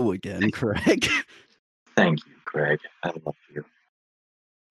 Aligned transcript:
Oh, 0.00 0.12
again, 0.12 0.50
Craig. 0.50 1.06
Thank 1.94 2.24
you, 2.24 2.32
Greg. 2.46 2.78
I 3.04 3.10
love 3.26 3.36
you. 3.54 3.62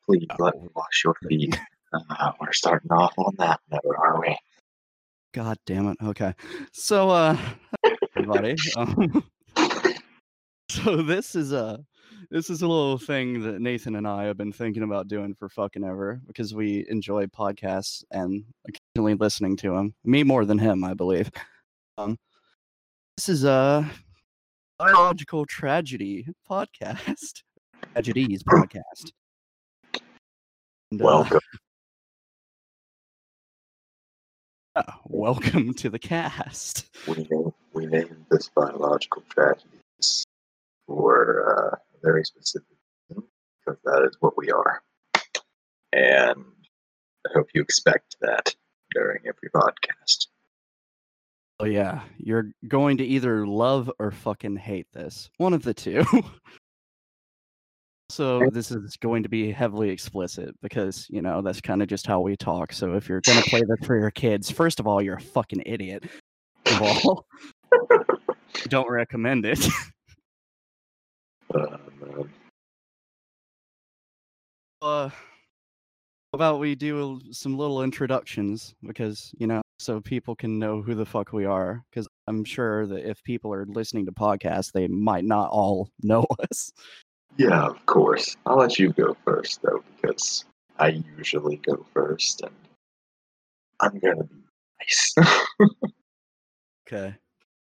Please 0.07 0.25
let 0.39 0.55
me 0.55 0.67
Oh. 0.67 0.71
wash 0.75 1.03
your 1.03 1.15
feet. 1.27 1.57
Uh, 1.91 2.31
we're 2.39 2.51
starting 2.53 2.91
off 2.91 3.11
on 3.17 3.33
that 3.39 3.59
note, 3.71 3.81
are 3.97 4.21
we? 4.21 4.37
God 5.33 5.57
damn 5.65 5.87
it. 5.87 5.97
Okay. 6.03 6.35
So, 6.71 7.09
uh, 7.09 7.35
everybody. 8.15 8.55
Um, 8.77 9.23
so 10.69 10.97
this 11.01 11.33
is 11.33 11.51
a 11.51 11.83
this 12.29 12.51
is 12.51 12.61
a 12.61 12.67
little 12.67 12.99
thing 12.99 13.41
that 13.41 13.59
Nathan 13.59 13.95
and 13.95 14.07
I 14.07 14.25
have 14.25 14.37
been 14.37 14.51
thinking 14.51 14.83
about 14.83 15.07
doing 15.07 15.33
for 15.33 15.49
fucking 15.49 15.83
ever 15.83 16.21
because 16.27 16.53
we 16.53 16.85
enjoy 16.89 17.25
podcasts 17.25 18.03
and 18.11 18.43
occasionally 18.67 19.15
listening 19.15 19.57
to 19.57 19.71
them. 19.71 19.95
Me 20.03 20.21
more 20.23 20.45
than 20.45 20.59
him, 20.59 20.83
I 20.83 20.93
believe. 20.93 21.31
Um, 21.97 22.17
this 23.17 23.29
is 23.29 23.45
a 23.45 23.83
biological 24.79 25.45
tragedy 25.45 26.25
podcast, 26.49 27.43
tragedies 27.93 28.43
podcast. 28.43 29.11
And, 30.91 31.01
uh, 31.01 31.05
Welcome. 31.05 31.39
uh, 34.77 34.83
welcome 35.05 35.73
to 35.73 35.89
the 35.89 35.99
cast. 35.99 36.89
We 37.05 37.27
named, 37.29 37.53
we 37.73 37.85
named 37.87 38.25
this 38.31 38.49
biological 38.55 39.23
tragedies 39.29 40.25
for 40.87 41.43
uh, 41.45 41.75
a 41.75 41.99
very 42.01 42.23
specific 42.23 42.77
reason, 43.09 43.25
because 43.59 43.81
that 43.83 44.07
is 44.09 44.15
what 44.21 44.37
we 44.37 44.49
are. 44.49 44.81
And 45.91 46.45
I 47.27 47.29
hope 47.33 47.49
you 47.53 47.61
expect 47.61 48.15
that 48.21 48.55
during 48.93 49.23
every 49.27 49.49
podcast. 49.53 50.27
Oh 51.61 51.65
yeah, 51.65 52.01
you're 52.17 52.51
going 52.69 52.97
to 52.97 53.05
either 53.05 53.45
love 53.45 53.91
or 53.99 54.11
fucking 54.11 54.55
hate 54.55 54.87
this. 54.93 55.29
One 55.37 55.53
of 55.53 55.61
the 55.61 55.73
two. 55.73 56.05
so 58.09 58.47
this 58.53 58.71
is 58.71 58.95
going 58.95 59.23
to 59.23 59.29
be 59.29 59.51
heavily 59.51 59.89
explicit 59.89 60.55
because, 60.61 61.05
you 61.09 61.21
know, 61.21 61.41
that's 61.41 61.59
kind 61.59 61.81
of 61.81 61.89
just 61.89 62.07
how 62.07 62.21
we 62.21 62.37
talk. 62.37 62.71
So 62.71 62.93
if 62.93 63.09
you're 63.09 63.19
going 63.21 63.43
to 63.43 63.49
play 63.49 63.59
this 63.59 63.85
for 63.85 63.99
your 63.99 64.11
kids, 64.11 64.49
first 64.49 64.79
of 64.79 64.87
all, 64.87 65.01
you're 65.01 65.17
a 65.17 65.21
fucking 65.21 65.63
idiot. 65.65 66.05
Of 66.65 66.81
all, 66.81 67.25
don't 68.69 68.89
recommend 68.89 69.45
it. 69.45 69.65
Uh, 71.51 71.77
uh, 74.83 75.09
how 75.09 75.15
about 76.33 76.59
we 76.59 76.75
do 76.75 77.19
some 77.31 77.57
little 77.57 77.81
introductions 77.81 78.75
because, 78.83 79.33
you 79.39 79.47
know, 79.47 79.63
so 79.79 80.01
people 80.01 80.35
can 80.35 80.59
know 80.59 80.81
who 80.81 80.93
the 80.93 81.05
fuck 81.05 81.31
we 81.31 81.45
are 81.45 81.83
because 81.89 82.07
I'm 82.27 82.43
sure 82.43 82.85
that 82.87 83.09
if 83.09 83.23
people 83.23 83.53
are 83.53 83.65
listening 83.65 84.05
to 84.05 84.11
podcasts, 84.11 84.71
they 84.73 84.87
might 84.87 85.23
not 85.23 85.49
all 85.49 85.89
know 86.03 86.25
us. 86.51 86.71
Yeah, 87.37 87.65
of 87.65 87.85
course. 87.85 88.35
I'll 88.45 88.57
let 88.57 88.77
you 88.77 88.91
go 88.91 89.15
first, 89.23 89.61
though, 89.61 89.81
because 89.95 90.43
I 90.77 91.01
usually 91.17 91.57
go 91.57 91.85
first, 91.93 92.41
and 92.41 92.51
I'm 93.79 93.97
gonna 93.99 94.23
be 94.25 94.35
nice. 94.81 95.15
Okay. 96.87 97.15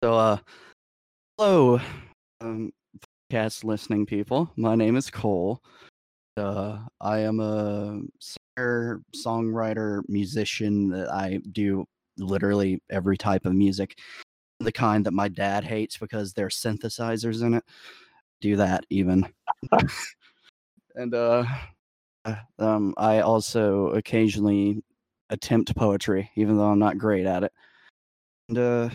So, 0.03 0.15
uh, 0.15 0.39
hello, 1.39 1.81
um, 2.41 2.73
podcast 3.31 3.65
listening 3.65 4.05
people. 4.05 4.51
My 4.57 4.75
name 4.75 4.97
is 4.97 5.11
Cole. 5.11 5.63
Uh, 6.37 6.79
I 7.01 7.21
am 7.21 7.39
a 7.39 8.01
singer, 8.19 9.01
songwriter, 9.15 10.03
musician. 10.09 10.89
That 10.89 11.09
I 11.13 11.39
do 11.53 11.87
literally 12.19 12.81
every 12.91 13.17
type 13.17 13.47
of 13.47 13.55
music, 13.55 13.99
the 14.61 14.73
kind 14.73 15.07
that 15.07 15.13
my 15.13 15.29
dad 15.29 15.65
hates 15.65 15.97
because 15.99 16.33
there 16.33 16.47
are 16.47 16.51
synthesizers 16.51 17.43
in 17.43 17.55
it. 17.55 17.65
Do 18.41 18.57
that 18.57 18.85
even. 18.91 19.27
and 20.95 21.15
uh, 21.15 21.45
uh, 22.25 22.35
um, 22.59 22.95
I 22.97 23.21
also 23.21 23.89
occasionally 23.89 24.83
attempt 25.31 25.75
poetry, 25.77 26.31
even 26.37 26.57
though 26.57 26.69
I'm 26.69 26.79
not 26.79 26.99
great 26.99 27.27
at 27.27 27.45
it. 27.45 27.53
And 28.49 28.59
uh. 28.59 28.91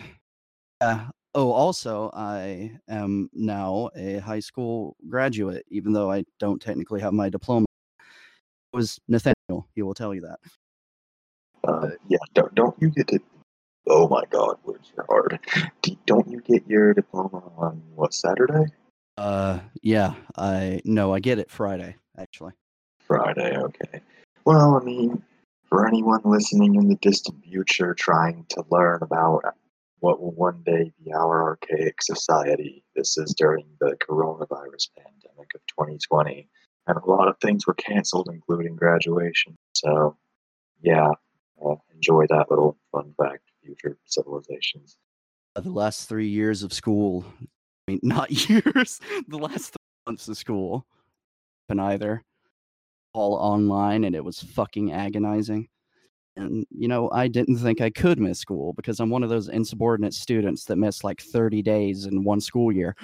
Oh, 1.34 1.52
also, 1.52 2.10
I 2.14 2.72
am 2.88 3.28
now 3.32 3.90
a 3.94 4.18
high 4.18 4.40
school 4.40 4.96
graduate, 5.08 5.64
even 5.68 5.92
though 5.92 6.10
I 6.10 6.24
don't 6.40 6.60
technically 6.60 7.00
have 7.00 7.12
my 7.12 7.28
diploma. 7.28 7.66
It 8.72 8.76
was 8.76 8.98
Nathaniel. 9.08 9.68
He 9.74 9.82
will 9.82 9.94
tell 9.94 10.14
you 10.14 10.22
that. 10.22 10.38
Uh, 11.68 11.90
yeah, 12.08 12.18
don't 12.34 12.54
don't 12.54 12.76
you 12.80 12.90
get 12.90 13.10
it? 13.12 13.22
Oh 13.86 14.08
my 14.08 14.22
God, 14.30 14.56
where's 14.64 14.90
your 14.96 15.06
heart? 15.06 15.38
Don't 16.06 16.28
you 16.28 16.40
get 16.40 16.66
your 16.66 16.94
diploma 16.94 17.42
on 17.56 17.82
what 17.94 18.14
Saturday? 18.14 18.72
Uh, 19.16 19.60
yeah. 19.82 20.14
I 20.36 20.80
no, 20.84 21.12
I 21.12 21.20
get 21.20 21.38
it 21.38 21.50
Friday 21.50 21.96
actually. 22.18 22.52
Friday. 23.00 23.56
Okay. 23.56 24.00
Well, 24.44 24.78
I 24.80 24.84
mean, 24.84 25.22
for 25.68 25.86
anyone 25.86 26.20
listening 26.24 26.74
in 26.74 26.88
the 26.88 26.96
distant 26.96 27.44
future, 27.44 27.94
trying 27.94 28.46
to 28.50 28.64
learn 28.70 28.98
about 29.02 29.42
what 30.00 30.20
will 30.20 30.32
one 30.32 30.62
day 30.64 30.92
be 31.02 31.12
our 31.12 31.42
archaic 31.42 32.00
society, 32.02 32.84
this 32.94 33.18
is 33.18 33.34
during 33.36 33.66
the 33.80 33.96
coronavirus 33.96 34.88
pandemic 34.96 35.50
of 35.54 35.60
2020, 35.66 36.48
and 36.86 36.96
a 36.96 37.10
lot 37.10 37.28
of 37.28 37.36
things 37.40 37.66
were 37.66 37.74
canceled, 37.74 38.28
including 38.32 38.76
graduation. 38.76 39.56
So, 39.74 40.16
yeah, 40.80 41.10
uh, 41.64 41.74
enjoy 41.94 42.26
that 42.28 42.50
little 42.50 42.76
fun 42.92 43.14
fact. 43.18 43.42
Future 43.64 43.98
civilizations. 44.04 44.96
Uh, 45.56 45.60
The 45.60 45.70
last 45.70 46.08
three 46.08 46.28
years 46.28 46.62
of 46.62 46.72
school, 46.72 47.24
I 47.40 47.92
mean, 47.92 48.00
not 48.02 48.30
years. 48.48 49.00
The 49.28 49.38
last 49.38 49.70
three 49.70 50.06
months 50.06 50.28
of 50.28 50.36
school, 50.36 50.86
and 51.68 51.80
either 51.80 52.22
all 53.12 53.34
online, 53.34 54.04
and 54.04 54.14
it 54.14 54.24
was 54.24 54.42
fucking 54.42 54.92
agonizing. 54.92 55.68
And 56.36 56.64
you 56.70 56.86
know, 56.86 57.10
I 57.10 57.26
didn't 57.26 57.58
think 57.58 57.80
I 57.80 57.90
could 57.90 58.20
miss 58.20 58.38
school 58.38 58.72
because 58.74 59.00
I'm 59.00 59.10
one 59.10 59.24
of 59.24 59.28
those 59.28 59.48
insubordinate 59.48 60.14
students 60.14 60.64
that 60.66 60.76
miss 60.76 61.02
like 61.02 61.20
30 61.20 61.62
days 61.62 62.06
in 62.06 62.22
one 62.22 62.40
school 62.40 62.70
year. 62.70 62.94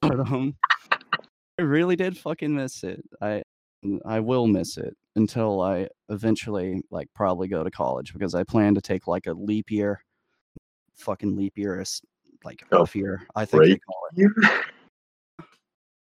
But 0.00 0.20
um, 0.30 0.54
I 1.58 1.62
really 1.62 1.96
did 1.96 2.16
fucking 2.16 2.54
miss 2.54 2.84
it. 2.84 3.02
I 3.20 3.42
I 4.04 4.20
will 4.20 4.46
miss 4.46 4.76
it 4.78 4.96
until 5.16 5.60
I 5.60 5.88
eventually 6.08 6.82
like 6.90 7.08
probably 7.14 7.48
go 7.48 7.64
to 7.64 7.70
college 7.70 8.12
because 8.12 8.34
I 8.34 8.44
plan 8.44 8.74
to 8.74 8.80
take 8.80 9.06
like 9.06 9.26
a 9.26 9.32
leap 9.32 9.70
year, 9.70 10.02
fucking 10.94 11.36
leap 11.36 11.56
year, 11.56 11.80
is 11.80 12.00
like 12.44 12.62
Oh, 12.72 12.82
off 12.82 12.94
year. 12.94 13.26
I 13.34 13.44
think 13.44 13.62
they 13.62 13.68
break 13.70 13.80
call 13.86 14.02
it 14.12 14.18
Year? 14.18 14.34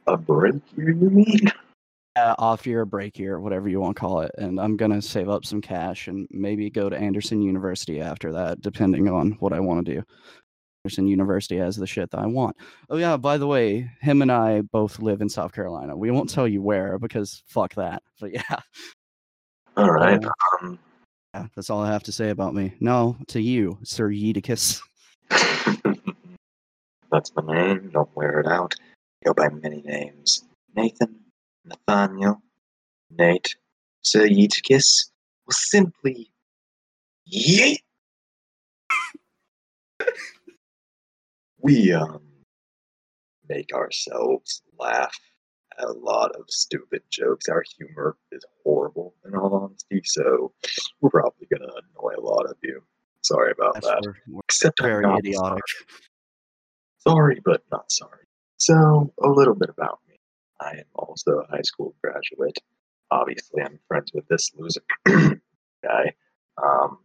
A 0.08 0.18
break 0.18 0.62
year, 0.76 0.92
you 0.92 1.10
mean? 1.10 1.52
uh, 2.16 2.36
off 2.38 2.66
year, 2.68 2.86
break 2.86 3.18
year, 3.18 3.40
whatever 3.40 3.70
you 3.70 3.80
want 3.80 3.96
to 3.96 4.00
call 4.00 4.22
it. 4.22 4.32
And 4.38 4.60
I'm 4.60 4.76
gonna 4.76 5.02
save 5.02 5.30
up 5.30 5.46
some 5.46 5.62
cash 5.62 6.08
and 6.08 6.28
maybe 6.32 6.70
go 6.70 6.90
to 6.90 6.98
Anderson 6.98 7.42
University 7.42 8.02
after 8.02 8.32
that, 8.34 8.62
depending 8.62 9.08
on 9.08 9.32
what 9.40 9.54
I 9.54 9.60
want 9.60 9.86
to 9.86 9.96
do. 9.96 10.04
Anderson 10.84 11.08
University 11.08 11.58
has 11.58 11.76
the 11.76 11.86
shit 11.86 12.10
that 12.12 12.20
I 12.20 12.26
want. 12.26 12.56
Oh 12.90 12.98
yeah, 12.98 13.18
by 13.18 13.38
the 13.38 13.48
way, 13.48 13.92
him 14.02 14.22
and 14.22 14.32
I 14.32 14.62
both 14.62 15.00
live 15.00 15.22
in 15.22 15.28
South 15.28 15.52
Carolina. 15.52 15.98
We 15.98 16.10
won't 16.10 16.30
tell 16.30 16.48
you 16.48 16.62
where 16.62 16.98
because 16.98 17.44
fuck 17.48 17.76
that. 17.76 18.02
But 18.20 18.34
yeah, 18.34 18.60
All 19.78 19.90
right. 19.92 20.24
Um, 20.62 20.80
yeah 21.34 21.48
that's 21.56 21.70
all 21.70 21.82
I 21.82 21.92
have 21.92 22.04
to 22.04 22.12
say 22.12 22.30
about 22.32 22.54
me. 22.54 22.74
No, 22.80 23.18
to 23.28 23.42
you, 23.42 23.78
Sir 23.84 24.10
Yeedicus. 24.10 24.82
That's 27.12 27.32
my 27.36 27.54
name. 27.54 27.90
Don't 27.92 28.16
wear 28.16 28.40
it 28.40 28.48
out. 28.48 28.76
Go 29.26 29.34
by 29.34 29.50
many 29.50 29.82
names. 29.82 30.44
Nathan, 30.76 31.16
Nathaniel, 31.66 32.42
Nate, 33.10 33.56
Sir 34.02 34.28
Yeetikis, 34.28 35.10
or 35.48 35.52
simply 35.52 36.32
Yeet. 37.32 37.80
We 41.62 41.94
um 41.94 42.22
make 43.48 43.74
ourselves 43.74 44.62
laugh 44.80 45.18
at 45.80 45.86
a 45.86 45.92
lot 45.94 46.32
of 46.36 46.44
stupid 46.50 47.02
jokes. 47.10 47.48
Our 47.50 47.64
humor 47.78 48.18
is 48.32 48.44
horrible, 48.64 49.16
in 49.26 49.36
all 49.36 49.54
honesty. 49.56 50.02
So 50.06 50.54
we're 51.02 51.10
probably 51.10 51.48
gonna 51.52 51.72
annoy 51.72 52.14
a 52.18 52.22
lot 52.22 52.46
of 52.46 52.56
you. 52.64 52.82
Sorry 53.22 53.52
about 53.52 53.82
that. 53.82 54.02
we're, 54.28 54.40
Except 54.46 54.80
I'm 54.82 54.88
very 54.88 55.04
not 55.04 55.20
idiotic. 55.20 55.64
sorry, 57.00 57.42
but 57.44 57.64
not 57.72 57.92
sorry. 57.92 58.26
So, 58.58 59.14
a 59.24 59.28
little 59.30 59.56
bit 59.56 59.70
about 59.70 60.00
me. 60.08 60.16
I 60.60 60.72
am 60.72 60.86
also 60.94 61.40
a 61.40 61.48
high 61.50 61.62
school 61.64 61.96
graduate. 62.04 62.58
Obviously, 63.12 63.62
I'm 63.64 63.80
friends 63.88 64.12
with 64.14 64.28
this 64.28 64.52
loser 64.58 64.82
guy. 65.84 66.14
Um, 66.62 67.00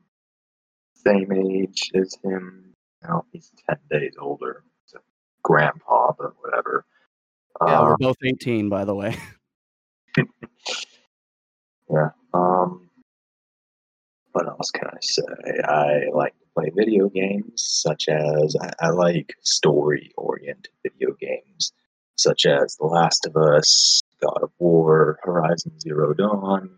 same 0.94 1.32
age 1.32 1.90
as 1.94 2.16
him. 2.24 2.63
Know, 3.08 3.24
he's 3.32 3.52
10 3.68 3.76
days 3.90 4.14
older. 4.18 4.64
So 4.86 4.98
grandpa, 5.42 6.12
but 6.18 6.32
whatever. 6.40 6.84
Yeah, 7.66 7.80
Um, 7.80 7.86
we're 7.86 7.96
both 7.98 8.16
18, 8.24 8.68
by 8.68 8.84
the 8.84 8.94
way. 8.94 9.16
Yeah. 11.90 12.10
Um, 12.32 12.88
what 14.32 14.48
else 14.48 14.70
can 14.70 14.88
I 14.88 14.96
say? 15.00 15.22
I 15.64 16.04
like 16.14 16.32
to 16.40 16.46
play 16.54 16.70
video 16.74 17.08
games, 17.10 17.62
such 17.62 18.08
as 18.08 18.56
I, 18.60 18.70
I 18.86 18.88
like 18.88 19.36
story-oriented 19.42 20.72
video 20.82 21.12
games. 21.20 21.72
such 22.16 22.46
as 22.46 22.76
The 22.76 22.86
Last 22.86 23.26
of 23.26 23.36
Us, 23.36 24.00
God 24.22 24.38
of 24.42 24.50
War, 24.58 25.18
Horizon 25.24 25.78
Zero 25.78 26.14
Dawn, 26.14 26.70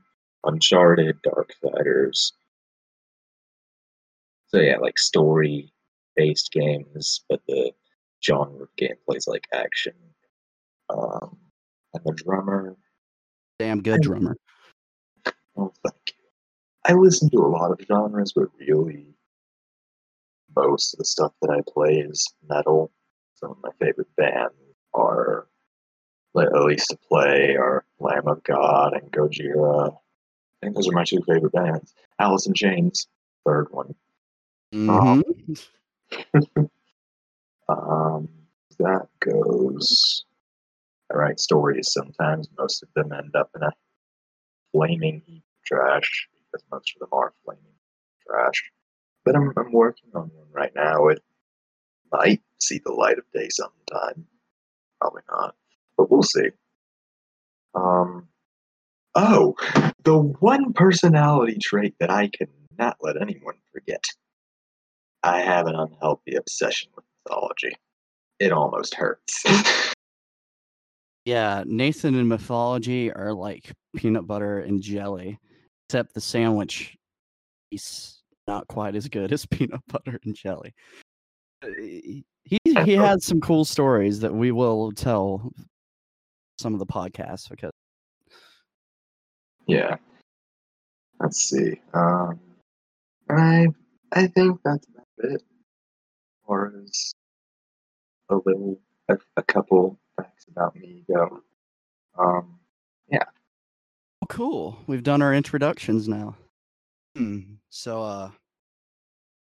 Uncharted, 0.44 1.18
Darksiders. 1.22 2.32
So 4.48 4.58
yeah, 4.58 4.78
like 4.78 4.98
story 4.98 5.72
based 6.16 6.52
games, 6.52 7.24
but 7.28 7.40
the 7.46 7.72
genre 8.24 8.62
of 8.62 8.68
gameplay 8.80 9.16
is 9.16 9.26
like 9.26 9.46
action. 9.52 9.94
Um, 10.90 11.36
I'm 11.94 12.06
a 12.06 12.14
drummer. 12.14 12.76
Damn 13.58 13.82
good 13.82 14.02
drummer. 14.02 14.36
Oh, 15.56 15.72
thank 15.82 15.96
you. 16.08 16.14
I 16.84 16.92
listen 16.94 17.30
to 17.30 17.38
a 17.38 17.48
lot 17.48 17.70
of 17.70 17.80
genres, 17.86 18.32
but 18.34 18.48
really, 18.58 19.06
most 20.54 20.94
of 20.94 20.98
the 20.98 21.04
stuff 21.04 21.32
that 21.42 21.50
I 21.50 21.60
play 21.70 21.98
is 21.98 22.32
metal. 22.48 22.90
Some 23.34 23.52
of 23.52 23.58
my 23.62 23.70
favorite 23.80 24.14
bands 24.16 24.54
are, 24.94 25.48
like, 26.34 26.48
at 26.48 26.64
least 26.64 26.90
to 26.90 26.98
play, 27.08 27.56
are 27.56 27.84
Lamb 27.98 28.28
of 28.28 28.42
God 28.44 28.94
and 28.94 29.10
Gojira. 29.12 29.92
I 29.92 30.66
think 30.66 30.74
those 30.76 30.88
are 30.88 30.92
my 30.92 31.04
two 31.04 31.22
favorite 31.26 31.52
bands. 31.52 31.94
Alice 32.18 32.46
in 32.46 32.54
Chains, 32.54 33.08
third 33.44 33.68
one. 33.70 33.94
Mhm. 34.72 34.90
Um, 34.90 35.22
that 38.78 39.08
goes. 39.20 40.24
I 41.10 41.16
write 41.16 41.40
stories 41.40 41.92
sometimes. 41.92 42.48
Most 42.58 42.82
of 42.82 42.88
them 42.94 43.12
end 43.12 43.34
up 43.36 43.50
in 43.54 43.62
a 43.62 43.72
flaming 44.72 45.22
heap 45.26 45.44
of 45.44 45.64
trash 45.64 46.28
because 46.52 46.64
most 46.70 46.92
of 46.96 47.00
them 47.00 47.08
are 47.12 47.32
flaming 47.44 47.62
trash. 48.26 48.70
But 49.24 49.36
I'm, 49.36 49.52
I'm 49.56 49.72
working 49.72 50.10
on 50.14 50.30
one 50.34 50.48
right 50.52 50.72
now. 50.74 51.08
It 51.08 51.22
might 52.12 52.42
see 52.58 52.80
the 52.84 52.92
light 52.92 53.18
of 53.18 53.24
day 53.32 53.48
sometime. 53.50 54.26
Probably 55.00 55.22
not, 55.28 55.54
but 55.96 56.10
we'll 56.10 56.22
see. 56.22 56.50
Um, 57.74 58.28
oh, 59.14 59.54
the 60.04 60.16
one 60.16 60.72
personality 60.72 61.58
trait 61.60 61.94
that 62.00 62.10
I 62.10 62.28
cannot 62.28 62.96
let 63.00 63.20
anyone 63.20 63.56
forget. 63.72 64.04
I 65.26 65.40
have 65.40 65.66
an 65.66 65.74
unhealthy 65.74 66.36
obsession 66.36 66.90
with 66.94 67.04
mythology. 67.24 67.72
It 68.38 68.52
almost 68.52 68.94
hurts. 68.94 69.44
Yeah, 71.24 71.64
Nathan 71.66 72.14
and 72.14 72.28
mythology 72.28 73.12
are 73.12 73.32
like 73.34 73.72
peanut 73.96 74.28
butter 74.28 74.60
and 74.60 74.80
jelly, 74.80 75.40
except 75.88 76.14
the 76.14 76.20
sandwich 76.20 76.96
is 77.72 78.22
not 78.46 78.68
quite 78.68 78.94
as 78.94 79.08
good 79.08 79.32
as 79.32 79.44
peanut 79.44 79.80
butter 79.88 80.20
and 80.24 80.36
jelly. 80.36 80.72
Uh, 81.64 81.70
He 81.80 82.24
he 82.84 82.92
has 82.92 83.24
some 83.24 83.40
cool 83.40 83.64
stories 83.64 84.20
that 84.20 84.32
we 84.32 84.52
will 84.52 84.92
tell 84.92 85.50
some 86.60 86.74
of 86.74 86.78
the 86.78 86.86
podcasts 86.86 87.48
because 87.50 87.72
yeah. 89.66 89.96
Let's 91.18 91.40
see. 91.40 91.80
Um, 91.92 92.38
I 93.28 93.66
I 94.12 94.28
think 94.28 94.60
that's 94.64 94.86
about 95.18 95.32
it. 95.32 95.42
Or 96.44 96.72
as 96.84 97.12
a 98.30 98.36
little 98.36 98.80
a, 99.08 99.16
a 99.36 99.42
couple 99.42 99.98
facts 100.16 100.46
about 100.48 100.76
me 100.76 101.04
go. 101.08 101.40
Um, 102.18 102.58
oh, 103.12 104.26
cool. 104.28 104.78
We've 104.86 105.02
done 105.02 105.22
our 105.22 105.34
introductions 105.34 106.08
now. 106.08 106.36
Hmm. 107.16 107.40
So 107.70 108.02
uh 108.02 108.30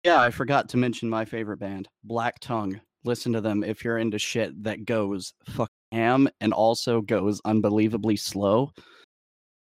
yeah, 0.03 0.21
I 0.21 0.31
forgot 0.31 0.69
to 0.69 0.77
mention 0.77 1.09
my 1.09 1.25
favorite 1.25 1.57
band, 1.57 1.89
Black 2.05 2.39
Tongue. 2.39 2.79
Listen 3.03 3.33
to 3.33 3.41
them 3.41 3.63
if 3.63 3.83
you're 3.83 3.97
into 3.97 4.17
shit 4.17 4.63
that 4.63 4.85
goes 4.85 5.33
fuck 5.45 5.69
ham 5.91 6.29
and 6.39 6.53
also 6.53 7.01
goes 7.01 7.41
unbelievably 7.45 8.15
slow. 8.15 8.71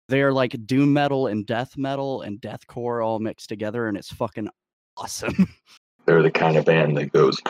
They 0.08 0.22
are 0.22 0.32
like 0.32 0.56
doom 0.66 0.92
metal 0.92 1.26
and 1.26 1.46
death 1.46 1.76
metal 1.76 2.22
and 2.22 2.40
deathcore 2.40 3.04
all 3.04 3.18
mixed 3.18 3.48
together, 3.48 3.88
and 3.88 3.96
it's 3.96 4.12
fucking 4.12 4.48
awesome. 4.96 5.48
they're 6.06 6.22
the 6.22 6.30
kind 6.30 6.56
of 6.56 6.64
band 6.64 6.96
that 6.96 7.12
goes. 7.12 7.40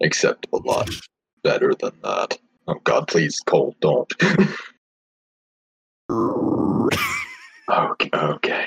Except 0.00 0.46
a 0.52 0.56
lot 0.56 0.90
better 1.42 1.74
than 1.74 1.92
that. 2.02 2.38
Oh 2.66 2.80
God, 2.84 3.08
please, 3.08 3.40
Cole, 3.40 3.74
don't. 3.80 4.12
okay, 7.70 8.10
okay. 8.12 8.66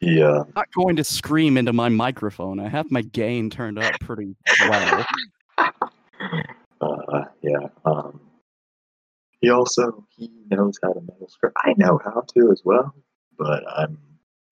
Yeah, 0.00 0.40
I'm 0.40 0.52
not 0.56 0.72
going 0.74 0.96
to 0.96 1.04
scream 1.04 1.56
into 1.56 1.72
my 1.72 1.88
microphone. 1.88 2.58
I 2.58 2.68
have 2.68 2.90
my 2.90 3.02
gain 3.02 3.50
turned 3.50 3.78
up 3.78 3.94
pretty 4.00 4.34
well. 4.68 5.06
uh, 5.58 7.24
yeah. 7.42 7.68
Um, 7.84 8.20
he 9.40 9.50
also 9.50 10.04
he 10.16 10.30
knows 10.50 10.78
how 10.82 10.92
to 10.92 11.00
metal 11.00 11.28
script. 11.28 11.56
I 11.62 11.74
know 11.76 12.00
how 12.04 12.24
to 12.34 12.50
as 12.50 12.62
well, 12.64 12.94
but 13.38 13.62
I'm 13.76 13.98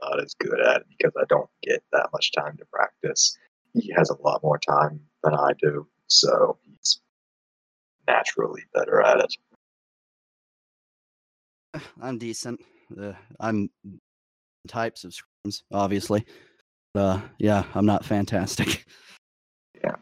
not 0.02 0.23
as 0.23 0.35
good 0.35 0.61
at 0.61 0.81
it 0.81 0.87
because 0.88 1.12
I 1.19 1.25
don't 1.29 1.49
get 1.62 1.82
that 1.93 2.08
much 2.12 2.32
time 2.32 2.56
to 2.56 2.64
practice. 2.73 3.37
He 3.75 3.93
has 3.97 4.11
a 4.11 4.20
lot 4.23 4.43
more 4.43 4.58
time 4.58 5.00
than 5.23 5.35
I 5.35 5.52
do, 5.61 5.87
so 6.08 6.58
he's 6.64 7.00
naturally 8.06 8.62
better 8.75 9.00
at 9.02 9.20
it. 9.20 9.37
I'm 12.02 12.19
decent. 12.19 12.61
Uh, 13.00 13.12
I'm 13.38 13.70
types 14.69 15.05
of 15.05 15.14
screams, 15.14 15.62
obviously. 15.73 16.25
Uh, 16.94 17.20
yeah, 17.38 17.64
I'm 17.75 17.87
not 17.87 18.05
fantastic. 18.05 18.85
Yeah. 19.82 19.97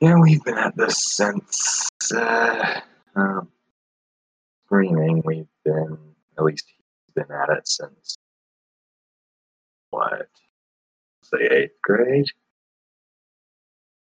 Yeah, 0.00 0.18
we've 0.18 0.42
been 0.42 0.58
at 0.58 0.76
this 0.76 0.98
since 1.14 1.88
uh, 2.12 2.80
um, 3.14 3.48
screaming. 4.64 5.22
We've 5.24 5.46
been 5.64 5.96
at 6.36 6.42
least 6.42 6.64
he's 6.66 7.14
been 7.14 7.32
at 7.32 7.56
it 7.56 7.68
since 7.68 8.16
what? 9.96 10.28
Say 11.22 11.48
eighth 11.50 11.80
grade. 11.82 12.26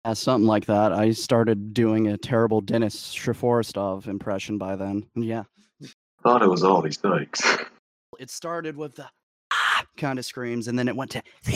Yeah, 0.04 0.14
something 0.14 0.46
like 0.46 0.66
that. 0.66 0.92
I 0.92 1.12
started 1.12 1.74
doing 1.74 2.08
a 2.08 2.16
terrible 2.16 2.60
Denis 2.60 3.14
Shaforostov 3.14 4.06
impression 4.06 4.58
by 4.58 4.76
then. 4.76 5.06
Yeah. 5.14 5.44
Thought 6.22 6.42
it 6.42 6.48
was 6.48 6.64
all 6.64 6.80
these 6.80 6.96
dykes. 6.96 7.42
It 8.18 8.30
started 8.30 8.76
with 8.76 8.94
the 8.94 9.06
kind 9.98 10.18
of 10.18 10.24
screams 10.24 10.68
and 10.68 10.78
then 10.78 10.88
it 10.88 10.96
went 10.96 11.10
to 11.12 11.22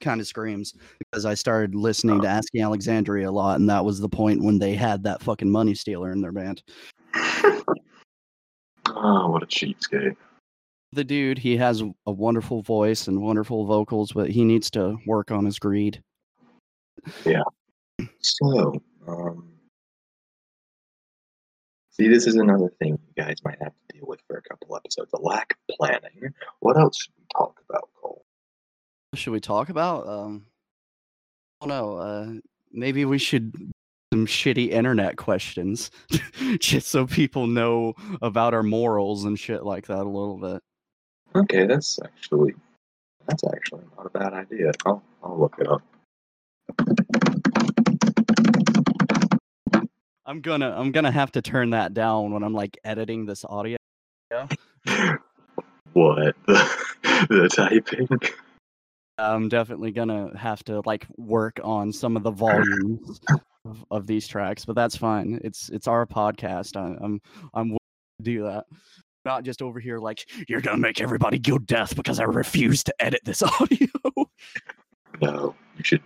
kind 0.00 0.20
of 0.20 0.26
screams 0.26 0.74
because 0.98 1.26
I 1.26 1.34
started 1.34 1.74
listening 1.74 2.20
to 2.22 2.26
oh. 2.26 2.30
Asking 2.30 2.62
Alexandria 2.62 3.28
a 3.28 3.30
lot 3.30 3.60
and 3.60 3.68
that 3.68 3.84
was 3.84 4.00
the 4.00 4.08
point 4.08 4.42
when 4.42 4.58
they 4.58 4.74
had 4.74 5.04
that 5.04 5.22
fucking 5.22 5.50
money 5.50 5.74
stealer 5.74 6.10
in 6.10 6.22
their 6.22 6.32
band. 6.32 6.62
oh, 7.14 9.30
what 9.30 9.42
a 9.42 9.46
cheapskate! 9.46 10.16
The 10.92 11.04
dude, 11.04 11.38
he 11.38 11.56
has 11.56 11.82
a 12.06 12.12
wonderful 12.12 12.62
voice 12.62 13.08
and 13.08 13.22
wonderful 13.22 13.64
vocals, 13.64 14.12
but 14.12 14.30
he 14.30 14.44
needs 14.44 14.70
to 14.72 14.98
work 15.06 15.30
on 15.30 15.44
his 15.44 15.58
greed. 15.58 16.02
Yeah. 17.24 17.42
So, 18.20 18.74
um, 19.08 19.52
see, 21.92 22.08
this 22.08 22.26
is 22.26 22.34
another 22.34 22.70
thing 22.78 22.98
you 23.16 23.24
guys 23.24 23.36
might 23.42 23.58
have 23.62 23.72
to 23.72 23.96
deal 23.96 24.06
with 24.06 24.20
for 24.26 24.36
a 24.36 24.42
couple 24.42 24.76
episodes: 24.76 25.10
the 25.12 25.20
lack 25.20 25.52
of 25.52 25.76
planning. 25.76 26.34
What 26.60 26.76
else 26.76 26.98
should 26.98 27.12
we 27.18 27.24
talk 27.34 27.58
about, 27.68 27.88
Cole? 28.00 28.24
Should 29.14 29.32
we 29.32 29.40
talk 29.40 29.70
about? 29.70 30.06
Um, 30.06 30.46
I 31.60 31.66
don't 31.66 31.68
know. 31.68 31.96
Uh, 31.96 32.32
maybe 32.70 33.04
we 33.04 33.18
should 33.18 33.72
some 34.12 34.26
shitty 34.26 34.68
internet 34.68 35.16
questions 35.16 35.90
just 36.58 36.88
so 36.88 37.06
people 37.06 37.46
know 37.46 37.94
about 38.20 38.52
our 38.52 38.62
morals 38.62 39.24
and 39.24 39.38
shit 39.38 39.64
like 39.64 39.86
that 39.86 40.00
a 40.00 40.04
little 40.04 40.36
bit. 40.36 40.62
Okay, 41.34 41.66
that's 41.66 41.98
actually 42.04 42.54
that's 43.26 43.42
actually 43.44 43.84
not 43.96 44.06
a 44.06 44.10
bad 44.10 44.32
idea. 44.32 44.72
I'll 44.84 45.02
I'll 45.22 45.38
look 45.38 45.56
it 45.58 45.68
up. 45.68 45.82
I'm 50.24 50.40
gonna 50.40 50.74
I'm 50.76 50.92
gonna 50.92 51.10
have 51.10 51.32
to 51.32 51.42
turn 51.42 51.70
that 51.70 51.94
down 51.94 52.32
when 52.32 52.42
I'm 52.42 52.54
like 52.54 52.78
editing 52.84 53.26
this 53.26 53.44
audio. 53.44 53.76
What 55.92 56.34
the, 56.46 56.86
the 57.28 57.48
typing? 57.54 58.08
I'm 59.18 59.48
definitely 59.48 59.92
gonna 59.92 60.36
have 60.36 60.64
to 60.64 60.80
like 60.86 61.06
work 61.16 61.60
on 61.62 61.92
some 61.92 62.16
of 62.16 62.22
the 62.22 62.30
volumes 62.30 63.20
of, 63.66 63.84
of 63.90 64.06
these 64.06 64.26
tracks, 64.26 64.64
but 64.64 64.74
that's 64.74 64.96
fine. 64.96 65.38
It's 65.44 65.68
it's 65.68 65.86
our 65.86 66.06
podcast. 66.06 66.76
I, 66.76 66.96
I'm 67.04 67.20
I'm 67.52 67.68
willing 67.68 67.78
to 68.20 68.24
do 68.24 68.42
that. 68.44 68.64
Not 69.24 69.44
just 69.44 69.62
over 69.62 69.78
here 69.78 69.98
like 69.98 70.28
you're 70.48 70.60
gonna 70.60 70.78
make 70.78 71.00
everybody 71.00 71.38
go 71.38 71.58
deaf 71.58 71.94
because 71.94 72.18
I 72.18 72.24
refuse 72.24 72.82
to 72.84 72.94
edit 72.98 73.20
this 73.24 73.42
audio. 73.60 73.88
No, 75.20 75.54
you 75.76 75.84
should 75.84 76.02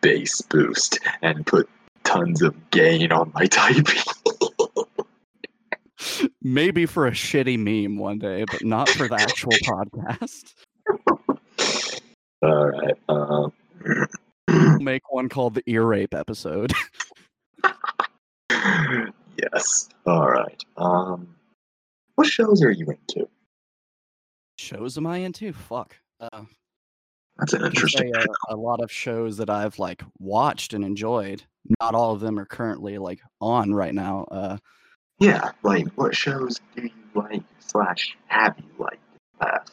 bass 0.00 0.40
boost 0.42 0.98
and 1.22 1.46
put 1.46 1.68
tons 2.04 2.42
of 2.42 2.70
gain 2.70 3.12
on 3.12 3.30
my 3.34 3.46
typing. 3.50 4.02
Maybe 6.42 6.86
for 6.86 7.06
a 7.06 7.10
shitty 7.10 7.58
meme 7.58 7.98
one 7.98 8.18
day, 8.18 8.44
but 8.50 8.64
not 8.64 8.88
for 8.88 9.08
the 9.08 9.14
actual 9.16 9.52
podcast. 9.62 10.54
All 12.42 12.66
right. 12.68 12.94
Um, 13.08 13.52
Make 14.82 15.12
one 15.12 15.28
called 15.28 15.54
the 15.54 15.62
ear 15.66 15.84
rape 15.84 16.14
episode. 16.14 16.72
yes. 18.50 19.88
All 20.06 20.28
right. 20.28 20.62
Um, 20.76 21.34
what 22.18 22.26
shows 22.26 22.64
are 22.64 22.72
you 22.72 22.84
into? 22.86 23.28
shows 24.58 24.98
am 24.98 25.06
I 25.06 25.18
into? 25.18 25.52
Fuck. 25.52 25.94
Uh, 26.20 26.42
That's 27.38 27.52
an 27.52 27.64
interesting. 27.64 28.12
say 28.12 28.22
a, 28.50 28.54
a 28.54 28.56
lot 28.56 28.80
of 28.80 28.90
shows 28.90 29.36
that 29.36 29.48
I've 29.48 29.78
like 29.78 30.02
watched 30.18 30.74
and 30.74 30.84
enjoyed. 30.84 31.44
Not 31.80 31.94
all 31.94 32.12
of 32.12 32.18
them 32.20 32.40
are 32.40 32.44
currently 32.44 32.98
like 32.98 33.20
on 33.40 33.72
right 33.72 33.94
now. 33.94 34.24
Uh, 34.32 34.56
Yeah, 35.20 35.52
like 35.62 35.86
what 35.94 36.12
shows 36.16 36.60
do 36.74 36.82
you 36.82 36.90
like 37.14 37.44
slash 37.60 38.16
have 38.26 38.56
you 38.58 38.64
liked 38.84 38.94
in 38.94 39.20
the 39.38 39.46
past? 39.46 39.72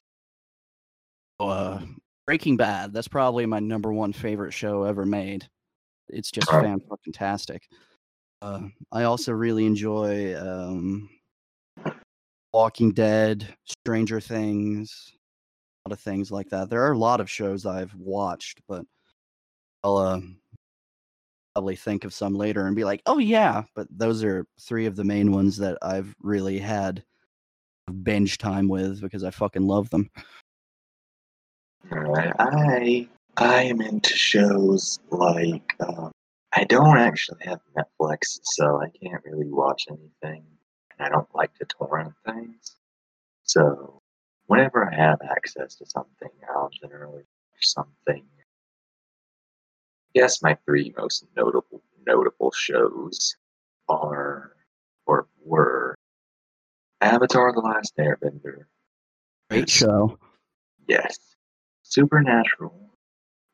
uh, 1.39 1.79
Breaking 2.27 2.57
Bad. 2.57 2.93
That's 2.93 3.07
probably 3.07 3.47
my 3.47 3.59
number 3.59 3.91
one 3.91 4.13
favorite 4.13 4.53
show 4.53 4.83
ever 4.83 5.03
made. 5.03 5.47
It's 6.09 6.29
just 6.29 6.51
Right. 6.51 6.61
fan 6.63 6.79
fucking 6.87 7.13
tastic. 7.13 7.63
Uh, 8.43 8.67
I 8.91 9.03
also 9.05 9.31
really 9.31 9.65
enjoy 9.65 10.35
um, 10.39 11.09
Walking 12.55 12.91
Dead, 12.91 13.53
Stranger 13.65 14.21
Things, 14.21 15.11
a 15.85 15.89
lot 15.89 15.93
of 15.93 15.99
things 15.99 16.31
like 16.31 16.49
that. 16.51 16.69
There 16.69 16.83
are 16.83 16.93
a 16.93 16.97
lot 16.97 17.19
of 17.19 17.29
shows 17.29 17.65
I've 17.65 17.93
watched, 17.95 18.61
but 18.65 18.85
I'll 19.83 19.97
uh, 19.97 20.21
probably 21.53 21.75
think 21.75 22.05
of 22.05 22.13
some 22.13 22.33
later 22.33 22.65
and 22.65 22.73
be 22.73 22.85
like, 22.85 23.01
"Oh 23.07 23.17
yeah," 23.17 23.63
but 23.75 23.87
those 23.91 24.23
are 24.23 24.45
three 24.57 24.85
of 24.85 24.95
the 24.95 25.03
main 25.03 25.33
ones 25.33 25.57
that 25.57 25.77
I've 25.81 26.15
really 26.21 26.57
had 26.57 27.03
binge 28.03 28.37
time 28.37 28.69
with 28.69 29.01
because 29.01 29.25
I 29.25 29.31
fucking 29.31 29.67
love 29.67 29.89
them. 29.89 30.09
I 31.91 33.05
I 33.35 33.63
am 33.63 33.81
into 33.81 34.15
shows 34.15 35.01
like 35.11 35.75
um, 35.81 36.09
I 36.53 36.63
don't 36.63 36.99
actually 36.99 37.43
have 37.43 37.59
Netflix, 37.77 38.39
so 38.43 38.81
I 38.81 38.87
can't 39.03 39.21
really 39.25 39.49
watch 39.49 39.83
anything, 39.89 40.45
and 40.97 41.07
I 41.07 41.09
don't 41.09 41.33
like 41.33 41.53
to 41.55 41.65
torrent 41.65 42.13
things. 42.25 42.75
So 43.43 44.01
whenever 44.47 44.91
I 44.91 44.95
have 44.95 45.19
access 45.29 45.75
to 45.75 45.85
something, 45.85 46.29
I'll 46.49 46.69
generally 46.69 47.23
watch 47.23 47.61
something. 47.61 48.23
Yes, 50.13 50.41
my 50.41 50.57
three 50.65 50.93
most 50.97 51.25
notable 51.35 51.81
notable 52.07 52.51
shows 52.51 53.35
are 53.89 54.53
or 55.05 55.27
were 55.43 55.95
Avatar: 57.01 57.51
The 57.53 57.59
Last 57.59 57.93
Airbender. 57.97 58.65
Great 59.49 59.69
show. 59.69 60.17
Yes. 60.87 61.17
Supernatural. 61.83 62.91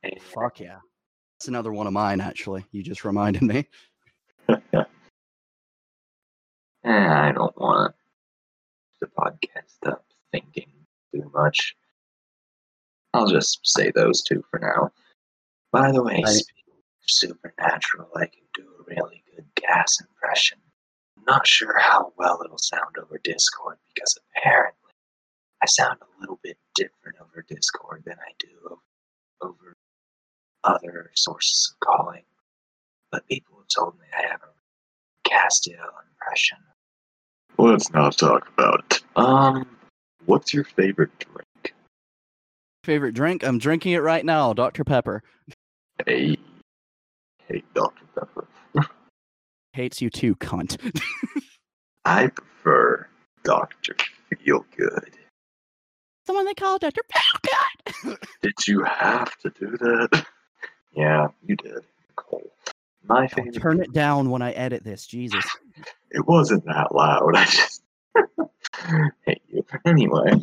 And 0.03 0.21
Fuck 0.21 0.59
yeah. 0.59 0.79
That's 1.37 1.47
another 1.47 1.73
one 1.73 1.87
of 1.87 1.93
mine, 1.93 2.21
actually. 2.21 2.65
You 2.71 2.83
just 2.83 3.03
reminded 3.03 3.41
me. 3.41 3.67
Eh, 6.83 6.89
I 7.07 7.31
don't 7.31 7.55
want 7.57 7.95
the 8.99 9.07
podcast 9.07 9.77
up 9.87 10.05
thinking 10.31 10.71
too 11.13 11.29
much. 11.33 11.75
I'll 13.13 13.27
just 13.27 13.59
say 13.63 13.91
those 13.91 14.21
two 14.21 14.43
for 14.49 14.59
now. 14.59 14.91
By 15.71 15.91
the 15.91 16.01
way, 16.03 16.21
I- 16.25 16.31
speaking 16.31 16.73
of 16.73 17.09
Supernatural, 17.09 18.09
I 18.15 18.27
can 18.27 18.43
do 18.53 18.67
a 18.79 18.83
really 18.83 19.23
good 19.35 19.45
Cas 19.55 19.99
impression. 20.01 20.59
I'm 21.17 21.23
not 21.25 21.45
sure 21.45 21.77
how 21.77 22.13
well 22.17 22.41
it'll 22.43 22.57
sound 22.57 22.97
over 22.97 23.19
Discord 23.23 23.77
because 23.93 24.17
apparently 24.35 24.91
I 25.61 25.67
sound 25.67 25.99
a 26.01 26.19
little 26.19 26.39
bit 26.41 26.57
different 26.73 27.17
over 27.19 27.43
Discord 27.47 28.03
than 28.05 28.17
I 28.19 28.31
do 28.39 28.79
over 29.41 29.75
other 30.63 31.11
sources 31.15 31.73
of 31.73 31.79
calling. 31.79 32.23
But 33.11 33.27
people 33.27 33.57
have 33.57 33.67
told 33.67 33.99
me 33.99 34.05
I 34.17 34.21
have 34.27 34.41
a 34.41 35.29
Castiel 35.29 35.89
impression. 36.09 36.57
Let's 37.57 37.91
not 37.91 38.17
talk 38.17 38.47
about 38.57 38.83
it. 38.89 39.01
Um, 39.15 39.67
what's 40.25 40.53
your 40.53 40.63
favorite 40.63 41.11
drink? 41.19 41.73
Favorite 42.83 43.13
drink? 43.13 43.43
I'm 43.43 43.59
drinking 43.59 43.93
it 43.93 43.99
right 43.99 44.25
now, 44.25 44.53
Dr. 44.53 44.83
Pepper. 44.83 45.21
Hey, 46.05 46.37
hey, 47.47 47.63
Dr. 47.75 48.05
Pepper. 48.15 48.47
Hates 49.73 50.01
you 50.01 50.09
too, 50.09 50.35
cunt. 50.35 50.77
I 52.05 52.27
prefer 52.27 53.07
Dr. 53.43 53.95
Feel 54.43 54.65
Good. 54.75 55.11
the 56.25 56.33
one 56.33 56.45
they 56.45 56.53
call 56.53 56.79
Dr. 56.79 57.01
Pepper. 57.07 58.17
Did 58.41 58.53
you 58.67 58.83
have 58.83 59.37
to 59.37 59.49
do 59.51 59.77
that? 59.77 60.25
Yeah, 60.93 61.27
you 61.45 61.55
did, 61.55 61.83
Nicole. 62.09 62.51
My 63.03 63.27
favorite. 63.27 63.55
Turn 63.61 63.81
it 63.81 63.91
down 63.93 64.29
when 64.29 64.41
I 64.41 64.51
edit 64.51 64.83
this, 64.83 65.05
Jesus. 65.05 65.45
It 66.13 66.27
wasn't 66.27 66.65
that 66.65 66.93
loud. 66.93 67.37
I 67.37 67.45
just 67.45 67.81
hate 69.25 69.41
you. 69.47 69.63
Anyway, 69.85 70.41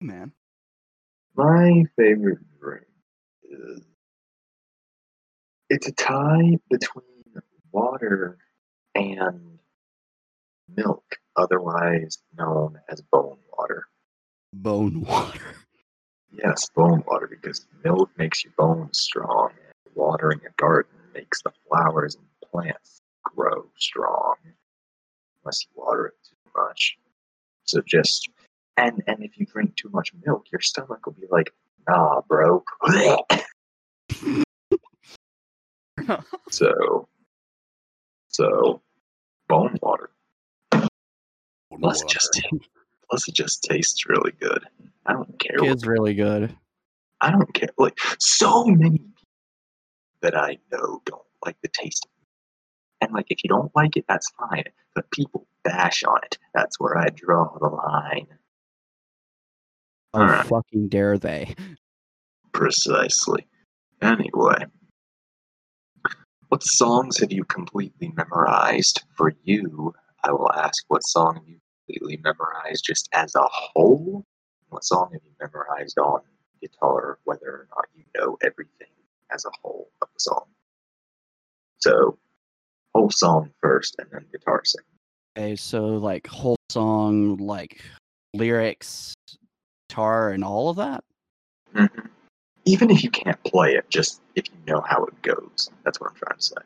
Man. 0.00 0.32
my 1.36 1.84
favorite 1.98 2.38
drink 2.58 2.86
is. 3.44 3.82
It's 5.68 5.86
a 5.86 5.92
tie 5.92 6.58
between 6.70 7.42
water 7.72 8.38
and 8.94 9.58
milk, 10.74 11.04
otherwise 11.36 12.16
known 12.38 12.80
as 12.88 13.02
bone 13.02 13.36
water. 13.58 13.84
Bone 14.54 15.02
water. 15.02 15.40
Yes, 16.32 16.70
bone 16.74 17.04
water, 17.06 17.26
because 17.26 17.66
milk 17.84 18.08
makes 18.16 18.44
your 18.44 18.54
bones 18.56 18.98
strong, 18.98 19.50
and 19.50 19.94
watering 19.94 20.40
a 20.46 20.50
garden 20.56 20.90
makes 21.14 21.42
the 21.42 21.52
flowers 21.66 22.16
and 22.16 22.24
plants 22.50 23.00
grow 23.24 23.66
strong. 23.76 24.34
Unless 25.44 25.64
you 25.64 25.70
water 25.74 26.06
it 26.06 26.14
too 26.28 26.36
much. 26.56 26.96
So 27.64 27.80
just 27.86 28.28
and 28.76 29.02
and 29.06 29.22
if 29.22 29.38
you 29.38 29.46
drink 29.46 29.76
too 29.76 29.88
much 29.92 30.12
milk, 30.24 30.46
your 30.52 30.60
stomach 30.60 31.06
will 31.06 31.14
be 31.14 31.26
like, 31.30 31.52
nah, 31.88 32.20
bro. 32.22 32.64
so 36.50 37.08
so 38.28 38.82
bone 39.48 39.78
water. 39.82 40.10
Plus 41.78 42.02
it 42.02 42.08
just 42.08 42.42
plus 43.08 43.28
it 43.28 43.34
just 43.34 43.62
tastes 43.62 44.08
really 44.08 44.32
good. 44.40 44.64
I 45.06 45.12
don't 45.12 45.38
care 45.38 45.56
It's 45.60 45.86
really 45.86 46.14
good. 46.14 46.56
I 47.20 47.30
don't 47.30 47.52
care. 47.54 47.68
Like 47.78 47.96
so 48.18 48.64
many 48.64 48.98
people 48.98 49.21
that 50.22 50.36
I 50.36 50.58
know 50.70 51.02
don't 51.04 51.22
like 51.44 51.56
the 51.62 51.68
taste 51.68 52.06
of 52.06 52.10
it. 52.22 53.04
And 53.04 53.14
like 53.14 53.26
if 53.30 53.42
you 53.44 53.48
don't 53.48 53.74
like 53.74 53.96
it, 53.96 54.04
that's 54.08 54.30
fine. 54.30 54.64
But 54.94 55.10
people 55.10 55.46
bash 55.64 56.04
on 56.04 56.18
it. 56.24 56.38
That's 56.54 56.78
where 56.80 56.96
I 56.96 57.08
draw 57.14 57.56
the 57.58 57.68
line. 57.68 58.28
Oh, 60.14 60.20
Alright. 60.20 60.46
fucking 60.46 60.88
dare 60.88 61.18
they. 61.18 61.54
Precisely. 62.52 63.46
Anyway. 64.00 64.66
What 66.48 66.62
songs 66.62 67.18
have 67.18 67.32
you 67.32 67.44
completely 67.44 68.12
memorized? 68.14 69.02
For 69.16 69.32
you, 69.42 69.94
I 70.22 70.32
will 70.32 70.52
ask 70.52 70.84
what 70.88 71.02
song 71.02 71.36
have 71.36 71.48
you 71.48 71.58
completely 71.86 72.20
memorized 72.22 72.84
just 72.84 73.08
as 73.14 73.34
a 73.34 73.44
whole? 73.44 74.26
What 74.68 74.84
song 74.84 75.10
have 75.12 75.22
you 75.24 75.32
memorized 75.40 75.98
on 75.98 76.20
guitar, 76.60 77.18
whether 77.24 77.46
or 77.46 77.68
not 77.74 77.86
you 77.94 78.04
know 78.16 78.36
everything 78.42 78.88
as 79.32 79.44
a 79.44 79.50
whole 79.62 79.88
of 80.00 80.08
the 80.12 80.20
song? 80.20 80.44
So, 81.78 82.18
whole 82.94 83.10
song 83.10 83.50
first 83.60 83.96
and 83.98 84.08
then 84.12 84.26
guitar 84.32 84.62
second. 84.64 84.86
Okay, 85.36 85.56
so 85.56 85.96
like 85.96 86.26
whole 86.26 86.56
song, 86.70 87.36
like 87.38 87.82
lyrics, 88.34 89.14
guitar, 89.88 90.30
and 90.30 90.44
all 90.44 90.68
of 90.68 90.76
that? 90.76 91.04
Mhm. 91.74 92.10
Even 92.64 92.90
if 92.90 93.02
you 93.02 93.10
can't 93.10 93.42
play 93.44 93.74
it, 93.74 93.88
just 93.90 94.20
if 94.34 94.44
you 94.48 94.58
know 94.66 94.80
how 94.82 95.04
it 95.04 95.22
goes. 95.22 95.70
That's 95.84 96.00
what 96.00 96.10
I'm 96.10 96.16
trying 96.16 96.36
to 96.36 96.42
say. 96.42 96.56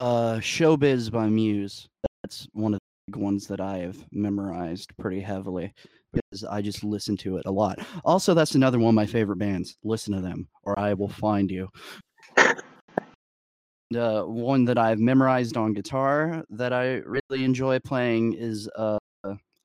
Uh, 0.00 0.38
Showbiz 0.40 1.10
by 1.10 1.28
Muse. 1.28 1.88
That's 2.22 2.48
one 2.52 2.74
of 2.74 2.80
ones 3.16 3.46
that 3.46 3.60
I 3.60 3.78
have 3.78 3.96
memorized 4.12 4.96
pretty 4.98 5.20
heavily 5.20 5.72
because 6.12 6.44
I 6.44 6.62
just 6.62 6.84
listen 6.84 7.16
to 7.18 7.36
it 7.36 7.46
a 7.46 7.50
lot. 7.50 7.78
Also, 8.04 8.34
that's 8.34 8.54
another 8.54 8.78
one 8.78 8.90
of 8.90 8.94
my 8.94 9.06
favorite 9.06 9.38
bands. 9.38 9.76
Listen 9.84 10.14
to 10.14 10.20
them, 10.20 10.48
or 10.64 10.78
I 10.78 10.94
will 10.94 11.08
find 11.08 11.50
you. 11.50 11.68
The 13.90 14.24
one 14.26 14.64
that 14.66 14.76
I've 14.76 14.98
memorized 14.98 15.56
on 15.56 15.72
guitar 15.72 16.44
that 16.50 16.72
I 16.72 16.96
really 16.96 17.44
enjoy 17.44 17.78
playing 17.78 18.34
is 18.34 18.68
uh, 18.76 18.98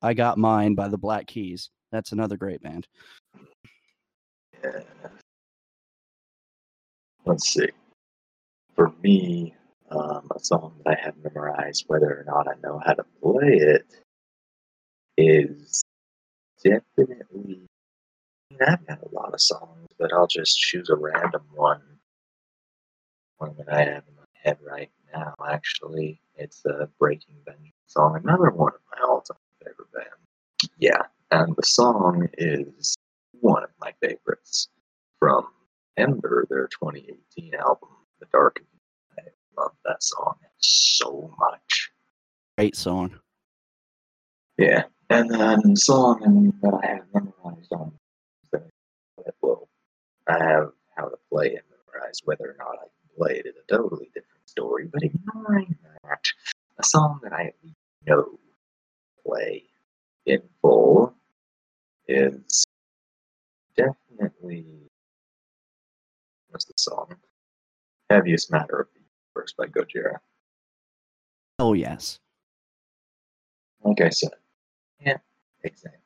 "I 0.02 0.14
Got 0.14 0.38
Mine" 0.38 0.76
by 0.76 0.88
the 0.88 0.98
Black 0.98 1.28
Keys. 1.28 1.70
That's 1.92 2.14
another 2.14 2.38
great 2.38 2.62
band. 2.62 2.88
Yeah. 4.64 4.80
Let's 7.26 7.50
see. 7.50 7.70
For 8.76 8.94
me, 9.04 9.54
um, 9.94 10.30
a 10.36 10.40
song 10.40 10.76
that 10.86 10.98
I 11.00 11.06
have 11.06 11.16
memorized, 11.24 11.86
whether 11.88 12.08
or 12.08 12.26
not 12.28 12.48
I 12.48 12.54
know 12.64 12.82
how 12.86 12.94
to 12.94 13.06
play 13.22 13.58
it, 13.58 13.86
is 15.18 15.84
definitely. 16.64 17.68
I've 18.66 18.86
got 18.88 19.00
a 19.04 19.16
lot 19.16 19.34
of 19.34 19.42
songs, 19.42 19.88
but 20.00 20.14
I'll 20.14 20.28
just 20.28 20.60
choose 20.60 20.90
a 20.90 20.96
random 20.96 21.44
one. 21.56 21.82
one 23.38 23.56
that 23.58 23.72
I 23.74 23.80
have 23.80 24.04
in 24.08 24.16
my 24.18 24.26
head 24.44 24.58
right 24.66 24.92
now. 25.14 25.34
Actually, 25.48 26.20
it's 26.36 26.64
a 26.66 26.90
Breaking 27.00 27.36
Benjamin 27.46 27.72
song, 27.88 28.20
another 28.24 28.52
one 28.52 28.74
of 28.74 28.82
my 28.92 29.08
all-time 29.08 29.38
favorite 29.64 29.92
bands. 29.94 30.72
Yeah, 30.78 31.04
and 31.32 31.56
the 31.56 31.64
song 31.66 32.28
is 32.38 32.96
one 33.42 33.64
of 33.64 33.70
my 33.80 33.94
favorites 34.02 34.70
from 35.20 35.48
Ember, 35.98 36.46
their 36.50 36.68
2018 36.68 37.56
album, 37.56 37.90
The 38.20 38.28
Dark. 38.32 38.64
Love 39.58 39.72
that 39.86 40.02
song 40.04 40.36
so 40.60 41.34
much. 41.40 41.92
Great 42.58 42.76
song. 42.76 43.20
Yeah, 44.58 44.84
and 45.10 45.30
then 45.30 45.60
the 45.64 45.76
song 45.76 46.54
that 46.62 46.74
I 46.84 46.88
have 46.88 47.06
memorized 47.14 47.72
on 47.74 47.94
that, 48.52 48.70
well, 49.42 49.68
I 50.28 50.44
have 50.44 50.72
how 50.96 51.06
to 51.10 51.18
play 51.32 51.56
and 51.56 51.64
memorize 51.70 52.22
Whether 52.26 52.52
or 52.52 52.56
not 52.58 52.76
I 52.76 52.84
can 52.84 53.18
play 53.18 53.40
it 53.40 53.48
is 53.48 53.56
a 53.56 53.76
totally 53.76 54.10
different 54.14 54.48
story. 54.48 54.88
But 54.92 55.04
ignoring 55.04 55.76
that, 56.04 56.24
a 56.78 56.84
song 56.84 57.20
that 57.24 57.34
I 57.34 57.54
know 58.08 58.40
play 59.26 59.64
in 60.26 60.42
full 60.62 61.16
is 62.08 62.66
definitely 63.76 64.66
what's 66.50 66.66
the 66.66 66.74
song? 66.78 67.16
Heaviest 68.10 68.52
Matter 68.52 68.82
of 68.82 68.88
the 68.94 69.03
Universe 69.36 69.54
by 69.58 69.66
Gojira. 69.68 70.18
Oh 71.60 71.74
yes. 71.74 72.20
Like 73.84 74.02
I 74.02 74.10
said, 74.10 74.32
can't 75.04 75.22
exactly 75.64 76.00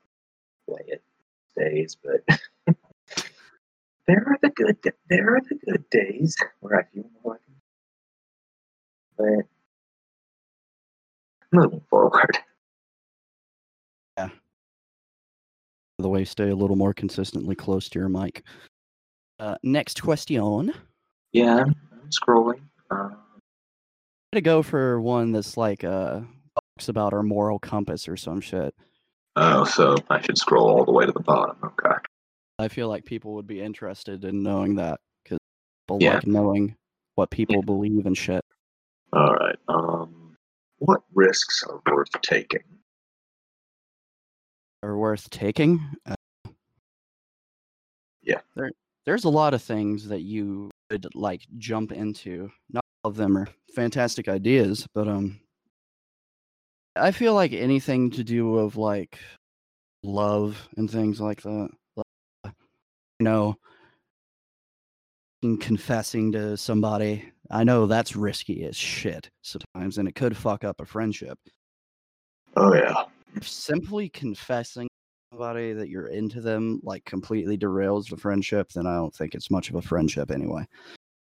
play 0.67 0.83
it 0.87 1.03
days, 1.55 1.97
but 2.03 2.39
there 4.07 4.23
are 4.27 4.37
the 4.41 4.49
good 4.49 4.77
there 5.09 5.35
are 5.35 5.41
the 5.41 5.55
good 5.55 5.89
days 5.89 6.35
where 6.59 6.79
I 6.79 6.83
feel 6.93 7.05
more 7.23 7.39
but 9.17 9.45
moving 11.51 11.81
forward. 11.89 12.37
Yeah. 14.17 14.29
By 15.97 16.03
the 16.03 16.09
way, 16.09 16.23
stay 16.23 16.49
a 16.49 16.55
little 16.55 16.75
more 16.75 16.93
consistently 16.93 17.55
close 17.55 17.89
to 17.89 17.99
your 17.99 18.09
mic. 18.09 18.43
Uh, 19.39 19.55
next 19.63 20.01
question. 20.03 20.71
Yeah, 21.31 21.57
I'm, 21.57 21.75
I'm 21.91 22.09
scrolling. 22.09 22.66
To 22.91 24.41
go 24.41 24.61
for 24.61 24.99
one 25.01 25.31
that's 25.31 25.57
like 25.57 25.83
uh 25.83 26.21
talks 26.75 26.89
about 26.89 27.13
our 27.13 27.23
moral 27.23 27.59
compass 27.59 28.07
or 28.07 28.17
some 28.17 28.41
shit. 28.41 28.73
oh, 29.35 29.63
so 29.65 29.95
I 30.09 30.21
should 30.21 30.37
scroll 30.37 30.67
all 30.69 30.85
the 30.85 30.91
way 30.91 31.05
to 31.05 31.11
the 31.11 31.19
bottom. 31.21 31.57
Okay. 31.63 31.95
I 32.59 32.67
feel 32.67 32.89
like 32.89 33.05
people 33.05 33.33
would 33.35 33.47
be 33.47 33.61
interested 33.61 34.25
in 34.25 34.41
knowing 34.43 34.75
that 34.75 34.99
because 35.23 35.37
people 35.87 35.99
Yeah. 36.01 36.15
like 36.15 36.27
knowing 36.27 36.75
what 37.15 37.29
people 37.29 37.61
believe 37.61 38.05
and 38.05 38.17
shit. 38.17 38.43
All 39.13 39.33
right. 39.33 39.55
Um, 39.67 40.35
what 40.79 41.01
risks 41.13 41.63
are 41.63 41.79
worth 41.91 42.09
taking? 42.21 42.63
Are 44.83 44.97
worth 44.97 45.29
taking. 45.29 45.79
Uh, 46.05 46.15
Yeah. 48.23 48.41
There, 48.55 48.71
there's 49.05 49.23
a 49.23 49.29
lot 49.29 49.53
of 49.53 49.61
things 49.61 50.07
that 50.09 50.21
you 50.21 50.69
could 50.89 51.07
like 51.15 51.41
jump 51.57 51.91
into. 51.91 52.49
Not 52.69 52.83
all 53.03 53.11
of 53.11 53.17
them 53.17 53.37
are 53.37 53.47
fantastic 53.73 54.27
ideas, 54.27 54.87
but 54.93 55.07
um, 55.07 55.39
I 56.95 57.11
feel 57.11 57.33
like 57.33 57.53
anything 57.53 58.11
to 58.11 58.23
do 58.23 58.51
with 58.51 58.75
like 58.75 59.19
love 60.03 60.67
and 60.77 60.89
things 60.89 61.19
like 61.21 61.41
that. 61.41 61.69
Like, 61.95 62.53
you 63.19 63.23
know, 63.23 63.55
confessing 65.59 66.31
to 66.33 66.57
somebody. 66.57 67.31
I 67.49 67.63
know 67.63 67.85
that's 67.85 68.15
risky 68.15 68.65
as 68.65 68.75
shit 68.75 69.29
sometimes, 69.41 69.97
and 69.97 70.07
it 70.07 70.15
could 70.15 70.35
fuck 70.35 70.63
up 70.63 70.81
a 70.81 70.85
friendship. 70.85 71.37
Oh 72.55 72.73
yeah. 72.73 73.03
Simply 73.41 74.09
confessing 74.09 74.87
somebody 75.31 75.73
that 75.73 75.89
you're 75.89 76.07
into 76.07 76.41
them 76.41 76.79
like 76.83 77.03
completely 77.05 77.57
derails 77.57 78.09
the 78.09 78.17
friendship, 78.17 78.69
then 78.71 78.87
I 78.87 78.95
don't 78.95 79.13
think 79.13 79.35
it's 79.35 79.51
much 79.51 79.69
of 79.69 79.75
a 79.75 79.81
friendship 79.81 80.31
anyway. 80.31 80.65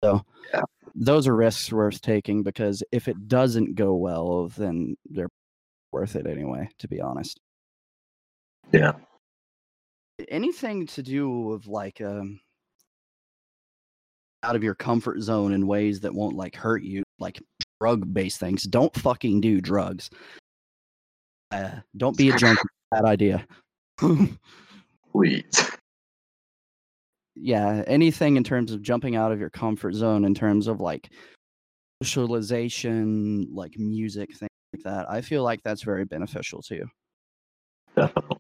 So 0.03 0.23
Yeah. 0.53 0.63
those 0.95 1.27
are 1.27 1.35
risks 1.35 1.73
worth 1.73 2.01
taking 2.03 2.43
because 2.43 2.83
if 2.93 3.09
it 3.09 3.29
doesn't 3.29 3.75
go 3.75 3.95
well, 3.95 4.49
then 4.49 4.97
they're 5.09 5.31
worth 5.93 6.17
it 6.17 6.27
anyway, 6.27 6.69
to 6.79 6.89
be 6.89 7.01
honest. 7.01 7.41
Yeah. 8.73 8.93
Anything 10.29 10.87
to 10.89 11.03
do 11.03 11.29
with 11.31 11.67
like 11.67 12.01
um 12.01 12.41
out 14.43 14.57
of 14.57 14.63
your 14.63 14.75
comfort 14.75 15.23
zone 15.23 15.53
in 15.55 15.67
ways 15.67 16.01
that 16.01 16.15
won't 16.15 16.37
like 16.37 16.55
hurt 16.55 16.83
you, 16.83 17.03
like 17.19 17.41
drug 17.81 18.13
based 18.13 18.39
things. 18.39 18.65
Don't 18.65 18.95
fucking 18.95 19.41
do 19.41 19.61
drugs. 19.63 20.11
Uh, 21.51 21.71
don't 21.97 22.17
be 22.17 22.29
a 22.31 22.37
junkie. 22.37 22.61
Bad 22.91 23.05
idea. 23.07 23.47
Please. 25.13 25.71
yeah, 27.37 27.83
anything 27.87 28.37
in 28.37 28.45
terms 28.45 28.73
of 28.73 28.83
jumping 28.83 29.17
out 29.17 29.33
of 29.33 29.41
your 29.41 29.51
comfort 29.51 29.95
zone, 29.95 30.25
in 30.25 30.35
terms 30.35 30.67
of 30.67 30.81
like 30.81 31.11
socialization, 32.03 33.47
like 33.53 33.79
music, 33.79 34.31
things 34.37 34.51
like 34.73 34.83
that. 34.85 35.11
I 35.11 35.21
feel 35.21 35.43
like 35.43 35.63
that's 35.63 35.83
very 35.83 36.05
beneficial 36.05 36.63
too. 36.63 36.85
Definitely. 37.97 38.39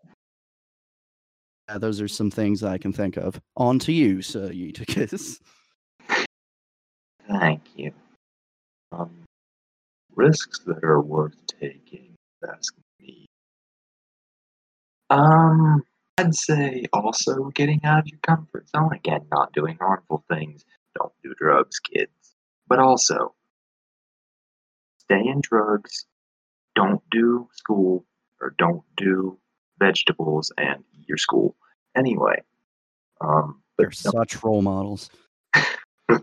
Yeah, 1.69 1.79
those 1.79 2.01
are 2.01 2.09
some 2.09 2.31
things 2.31 2.61
that 2.61 2.73
I 2.73 2.79
can 2.79 2.93
think 2.93 3.17
of. 3.17 3.41
On 3.57 3.79
to 3.81 3.93
you, 3.93 4.21
Sir 4.21 4.51
Eutychus. 4.53 5.39
Thank 7.29 7.63
you. 7.75 7.93
Um, 8.93 9.11
risks 10.15 10.59
that 10.67 10.85
are 10.85 11.01
worth 11.01 11.37
taking. 11.47 12.15
That's. 12.43 12.69
Um, 15.11 15.83
I'd 16.19 16.35
say 16.35 16.85
also 16.93 17.51
getting 17.55 17.81
out 17.85 18.01
of 18.01 18.07
your 18.07 18.21
comfort 18.27 18.69
zone. 18.69 18.93
Again, 18.93 19.27
not 19.33 19.53
doing 19.53 19.77
harmful 19.81 20.25
things. 20.29 20.65
Don't 20.99 21.13
do 21.23 21.35
drugs, 21.39 21.79
kids. 21.81 22.35
But 22.69 22.79
also, 22.79 23.35
stay 24.99 25.21
in 25.21 25.41
drugs. 25.43 26.07
Don't 26.75 27.03
do 27.11 27.49
school 27.53 28.05
or 28.41 28.55
don't 28.59 28.83
do 28.97 29.39
vegetables 29.79 30.53
and 30.57 30.85
eat 30.93 31.09
your 31.09 31.19
school 31.19 31.57
anyway. 31.97 32.43
Um, 33.21 33.63
They're 33.79 33.91
such 33.91 34.43
role 34.43 34.63
models. 34.63 35.11
uh, 35.55 36.17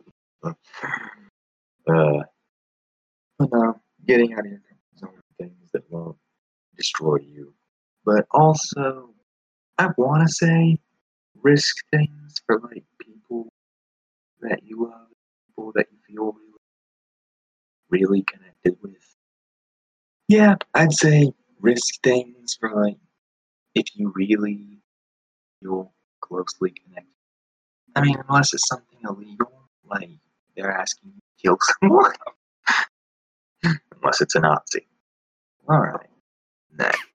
but 1.86 3.50
no, 3.52 3.80
getting 4.06 4.34
out 4.34 4.46
of 4.46 4.52
your 4.52 4.62
comfort 4.62 4.98
zone 5.00 5.22
things 5.38 5.72
that 5.74 5.84
won't 5.90 6.18
destroy 6.76 7.18
you. 7.18 7.54
But 8.06 8.26
also, 8.32 9.14
I 9.78 9.90
want 9.98 10.28
to 10.28 10.34
say 10.34 10.80
risk 11.42 11.76
things 11.92 12.42
for 12.46 12.60
like 12.60 12.84
people 13.00 13.50
that 14.42 14.64
you 14.64 14.84
love, 14.86 15.08
people 15.48 15.72
that 15.76 15.88
you 15.92 15.98
feel 16.08 16.34
really, 16.34 16.54
really 17.90 18.24
connected 18.24 18.78
with. 18.82 19.16
Yeah, 20.28 20.56
I'd 20.74 20.94
say 20.94 21.32
risk 21.60 22.02
things 22.04 22.58
for 22.60 22.72
like 22.74 22.98
if 23.76 23.86
you 23.96 24.12
really 24.16 24.80
feel 25.62 25.94
closely 26.22 26.72
connected. 26.72 27.08
I 27.96 28.02
mean, 28.02 28.18
unless 28.28 28.54
it's 28.54 28.68
something 28.68 29.00
illegal, 29.04 29.70
like 29.86 30.10
they're 30.56 30.72
asking 30.72 31.12
you 31.16 31.20
to 31.20 31.44
kill 31.44 31.58
someone. 31.82 32.14
unless 34.02 34.22
it's 34.22 34.36
a 34.36 34.40
Nazi. 34.40 34.88
Alright. 35.70 36.08
Next. 36.78 37.11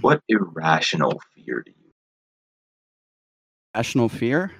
What 0.00 0.22
irrational 0.28 1.20
fear 1.34 1.62
do 1.64 1.70
you 1.70 1.92
Rational 3.74 4.08
fear? 4.08 4.52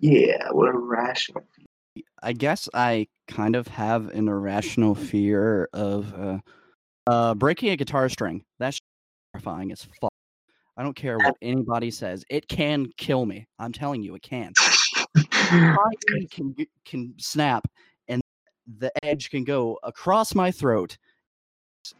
Yeah, 0.00 0.48
what 0.50 0.68
irrational 0.68 1.44
fear? 1.54 2.04
I 2.22 2.32
guess 2.32 2.68
I 2.74 3.06
kind 3.28 3.54
of 3.54 3.68
have 3.68 4.08
an 4.08 4.28
irrational 4.28 4.94
fear 4.94 5.68
of 5.72 6.12
uh, 6.14 6.38
uh, 7.06 7.34
breaking 7.34 7.70
a 7.70 7.76
guitar 7.76 8.08
string. 8.08 8.44
That's 8.58 8.78
terrifying 9.32 9.72
as 9.72 9.86
fuck. 10.00 10.12
I 10.76 10.82
don't 10.82 10.96
care 10.96 11.18
what 11.18 11.36
anybody 11.42 11.90
says. 11.90 12.24
It 12.28 12.48
can 12.48 12.86
kill 12.96 13.24
me. 13.24 13.46
I'm 13.58 13.72
telling 13.72 14.02
you, 14.02 14.14
it 14.14 14.22
can. 14.22 14.52
My 15.52 15.90
knee 16.10 16.26
can 16.26 16.54
can 16.84 17.14
snap, 17.18 17.64
and 18.08 18.20
the 18.78 18.90
edge 19.04 19.30
can 19.30 19.44
go 19.44 19.78
across 19.82 20.34
my 20.34 20.50
throat. 20.50 20.96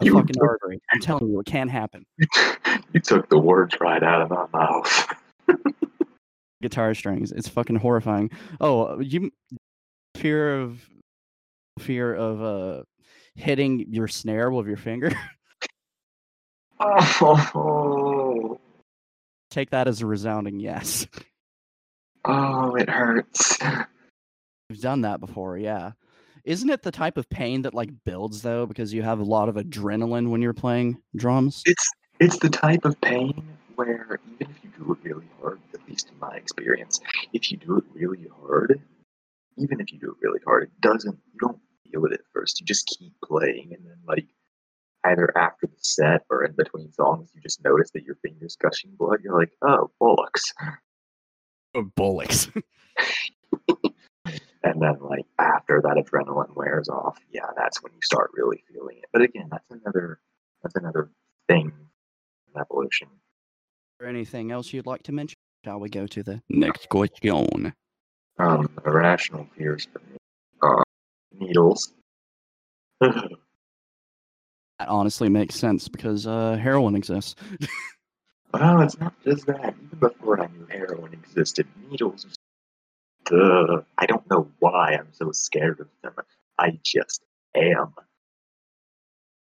A 0.00 0.04
You 0.04 0.14
fucking 0.14 0.34
took- 0.34 0.42
artery. 0.42 0.80
I'm 0.92 1.00
telling 1.00 1.28
you, 1.28 1.40
it 1.40 1.46
can't 1.46 1.70
happen. 1.70 2.04
you 2.92 3.00
took 3.00 3.28
the 3.28 3.38
words 3.38 3.74
right 3.80 4.02
out 4.02 4.22
of 4.22 4.30
my 4.30 4.46
mouth. 4.52 5.14
Guitar 6.62 6.94
strings. 6.94 7.32
It's 7.32 7.48
fucking 7.48 7.76
horrifying. 7.76 8.30
Oh, 8.60 9.00
you 9.00 9.30
fear 10.16 10.60
of 10.60 10.80
fear 11.80 12.14
of 12.14 12.42
uh 12.42 12.82
hitting 13.34 13.86
your 13.88 14.06
snare 14.06 14.50
with 14.50 14.66
your 14.68 14.76
finger. 14.76 15.10
Oh, 16.78 18.58
Take 19.50 19.70
that 19.70 19.88
as 19.88 20.00
a 20.02 20.06
resounding 20.06 20.60
yes. 20.60 21.06
Oh, 22.24 22.74
it 22.76 22.88
hurts. 22.88 23.58
We've 24.70 24.80
done 24.80 25.02
that 25.02 25.20
before, 25.20 25.58
yeah. 25.58 25.92
Isn't 26.44 26.70
it 26.70 26.82
the 26.82 26.90
type 26.90 27.16
of 27.16 27.28
pain 27.28 27.62
that 27.62 27.74
like 27.74 27.90
builds 28.04 28.42
though 28.42 28.66
because 28.66 28.92
you 28.92 29.02
have 29.02 29.20
a 29.20 29.24
lot 29.24 29.48
of 29.48 29.54
adrenaline 29.54 30.30
when 30.30 30.42
you're 30.42 30.52
playing 30.52 31.00
drums? 31.14 31.62
It's 31.66 31.90
it's 32.18 32.38
the 32.38 32.48
type 32.48 32.84
of 32.84 33.00
pain 33.00 33.44
where 33.76 34.18
even 34.40 34.54
if 34.54 34.64
you 34.64 34.70
do 34.76 34.92
it 34.92 34.98
really 35.02 35.28
hard, 35.40 35.60
at 35.72 35.88
least 35.88 36.10
in 36.10 36.18
my 36.18 36.34
experience, 36.36 37.00
if 37.32 37.50
you 37.50 37.58
do 37.58 37.78
it 37.78 37.84
really 37.94 38.26
hard, 38.40 38.80
even 39.56 39.80
if 39.80 39.92
you 39.92 40.00
do 40.00 40.10
it 40.10 40.16
really 40.20 40.40
hard, 40.44 40.64
it 40.64 40.80
doesn't 40.80 41.18
you 41.32 41.38
don't 41.40 41.58
feel 41.90 42.04
it 42.06 42.12
at 42.12 42.20
first. 42.32 42.60
You 42.60 42.66
just 42.66 42.86
keep 42.86 43.12
playing 43.24 43.72
and 43.76 43.86
then 43.86 43.98
like 44.06 44.26
either 45.04 45.36
after 45.36 45.66
the 45.66 45.78
set 45.78 46.22
or 46.30 46.44
in 46.44 46.52
between 46.52 46.92
songs 46.92 47.30
you 47.34 47.40
just 47.40 47.62
notice 47.64 47.90
that 47.92 48.04
your 48.04 48.16
fingers 48.16 48.56
gushing 48.56 48.90
blood. 48.98 49.20
You're 49.22 49.38
like, 49.38 49.52
oh 49.62 49.90
bollocks. 50.00 50.42
Oh, 51.74 51.84
bullocks. 51.96 52.50
And 54.64 54.80
then 54.80 54.96
like 55.00 55.26
after 55.38 55.80
that 55.82 55.96
adrenaline 55.96 56.54
wears 56.54 56.88
off, 56.88 57.18
yeah, 57.32 57.46
that's 57.56 57.82
when 57.82 57.92
you 57.92 58.00
start 58.02 58.30
really 58.34 58.62
feeling 58.72 58.98
it. 58.98 59.06
But 59.12 59.22
again, 59.22 59.48
that's 59.50 59.70
another 59.70 60.20
that's 60.62 60.76
another 60.76 61.10
thing 61.48 61.72
in 62.54 62.60
evolution. 62.60 63.08
anything 64.04 64.50
else 64.52 64.72
you'd 64.72 64.86
like 64.86 65.02
to 65.04 65.12
mention? 65.12 65.36
Shall 65.64 65.80
we 65.80 65.88
go 65.88 66.06
to 66.06 66.22
the 66.22 66.42
next 66.48 66.88
question? 66.88 67.72
Um, 68.38 68.68
irrational 68.84 69.46
fears 69.56 69.86
for 69.92 70.00
me. 70.00 70.16
Uh, 70.62 70.82
needles. 71.38 71.92
That 74.78 74.88
honestly 74.88 75.28
makes 75.28 75.54
sense 75.54 75.86
because 75.86 76.26
uh, 76.26 76.56
heroin 76.56 76.96
exists. 76.96 77.36
Well, 78.52 78.82
it's 78.82 78.98
not 79.00 79.14
just 79.24 79.46
that. 79.46 79.74
Even 79.82 79.98
before 79.98 80.38
I 80.42 80.46
knew 80.48 80.66
heroin 80.68 81.14
existed, 81.14 81.66
needles. 81.90 82.26
Duh. 83.32 83.80
I 83.96 84.04
don't 84.04 84.28
know 84.30 84.50
why 84.58 84.94
I'm 84.94 85.08
so 85.12 85.32
scared 85.32 85.80
of 85.80 85.88
them. 86.02 86.12
I 86.58 86.78
just 86.84 87.22
am. 87.56 87.94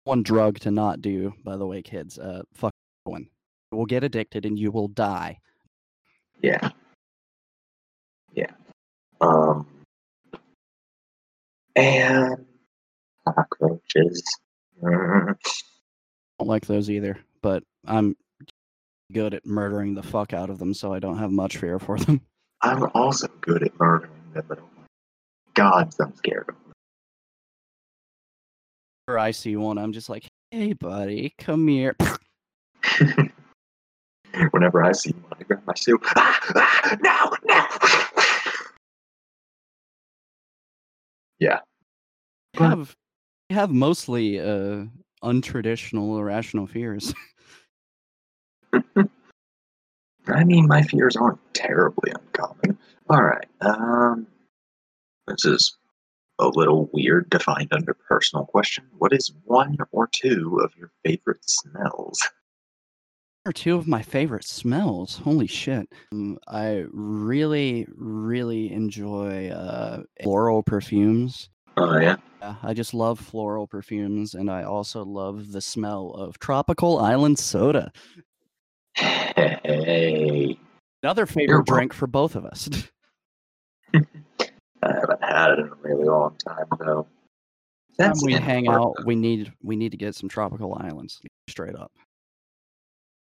One 0.03 0.23
drug 0.23 0.59
to 0.61 0.71
not 0.71 1.01
do, 1.01 1.33
by 1.43 1.57
the 1.57 1.67
way, 1.67 1.83
kids. 1.83 2.17
Uh, 2.17 2.41
fuck 2.55 2.73
heroin. 3.05 3.29
You 3.71 3.77
will 3.77 3.85
get 3.85 4.03
addicted 4.03 4.47
and 4.47 4.57
you 4.57 4.71
will 4.71 4.87
die. 4.87 5.37
Yeah. 6.41 6.71
Yeah. 8.33 8.51
Um. 9.21 9.67
And 11.75 12.45
cockroaches. 13.27 14.23
Mm, 14.81 15.35
don't 16.39 16.47
like 16.47 16.65
those 16.65 16.89
either, 16.89 17.19
but 17.43 17.63
I'm 17.85 18.15
good 19.13 19.35
at 19.35 19.45
murdering 19.45 19.93
the 19.93 20.03
fuck 20.03 20.33
out 20.33 20.49
of 20.49 20.57
them, 20.57 20.73
so 20.73 20.93
I 20.93 20.99
don't 20.99 21.19
have 21.19 21.31
much 21.31 21.57
fear 21.57 21.77
for 21.77 21.99
them. 21.99 22.21
I'm 22.61 22.89
also 22.93 23.27
good 23.41 23.63
at 23.63 23.79
murdering 23.79 24.11
them, 24.33 24.45
but 24.47 24.59
oh 24.59 24.69
my 24.75 24.83
god, 25.53 25.93
I'm 25.99 26.15
scared 26.15 26.45
of 26.49 26.55
them. 26.55 26.73
Whenever 29.05 29.19
I 29.19 29.31
see 29.31 29.55
one, 29.55 29.77
I'm 29.77 29.93
just 29.93 30.09
like, 30.09 30.27
hey, 30.51 30.73
buddy, 30.73 31.33
come 31.37 31.67
here. 31.67 31.95
Whenever 34.51 34.83
I 34.83 34.91
see 34.91 35.11
one, 35.11 35.33
I 35.39 35.43
grab 35.43 35.61
my 35.65 35.73
shoe. 35.75 35.99
Ah, 36.15 36.39
ah, 36.55 36.97
no, 37.01 37.35
no. 37.45 37.65
yeah. 41.39 41.59
I 42.59 42.69
have, 42.69 42.95
have 43.49 43.71
mostly 43.71 44.39
uh, 44.39 44.85
untraditional, 45.23 46.19
irrational 46.19 46.67
fears. 46.67 47.13
I 50.29 50.43
mean, 50.43 50.67
my 50.67 50.81
fears 50.83 51.15
aren't 51.15 51.39
terribly 51.53 52.11
uncommon. 52.11 52.77
All 53.09 53.23
right. 53.23 53.47
Um, 53.61 54.27
this 55.27 55.45
is 55.45 55.77
a 56.39 56.47
little 56.47 56.89
weird 56.93 57.31
to 57.31 57.39
find 57.39 57.71
under 57.71 57.93
personal 57.93 58.45
question. 58.45 58.85
What 58.97 59.13
is 59.13 59.31
one 59.45 59.77
or 59.91 60.07
two 60.11 60.59
of 60.63 60.75
your 60.77 60.91
favorite 61.03 61.49
smells? 61.49 62.19
Or 63.45 63.53
two 63.53 63.75
of 63.75 63.87
my 63.87 64.01
favorite 64.01 64.43
smells. 64.43 65.17
Holy 65.17 65.47
shit. 65.47 65.87
Um, 66.11 66.37
I 66.47 66.85
really, 66.91 67.87
really 67.95 68.71
enjoy 68.71 69.49
uh, 69.49 70.03
floral 70.21 70.63
perfumes. 70.63 71.49
Oh. 71.77 71.97
Yeah, 71.99 72.17
I 72.61 72.73
just 72.73 72.93
love 72.93 73.19
floral 73.19 73.67
perfumes, 73.67 74.33
and 74.33 74.49
I 74.49 74.63
also 74.63 75.03
love 75.05 75.51
the 75.51 75.61
smell 75.61 76.09
of 76.11 76.39
tropical 76.39 76.99
island 76.99 77.39
soda. 77.39 77.91
Hey, 78.97 80.57
Another 81.03 81.25
favorite 81.25 81.65
drink 81.65 81.93
for 81.93 82.07
both 82.07 82.35
of 82.35 82.45
us. 82.45 82.69
I 83.93 84.01
haven't 84.83 85.23
had 85.23 85.51
it 85.51 85.59
in 85.59 85.67
a 85.67 85.75
really 85.81 86.05
long 86.05 86.35
time 86.37 86.65
though. 86.79 87.07
That's 87.97 88.21
Time 88.21 88.25
we 88.25 88.33
hang 88.33 88.67
out, 88.67 88.93
we 89.05 89.15
need 89.15 89.51
we 89.63 89.75
need 89.75 89.91
to 89.91 89.97
get 89.97 90.15
some 90.15 90.29
tropical 90.29 90.75
islands. 90.79 91.19
Straight 91.49 91.75
up. 91.75 91.91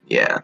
Yeah, 0.07 0.39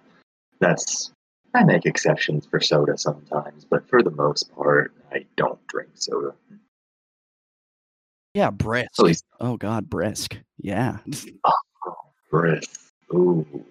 that's. 0.61 1.13
I 1.55 1.65
make 1.65 1.85
exceptions 1.85 2.47
for 2.47 2.61
soda 2.61 2.97
sometimes, 2.97 3.67
but 3.67 3.87
for 3.87 4.03
the 4.03 4.11
most 4.11 4.55
part, 4.55 4.95
I 5.13 5.27
don't 5.37 5.59
drink 5.67 5.91
soda. 5.95 6.33
Yeah, 8.35 8.51
brisk. 8.51 9.25
Oh 9.41 9.57
god, 9.57 9.89
brisk. 9.91 10.39
Yeah. 10.59 10.99
Oh, 11.45 11.93
brisk. 12.31 12.81
Ooh, 13.13 13.65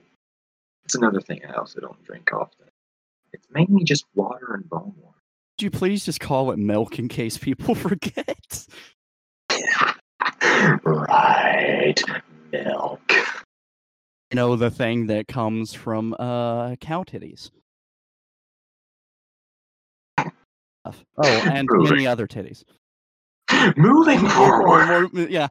it's 0.86 0.96
another 0.96 1.22
thing 1.22 1.41
I 1.48 1.54
also 1.54 1.80
don't 1.80 2.04
drink 2.04 2.32
often. 2.34 2.67
It's 3.34 3.48
mainly 3.52 3.84
just 3.84 4.06
water 4.15 4.54
and 4.56 4.70
bone 4.70 4.94
water. 4.98 5.17
Could 5.58 5.63
you 5.65 5.72
please 5.72 6.04
just 6.06 6.20
call 6.20 6.52
it 6.52 6.58
milk 6.58 7.00
in 7.00 7.08
case 7.08 7.38
people 7.38 7.76
forget? 7.76 8.67
right, 10.84 11.96
milk. 12.52 13.13
You 14.32 14.36
know, 14.36 14.56
the 14.56 14.72
thing 14.72 15.08
that 15.08 15.28
comes 15.28 15.74
from 15.74 16.15
uh 16.20 16.76
cow 16.78 17.04
titties. 17.04 17.52
Oh, 20.84 21.24
and 21.54 21.67
Moving. 21.72 21.94
many 21.94 22.08
other 22.08 22.26
titties. 22.26 22.63
Moving 23.78 24.28
forward. 24.28 25.12
Yeah. 25.13 25.48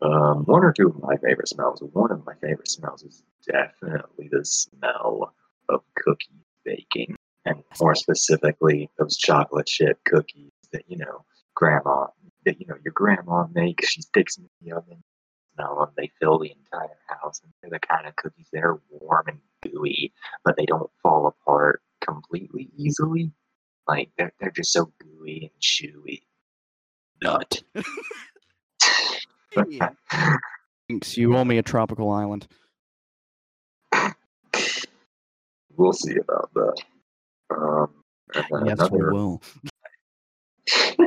Um, 0.00 0.44
one 0.44 0.64
or 0.64 0.72
two 0.72 0.88
of 0.88 1.02
my 1.02 1.16
favorite 1.16 1.48
smells. 1.48 1.82
One 1.92 2.12
of 2.12 2.24
my 2.24 2.34
favorite 2.40 2.68
smells 2.70 3.02
is 3.02 3.22
definitely 3.46 4.28
the 4.30 4.44
smell 4.44 5.34
of 5.68 5.82
cookies 5.96 6.44
baking, 6.64 7.16
and 7.44 7.62
more 7.80 7.94
specifically, 7.94 8.90
those 8.98 9.16
chocolate 9.16 9.66
chip 9.66 9.98
cookies 10.04 10.52
that 10.72 10.82
you 10.86 10.98
know 10.98 11.24
grandma 11.54 12.06
that 12.44 12.60
you 12.60 12.66
know 12.66 12.76
your 12.84 12.92
grandma 12.92 13.46
makes. 13.52 13.88
She 13.88 14.02
sticks 14.02 14.36
them 14.36 14.48
in 14.60 14.68
the 14.68 14.76
oven, 14.76 15.02
smell 15.54 15.80
them. 15.80 15.88
They 15.96 16.10
fill 16.20 16.38
the 16.38 16.52
entire 16.52 16.96
house, 17.08 17.40
and 17.42 17.52
they're 17.60 17.78
the 17.78 17.86
kind 17.86 18.06
of 18.06 18.16
cookies 18.16 18.48
that 18.52 18.64
are 18.64 18.80
warm 18.90 19.26
and 19.28 19.40
gooey, 19.62 20.12
but 20.44 20.56
they 20.56 20.66
don't 20.66 20.90
fall 21.02 21.26
apart 21.26 21.82
completely 22.00 22.70
easily. 22.76 23.32
Like 23.88 24.10
they're 24.16 24.32
they're 24.38 24.50
just 24.50 24.72
so 24.72 24.92
gooey 25.00 25.50
and 25.50 25.60
chewy. 25.60 26.22
Nut. 27.20 27.62
Yeah. 29.68 29.90
Thanks. 30.88 31.16
You 31.16 31.36
owe 31.36 31.44
me 31.44 31.58
a 31.58 31.62
tropical 31.62 32.10
island. 32.10 32.46
We'll 35.76 35.92
see 35.92 36.16
about 36.16 36.50
that. 36.54 36.82
Um, 37.50 37.88
and 38.34 38.44
then 38.50 38.66
Yes, 38.66 38.90
we 38.90 38.98
will. 38.98 39.40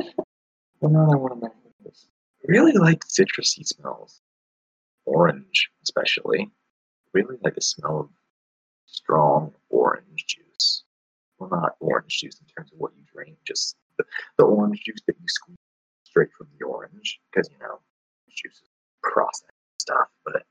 another 0.82 1.18
one 1.18 1.32
of 1.32 1.42
my 1.42 1.48
favorites. 1.48 2.08
I 2.42 2.44
really 2.48 2.72
like 2.72 3.04
citrusy 3.04 3.66
smells. 3.66 4.20
Orange, 5.04 5.70
especially. 5.82 6.50
Really 7.12 7.36
like 7.44 7.54
the 7.54 7.60
smell 7.60 8.00
of 8.00 8.08
strong 8.86 9.52
orange 9.68 10.24
juice. 10.26 10.84
Well, 11.38 11.50
not 11.50 11.76
orange 11.80 12.20
juice 12.20 12.40
in 12.40 12.46
terms 12.46 12.72
of 12.72 12.78
what 12.78 12.92
you 12.96 13.02
drink, 13.12 13.36
just 13.46 13.76
the, 13.98 14.04
the 14.38 14.44
orange 14.44 14.80
juice 14.84 15.00
that 15.06 15.16
you 15.20 15.26
squeeze 15.28 15.58
straight 16.04 16.32
from 16.36 16.48
the 16.58 16.64
orange. 16.64 17.20
Because, 17.30 17.48
you 17.50 17.58
know, 17.58 17.80
juice 18.34 18.54
is 18.54 18.68
processed 19.02 19.52
stuff, 19.78 20.08
but 20.24 20.42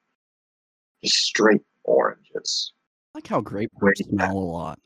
just 1.03 1.17
straight 1.17 1.61
oranges. 1.83 2.73
I 3.13 3.17
like 3.17 3.27
how 3.27 3.41
grapefruits 3.41 3.69
Wait. 3.81 3.97
smell 4.09 4.37
a 4.37 4.39
lot. 4.39 4.79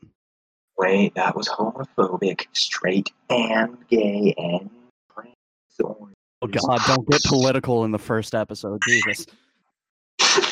Wait, 0.78 1.14
that 1.14 1.34
was 1.34 1.48
homophobic. 1.48 2.46
Straight 2.52 3.12
and 3.30 3.76
gay 3.88 4.34
and 4.36 4.70
trans 5.12 5.34
orange. 5.80 6.14
Oh 6.42 6.48
god, 6.48 6.80
don't 6.86 7.08
get 7.08 7.22
political 7.24 7.84
in 7.84 7.92
the 7.92 7.98
first 7.98 8.34
episode. 8.34 8.80
Jesus. 8.86 9.26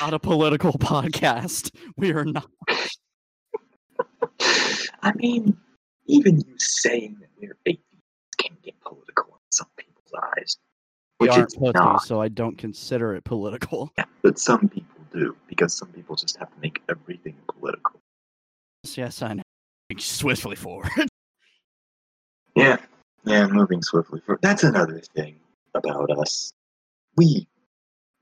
Not 0.00 0.14
a 0.14 0.18
political 0.18 0.72
podcast. 0.72 1.74
We 1.96 2.12
are 2.12 2.24
not. 2.24 2.48
I 5.02 5.12
mean, 5.14 5.58
even 6.06 6.40
you 6.40 6.54
saying 6.56 7.18
that 7.20 7.28
we're 7.38 7.56
atheists 7.66 7.86
can 8.38 8.56
get 8.62 8.80
political 8.80 9.26
in 9.26 9.40
some 9.50 9.68
people's 9.76 10.12
eyes. 10.38 10.56
We 11.20 11.26
Which 11.28 11.36
aren't 11.36 11.54
pussies, 11.54 11.74
not. 11.74 12.02
so 12.02 12.20
I 12.22 12.28
don't 12.28 12.56
consider 12.56 13.14
it 13.14 13.24
political. 13.24 13.92
Yeah, 13.98 14.04
but 14.22 14.38
some 14.38 14.68
people 14.68 15.04
do 15.12 15.36
because 15.48 15.76
some 15.76 15.88
people 15.88 16.16
just 16.16 16.38
have 16.38 16.48
to 16.48 16.60
make 16.62 16.82
everything 16.88 17.36
political. 17.46 18.00
Yes, 18.94 19.20
I 19.20 19.34
know. 19.34 19.42
Swiftly 19.98 20.56
forward. 20.56 20.90
Yeah, 22.56 22.78
yeah, 23.24 23.46
moving 23.46 23.80
swiftly 23.80 24.20
forward. 24.20 24.40
That's 24.42 24.64
another 24.64 24.98
thing 25.14 25.36
about 25.74 26.10
us. 26.10 26.52
We 27.16 27.46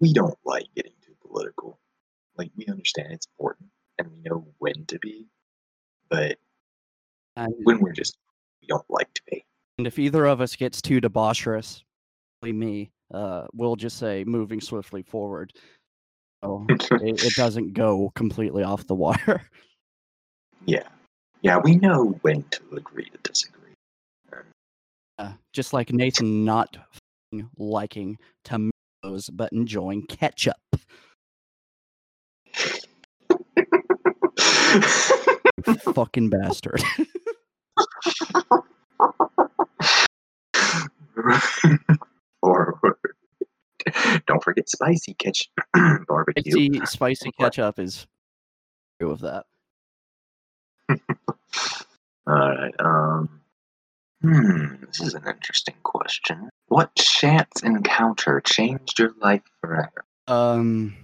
we 0.00 0.12
don't 0.12 0.38
like 0.44 0.66
getting 0.76 0.92
too 1.04 1.14
political. 1.26 1.78
Like 2.36 2.50
we 2.56 2.66
understand 2.66 3.12
it's 3.12 3.26
important 3.38 3.70
and 3.98 4.08
we 4.12 4.20
know 4.28 4.46
when 4.58 4.84
to 4.86 4.98
be, 4.98 5.26
but 6.10 6.38
when 7.62 7.80
we're 7.80 7.92
just 7.92 8.18
we 8.60 8.66
don't 8.68 8.84
like 8.90 9.12
to 9.14 9.22
be. 9.30 9.44
and 9.78 9.86
if 9.86 9.98
either 9.98 10.26
of 10.26 10.40
us 10.42 10.54
gets 10.56 10.82
too 10.82 11.00
debaucherous, 11.00 11.82
me, 12.42 12.90
uh, 13.12 13.46
we'll 13.52 13.76
just 13.76 13.98
say 13.98 14.24
moving 14.24 14.60
swiftly 14.60 15.02
forward. 15.02 15.52
So 16.42 16.64
it, 16.68 17.24
it 17.24 17.34
doesn't 17.34 17.74
go 17.74 18.12
completely 18.14 18.62
off 18.62 18.86
the 18.86 18.94
wire. 18.94 19.42
yeah, 20.66 20.86
yeah, 21.42 21.58
we 21.58 21.76
know 21.76 22.18
when 22.22 22.44
to 22.44 22.60
agree 22.76 23.10
to 23.10 23.18
disagree. 23.24 23.72
Uh, 25.18 25.32
just 25.52 25.72
like 25.72 25.92
Nathan 25.92 26.44
not 26.44 26.76
liking 27.56 28.18
tomatoes 28.44 29.28
but 29.32 29.52
enjoying 29.52 30.06
ketchup. 30.06 30.56
Fucking 35.92 36.30
bastard. 36.30 36.80
Forward. 42.48 42.96
Don't 44.26 44.42
forget 44.42 44.68
spicy 44.68 45.14
ketchup 45.14 45.52
barbecue. 46.08 46.72
Spicy, 46.72 46.86
spicy 46.86 47.30
ketchup 47.38 47.78
is 47.78 48.06
true 49.00 49.10
of 49.10 49.20
that. 49.20 49.44
All 52.26 52.34
right. 52.34 52.74
Um. 52.78 53.40
Hmm. 54.22 54.84
This 54.86 55.00
is 55.00 55.14
an 55.14 55.22
interesting 55.28 55.76
question. 55.84 56.48
What 56.66 56.94
chance 56.96 57.62
encounter 57.62 58.40
changed 58.40 58.98
your 58.98 59.14
life 59.20 59.42
forever? 59.60 60.04
Um. 60.26 60.96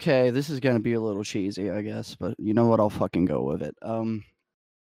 Okay, 0.00 0.30
this 0.30 0.50
is 0.50 0.60
gonna 0.60 0.80
be 0.80 0.92
a 0.94 1.00
little 1.00 1.24
cheesy, 1.24 1.70
I 1.70 1.82
guess, 1.82 2.14
but 2.14 2.34
you 2.38 2.54
know 2.54 2.66
what? 2.66 2.80
I'll 2.80 2.90
fucking 2.90 3.24
go 3.24 3.42
with 3.42 3.62
it. 3.62 3.76
Um. 3.82 4.24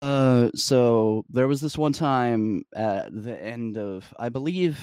Uh. 0.02 0.50
So 0.56 1.26
there 1.30 1.48
was 1.48 1.62
this 1.62 1.78
one 1.78 1.94
time 1.94 2.64
at 2.76 3.10
the 3.12 3.42
end 3.42 3.78
of, 3.78 4.12
I 4.18 4.30
believe, 4.30 4.80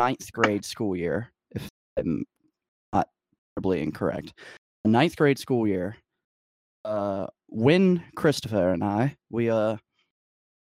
ninth 0.00 0.32
grade 0.32 0.64
school 0.64 0.96
year, 0.96 1.30
if 1.50 1.68
I'm 1.98 2.24
not 2.94 3.08
terribly 3.54 3.82
incorrect. 3.82 4.32
Ninth 4.86 5.14
grade 5.14 5.38
school 5.38 5.66
year. 5.68 5.96
Uh, 6.86 7.26
when 7.48 8.02
Christopher 8.16 8.70
and 8.70 8.82
I, 8.82 9.16
we 9.28 9.50
uh, 9.50 9.76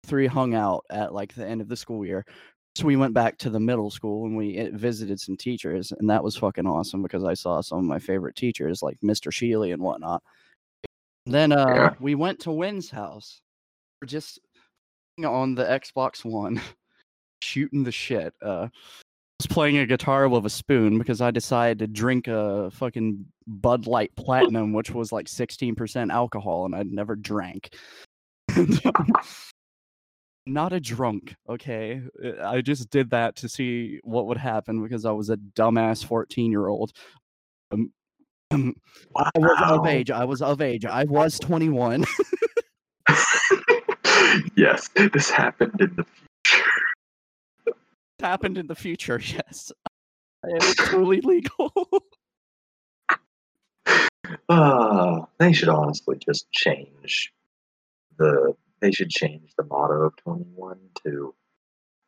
three 0.05 0.27
hung 0.27 0.53
out 0.55 0.85
at 0.89 1.13
like 1.13 1.35
the 1.35 1.45
end 1.45 1.59
of 1.59 1.67
the 1.67 1.75
school 1.75 2.05
year. 2.05 2.23
So 2.77 2.85
we 2.85 2.95
went 2.95 3.13
back 3.13 3.37
to 3.39 3.49
the 3.49 3.59
middle 3.59 3.89
school 3.89 4.25
and 4.25 4.37
we 4.37 4.57
eh, 4.57 4.69
visited 4.73 5.19
some 5.19 5.35
teachers, 5.35 5.91
and 5.91 6.09
that 6.09 6.23
was 6.23 6.37
fucking 6.37 6.65
awesome 6.65 7.01
because 7.03 7.25
I 7.25 7.33
saw 7.33 7.59
some 7.59 7.79
of 7.79 7.85
my 7.85 7.99
favorite 7.99 8.37
teachers 8.37 8.81
like 8.81 8.97
Mr. 9.03 9.31
Sheely 9.31 9.73
and 9.73 9.81
whatnot. 9.81 10.23
Then 11.25 11.51
uh, 11.51 11.65
Yeah. 11.75 11.93
we 11.99 12.15
went 12.15 12.39
to 12.41 12.51
Wynn's 12.51 12.89
house. 12.89 13.41
We're 14.01 14.07
just 14.07 14.39
on 15.25 15.55
the 15.55 15.65
Xbox 15.65 16.23
One, 16.23 16.61
shooting 17.41 17.83
the 17.83 17.91
shit. 17.91 18.33
Uh, 18.41 18.67
was 19.39 19.47
playing 19.47 19.77
a 19.77 19.85
guitar 19.85 20.27
with 20.29 20.45
a 20.45 20.49
spoon 20.49 20.97
because 20.97 21.21
I 21.21 21.31
decided 21.31 21.79
to 21.79 21.87
drink 21.87 22.27
a 22.27 22.71
fucking 22.71 23.25
Bud 23.47 23.87
Light 23.87 24.15
Platinum, 24.15 24.73
which 24.73 24.91
was 24.91 25.11
like 25.11 25.27
16% 25.27 26.11
alcohol, 26.11 26.65
and 26.65 26.75
I'd 26.75 26.87
never 26.87 27.15
drank. 27.15 27.75
Not 30.47 30.73
a 30.73 30.79
drunk, 30.79 31.35
okay? 31.49 32.01
I 32.43 32.61
just 32.61 32.89
did 32.91 33.09
that 33.09 33.35
to 33.37 33.49
see 33.49 33.99
what 34.03 34.27
would 34.27 34.37
happen 34.37 34.83
because 34.83 35.03
I 35.05 35.11
was 35.11 35.29
a 35.29 35.37
dumbass 35.37 36.05
14 36.05 36.51
year 36.51 36.67
old. 36.67 36.91
Um, 37.71 37.91
I 38.51 39.31
was 39.35 39.57
of 39.63 39.87
age. 39.87 40.11
I 40.11 40.23
was 40.23 40.41
of 40.41 40.61
age. 40.61 40.85
I 40.85 41.03
was 41.05 41.39
21. 41.39 42.05
yes, 44.55 44.89
this 44.95 45.29
happened 45.29 45.79
in 45.79 45.95
the 45.95 46.03
future. 46.03 46.34
Happened 48.19 48.57
in 48.57 48.67
the 48.67 48.75
future, 48.75 49.19
yes. 49.23 49.71
It's 50.43 50.75
totally 50.75 51.21
legal. 51.21 51.71
Uh, 54.49 55.21
they 55.37 55.53
should 55.53 55.69
honestly 55.69 56.17
just 56.23 56.51
change 56.51 57.31
the. 58.17 58.53
They 58.79 58.91
should 58.91 59.09
change 59.09 59.51
the 59.57 59.63
motto 59.63 60.01
of 60.03 60.15
21 60.17 60.77
to 61.05 61.33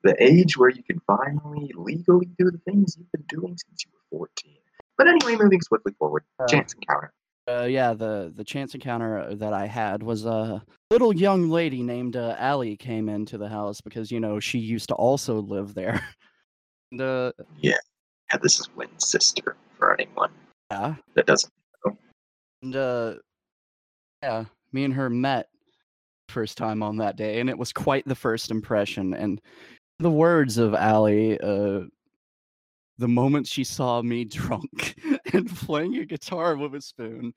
the 0.03 0.15
age 0.19 0.57
where 0.57 0.69
you 0.69 0.83
can 0.83 0.99
finally 1.07 1.71
legally 1.75 2.27
do 2.37 2.51
the 2.51 2.59
things 2.65 2.95
you've 2.97 3.11
been 3.11 3.23
doing 3.27 3.55
since 3.57 3.85
you 3.85 3.91
were 4.11 4.17
14. 4.19 4.53
But 4.97 5.07
anyway, 5.07 5.35
moving 5.41 5.61
swiftly 5.61 5.93
forward. 5.97 6.23
Uh, 6.39 6.47
Chance 6.47 6.73
encounter. 6.73 7.13
uh, 7.47 7.63
yeah, 7.69 7.93
the 7.93 8.31
the 8.35 8.43
chance 8.43 8.73
encounter 8.73 9.19
uh, 9.19 9.35
that 9.35 9.53
I 9.53 9.67
had 9.67 10.03
was 10.03 10.25
a 10.25 10.63
little 10.91 11.15
young 11.15 11.49
lady 11.49 11.83
named 11.83 12.15
uh, 12.15 12.35
Allie 12.37 12.77
came 12.77 13.09
into 13.09 13.37
the 13.37 13.49
house 13.49 13.81
because 13.81 14.11
you 14.11 14.19
know 14.19 14.39
she 14.39 14.59
used 14.59 14.89
to 14.89 14.95
also 14.95 15.41
live 15.41 15.73
there. 15.73 16.01
and, 16.91 17.01
uh, 17.01 17.31
Yeah, 17.59 17.77
this 18.41 18.59
is 18.59 18.69
Wynn's 18.75 19.07
sister 19.07 19.55
for 19.77 19.93
anyone 19.93 20.31
yeah, 20.71 20.95
that 21.15 21.25
doesn't. 21.25 21.51
Know. 21.85 21.97
And 22.61 22.75
uh, 22.75 23.15
yeah, 24.23 24.45
me 24.71 24.83
and 24.83 24.93
her 24.93 25.09
met 25.09 25.47
first 26.29 26.57
time 26.57 26.83
on 26.83 26.97
that 26.97 27.15
day, 27.15 27.39
and 27.39 27.49
it 27.49 27.57
was 27.57 27.71
quite 27.71 28.05
the 28.05 28.15
first 28.15 28.51
impression. 28.51 29.13
And 29.13 29.41
the 29.99 30.11
words 30.11 30.57
of 30.57 30.73
Allie, 30.73 31.39
uh, 31.39 31.81
the 32.97 33.07
moment 33.07 33.47
she 33.47 33.63
saw 33.63 34.01
me 34.01 34.25
drunk 34.25 34.95
and 35.33 35.49
playing 35.49 35.97
a 35.97 36.05
guitar 36.05 36.57
with 36.57 36.75
a 36.75 36.81
spoon, 36.81 37.33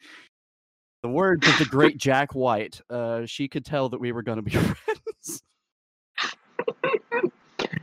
the 1.03 1.09
words 1.09 1.47
of 1.49 1.59
the 1.59 1.65
great 1.65 1.97
Jack 1.97 2.35
White, 2.35 2.81
uh, 2.91 3.25
she 3.27 3.49
could 3.49 3.65
tell 3.65 3.89
that 3.89 4.01
we 4.01 4.13
were 4.13 4.23
going 4.23 4.37
to 4.37 4.43
be 4.43 4.51
friends. 4.51 5.43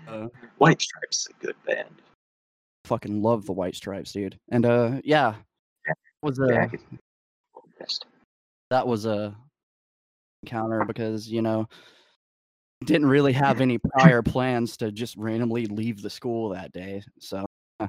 Uh, 0.08 0.28
White 0.58 0.82
Stripes 0.82 1.18
is 1.20 1.28
a 1.28 1.46
good 1.46 1.56
band. 1.66 1.90
fucking 2.86 3.22
love 3.22 3.46
the 3.46 3.52
White 3.54 3.76
Stripes, 3.76 4.12
dude. 4.12 4.40
And 4.50 4.66
uh, 4.66 5.02
yeah, 5.04 5.36
was 6.22 6.40
a 6.40 6.48
Jack 6.48 6.74
is 6.74 6.82
best. 7.80 8.06
that 8.70 8.88
was 8.88 9.06
a 9.06 9.36
encounter 10.44 10.86
because 10.86 11.28
you 11.28 11.42
know 11.42 11.68
didn't 12.86 13.08
really 13.08 13.34
have 13.34 13.60
any 13.60 13.78
prior 13.78 14.22
plans 14.22 14.78
to 14.78 14.92
just 14.92 15.18
randomly 15.18 15.66
leave 15.66 16.02
the 16.02 16.10
school 16.10 16.50
that 16.50 16.72
day. 16.72 17.02
So 17.20 17.46
uh, 17.80 17.88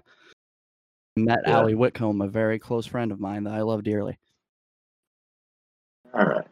met 1.17 1.41
Yeah. 1.47 1.53
Allie 1.59 1.75
Whitcomb, 1.75 2.21
a 2.23 2.29
very 2.29 2.59
close 2.59 2.87
friend 2.87 3.13
of 3.13 3.21
mine 3.21 3.45
that 3.45 3.55
I 3.55 3.61
love 3.63 3.85
dearly. 3.85 4.19
All 6.15 6.25
right. 6.25 6.47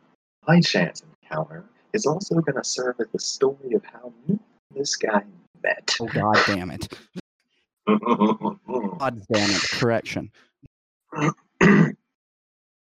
My 0.46 0.60
chance 0.60 1.02
encounter 1.22 1.64
is 1.92 2.06
also 2.06 2.36
going 2.36 2.56
to 2.56 2.64
serve 2.64 2.96
as 3.00 3.08
the 3.12 3.18
story 3.18 3.74
of 3.74 3.84
how 3.84 4.12
me 4.26 4.38
and 4.38 4.40
this 4.80 4.96
guy 4.96 5.22
met. 5.62 5.96
Oh 6.00 6.06
god 6.06 6.38
damn 6.46 6.70
it. 6.70 6.88
God 7.88 9.22
damn 9.32 9.50
it. 9.50 9.62
Correction. 9.72 10.30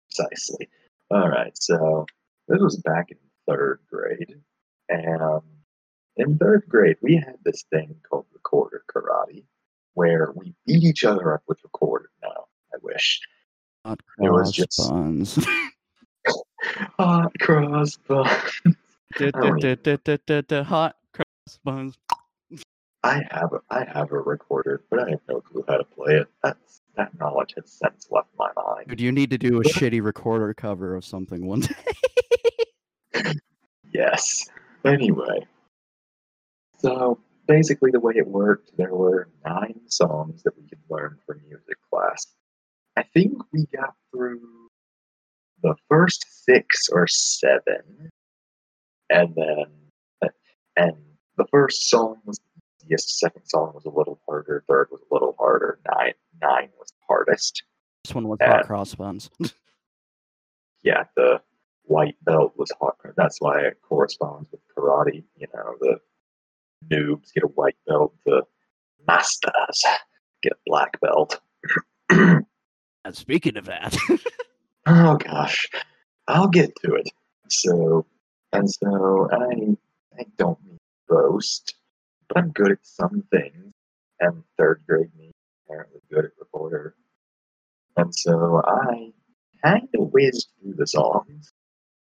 Precisely. 0.10 0.70
All 1.12 1.28
right. 1.30 1.52
So 1.58 2.06
this 2.48 2.60
was 2.62 2.78
back 2.78 3.12
in 3.12 3.17
third 3.48 3.80
grade, 3.91 4.36
and 4.89 5.22
um, 5.22 5.41
in 6.15 6.38
third 6.38 6.63
grade 6.70 6.98
we 7.02 7.15
had 7.17 7.36
this 7.43 7.63
thing 7.70 7.96
called 8.10 8.26
recorder 8.34 8.84
karate, 8.93 9.43
where 9.93 10.32
we 10.36 10.54
beat 10.65 10.84
each 10.84 11.04
other 11.04 11.34
up 11.34 11.43
with 11.48 11.60
recorder. 11.63 12.10
No, 12.24 12.30
I 12.74 12.78
wish. 12.82 13.20
Not 13.86 14.00
It 14.20 14.30
was 14.32 14.52
just- 14.52 14.78
buns. 14.89 15.38
Hot 16.97 17.32
cross 17.39 17.97
buns. 17.97 18.27
Hot 20.63 20.95
cross 21.13 21.60
buns. 21.63 21.97
I 23.03 23.23
have 23.32 23.53
a, 23.53 23.62
I 23.69 23.86
have 23.86 24.12
a 24.12 24.19
recorder, 24.19 24.82
but 24.89 24.99
I 24.99 25.12
have 25.12 25.21
no 25.30 25.41
clue 25.41 25.63
how 25.67 25.77
to 25.77 25.84
play 25.84 26.15
it. 26.15 26.27
That's 26.43 26.82
that 26.95 27.17
knowledge 27.19 27.53
has 27.56 27.71
since 27.71 28.08
left 28.12 28.30
my 28.38 28.49
mind. 28.56 28.88
Dude, 28.89 28.99
you 28.99 29.12
need 29.12 29.30
to 29.30 29.38
do 29.38 29.62
a 29.62 29.63
shitty 29.63 30.03
recorder 30.03 30.53
cover 30.53 30.95
of 30.95 31.06
something 31.06 31.45
one 31.45 31.62
day. 31.62 31.75
Yes. 33.93 34.47
Anyway, 34.86 35.47
so 36.77 37.19
basically, 37.47 37.89
the 37.89 37.99
way 37.99 38.13
it 38.15 38.27
worked, 38.27 38.77
there 38.77 38.93
were 38.93 39.30
nine 39.43 39.80
songs 39.88 40.43
that 40.43 40.56
we 40.56 40.67
could 40.67 40.80
learn 40.89 41.17
for 41.25 41.39
music 41.47 41.77
class. 41.91 42.27
I 42.95 43.03
think 43.03 43.41
we 43.51 43.65
got 43.75 43.95
through 44.12 44.66
the 45.63 45.76
first 45.89 46.26
six 46.46 46.88
or 46.91 47.08
seven, 47.08 48.10
and 49.10 49.36
then 49.36 50.32
and 50.76 50.96
the 51.38 51.46
first 51.52 51.89
song 51.89 52.17
was 52.26 52.39
the 52.39 52.86
easiest. 52.86 53.20
Second 53.20 53.46
song 53.46 53.72
was 53.74 53.86
a 53.86 53.89
little 53.89 54.20
harder. 54.28 54.63
Third 54.67 54.89
was 54.91 55.02
a 55.10 55.13
little 55.13 55.36
harder. 55.39 55.80
Nine 55.88 56.13
nine 56.41 56.70
was 56.80 56.89
the 56.89 57.06
hardest. 57.08 57.63
This 58.04 58.15
one 58.15 58.28
was 58.28 58.39
hot 58.41 58.65
crossbones. 58.65 59.30
Yeah, 60.84 61.04
the 61.17 61.41
white 61.84 62.15
belt 62.24 62.54
was 62.56 62.72
hot. 62.80 62.96
That's 63.17 63.41
why 63.41 63.60
it 63.60 63.82
corresponds 63.82 64.50
with 64.52 64.62
karate. 64.74 65.24
You 65.36 65.48
know, 65.54 65.76
the 65.82 66.00
noobs 66.89 67.34
get 67.34 67.43
a 67.43 67.48
white 67.48 67.76
belt, 67.86 68.13
the 68.26 68.43
masters 69.06 69.84
get 70.43 70.54
a 70.54 70.58
black 70.65 71.00
belt. 71.02 71.41
and 72.10 72.46
speaking 73.12 73.58
of 73.58 73.65
that, 73.65 73.98
Oh 74.89 75.17
gosh, 75.17 75.67
I'll 76.30 76.47
get 76.47 76.71
to 76.86 76.95
it. 76.95 77.10
So, 77.50 78.06
and 78.54 78.71
so 78.71 79.28
I, 79.30 79.76
I 80.17 80.26
don't 80.38 80.63
mean 80.63 80.78
boast, 81.10 81.76
but 82.30 82.38
I'm 82.38 82.52
good 82.52 82.71
at 82.71 82.86
some 82.86 83.26
things. 83.30 83.73
And 84.21 84.43
third 84.58 84.84
grade 84.88 85.13
me 85.17 85.32
apparently 85.65 86.00
good 86.10 86.23
at 86.23 86.32
recorder, 86.39 86.95
and 87.97 88.15
so 88.15 88.62
I 88.65 89.12
kind 89.62 89.89
of 89.93 90.13
whizzed 90.13 90.47
through 90.62 90.76
the 90.78 90.88
songs. 90.88 91.52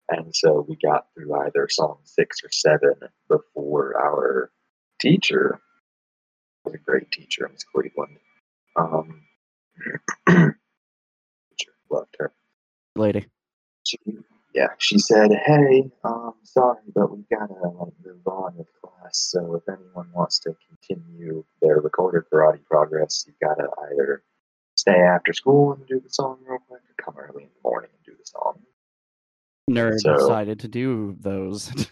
And 0.09 0.35
so 0.35 0.65
we 0.67 0.75
got 0.75 1.05
through 1.13 1.35
either 1.35 1.67
song 1.69 1.99
six 2.03 2.43
or 2.43 2.49
seven 2.51 2.95
before 3.29 3.95
our 3.95 4.51
teacher 4.99 5.61
was 6.65 6.73
a 6.73 6.79
great 6.79 7.11
teacher, 7.11 7.47
Miss 7.51 7.63
Cleveland. 7.63 8.17
Um, 8.75 9.21
teacher 10.27 11.73
loved 11.91 12.15
her 12.19 12.33
lady. 12.95 13.25
she, 13.85 13.97
yeah, 14.53 14.67
she 14.77 14.97
said, 14.99 15.31
"Hey, 15.31 15.89
um, 16.03 16.33
sorry, 16.43 16.81
but 16.93 17.15
we 17.15 17.23
gotta 17.29 17.53
like 17.53 17.93
move 18.05 18.27
on 18.27 18.57
with 18.57 18.67
class. 18.81 19.17
So 19.17 19.55
if 19.55 19.63
anyone 19.69 20.09
wants 20.13 20.39
to 20.39 20.55
continue 20.67 21.43
their 21.61 21.79
recorder 21.79 22.25
karate 22.31 22.63
progress, 22.65 23.25
you 23.27 23.33
gotta 23.41 23.69
either 23.91 24.23
stay 24.75 24.99
after 24.99 25.33
school 25.33 25.73
and 25.73 25.85
do 25.87 25.99
the 25.99 26.09
song 26.09 26.39
real 26.45 26.59
quick, 26.67 26.81
or 26.81 27.03
come 27.03 27.15
early 27.17 27.43
in 27.43 27.49
the 27.49 27.69
morning 27.69 27.89
and 27.95 28.05
do 28.05 28.17
the 28.17 28.25
song." 28.25 28.61
Nerd 29.69 29.99
So- 29.99 30.15
decided 30.15 30.59
to 30.61 30.67
do 30.67 31.15
those. 31.19 31.71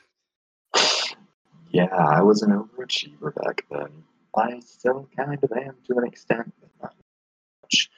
Yeah, 1.72 1.96
I 1.96 2.24
was 2.24 2.42
an 2.42 2.50
overachiever 2.50 3.32
back 3.36 3.64
then. 3.70 4.04
I 4.36 4.60
still 4.62 5.08
kind 5.16 5.38
of 5.44 5.52
am 5.52 5.76
to 5.86 5.98
an 6.00 6.08
extent, 6.08 6.52
but 6.60 6.70
not 6.82 6.96
much. 7.62 7.92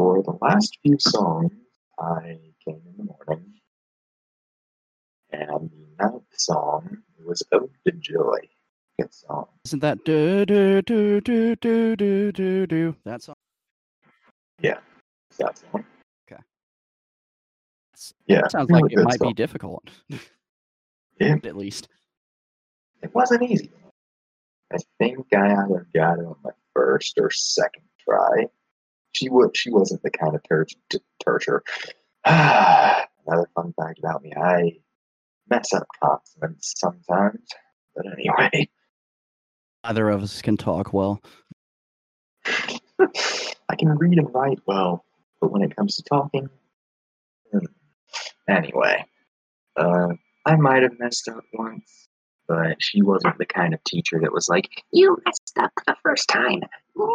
For 0.00 0.22
the 0.22 0.32
last 0.40 0.78
few 0.82 0.96
songs, 0.98 1.52
I 1.98 2.38
came 2.64 2.80
in 2.86 2.94
the 2.96 3.04
morning, 3.04 3.52
and 5.30 5.68
the 5.70 6.02
ninth 6.02 6.22
song 6.38 7.02
was 7.22 7.42
Ode 7.52 7.68
to 7.86 7.92
Joy. 7.92 8.38
Good 8.98 9.12
song. 9.12 9.48
Isn't 9.66 9.80
that 9.80 10.02
do 10.06 10.46
do 10.46 10.80
do 10.80 11.20
do 11.20 11.54
do 11.54 11.96
do 11.96 12.32
do 12.32 12.66
do? 12.66 12.96
That 13.04 13.22
song. 13.22 13.34
Yeah, 14.62 14.78
that 15.38 15.58
song. 15.58 15.84
Okay. 16.32 16.40
Yeah, 18.26 18.48
Sounds 18.48 18.70
like 18.70 18.84
it 18.90 19.04
might 19.04 19.20
be 19.20 19.34
difficult. 19.34 19.90
Yeah. 21.20 21.36
At 21.44 21.58
least. 21.58 21.88
It 23.02 23.14
wasn't 23.14 23.42
easy. 23.42 23.70
I 24.72 24.78
think 24.98 25.26
I 25.34 25.52
either 25.52 25.86
got 25.94 26.18
it 26.18 26.24
on 26.24 26.36
my 26.42 26.52
first 26.72 27.18
or 27.20 27.30
second 27.30 27.84
try. 28.02 28.46
She 29.12 29.28
would. 29.28 29.56
She 29.56 29.70
wasn't 29.70 30.02
the 30.02 30.10
kind 30.10 30.34
of 30.34 30.42
tur- 30.48 30.66
t- 30.90 30.98
torture. 31.24 31.62
Another 32.24 33.48
fun 33.54 33.74
fact 33.78 33.98
about 33.98 34.22
me: 34.22 34.32
I 34.36 34.78
mess 35.48 35.72
up 35.72 35.86
consonants 36.02 36.74
sometimes. 36.76 37.46
But 37.94 38.06
anyway, 38.12 38.68
Neither 39.84 40.10
of 40.10 40.22
us 40.22 40.42
can 40.42 40.56
talk 40.56 40.92
well. 40.92 41.20
I 42.46 43.76
can 43.78 43.88
read 43.96 44.18
and 44.18 44.32
write 44.34 44.58
well, 44.66 45.04
but 45.40 45.50
when 45.50 45.62
it 45.62 45.74
comes 45.74 45.96
to 45.96 46.02
talking, 46.02 46.50
hmm. 47.50 47.58
anyway, 48.48 49.04
uh, 49.76 50.08
I 50.44 50.56
might 50.56 50.82
have 50.82 50.98
messed 50.98 51.28
up 51.28 51.44
once, 51.54 52.08
but 52.46 52.76
she 52.78 53.00
wasn't 53.00 53.38
the 53.38 53.46
kind 53.46 53.72
of 53.72 53.82
teacher 53.84 54.20
that 54.20 54.32
was 54.32 54.48
like, 54.48 54.68
You 54.92 55.16
messed 55.24 55.56
up 55.58 55.72
the 55.86 55.96
first 56.02 56.28
time. 56.28 56.60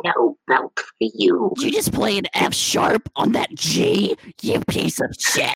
No 0.03 0.37
belt 0.47 0.77
for 0.77 0.93
you. 0.99 1.53
You 1.57 1.71
just 1.71 1.93
play 1.93 2.17
an 2.17 2.25
F 2.33 2.53
sharp 2.53 3.09
on 3.15 3.33
that 3.33 3.53
G, 3.53 4.15
you 4.41 4.59
piece 4.67 4.99
of 4.99 5.15
shit. 5.17 5.53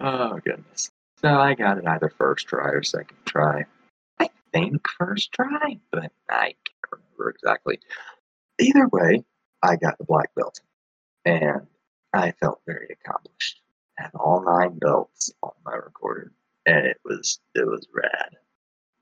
oh 0.00 0.38
goodness. 0.44 0.90
So 1.22 1.28
I 1.28 1.54
got 1.54 1.78
it 1.78 1.86
either 1.86 2.12
first 2.18 2.46
try 2.46 2.68
or 2.68 2.82
second 2.82 3.16
try. 3.24 3.64
I 4.20 4.28
think 4.52 4.86
first 4.98 5.32
try, 5.32 5.78
but 5.90 6.12
I 6.30 6.54
can't 6.64 6.92
remember 6.92 7.30
exactly. 7.30 7.80
Either 8.60 8.88
way, 8.88 9.24
I 9.62 9.76
got 9.76 9.98
the 9.98 10.04
black 10.04 10.34
belt, 10.34 10.60
and 11.24 11.66
I 12.12 12.32
felt 12.32 12.60
very 12.66 12.88
accomplished. 13.00 13.60
I 13.98 14.04
had 14.04 14.12
all 14.14 14.42
nine 14.44 14.78
belts 14.78 15.32
on 15.42 15.52
my 15.64 15.74
recorder, 15.74 16.32
and 16.66 16.86
it 16.86 16.98
was 17.04 17.40
it 17.54 17.66
was 17.66 17.86
rad. 17.94 18.36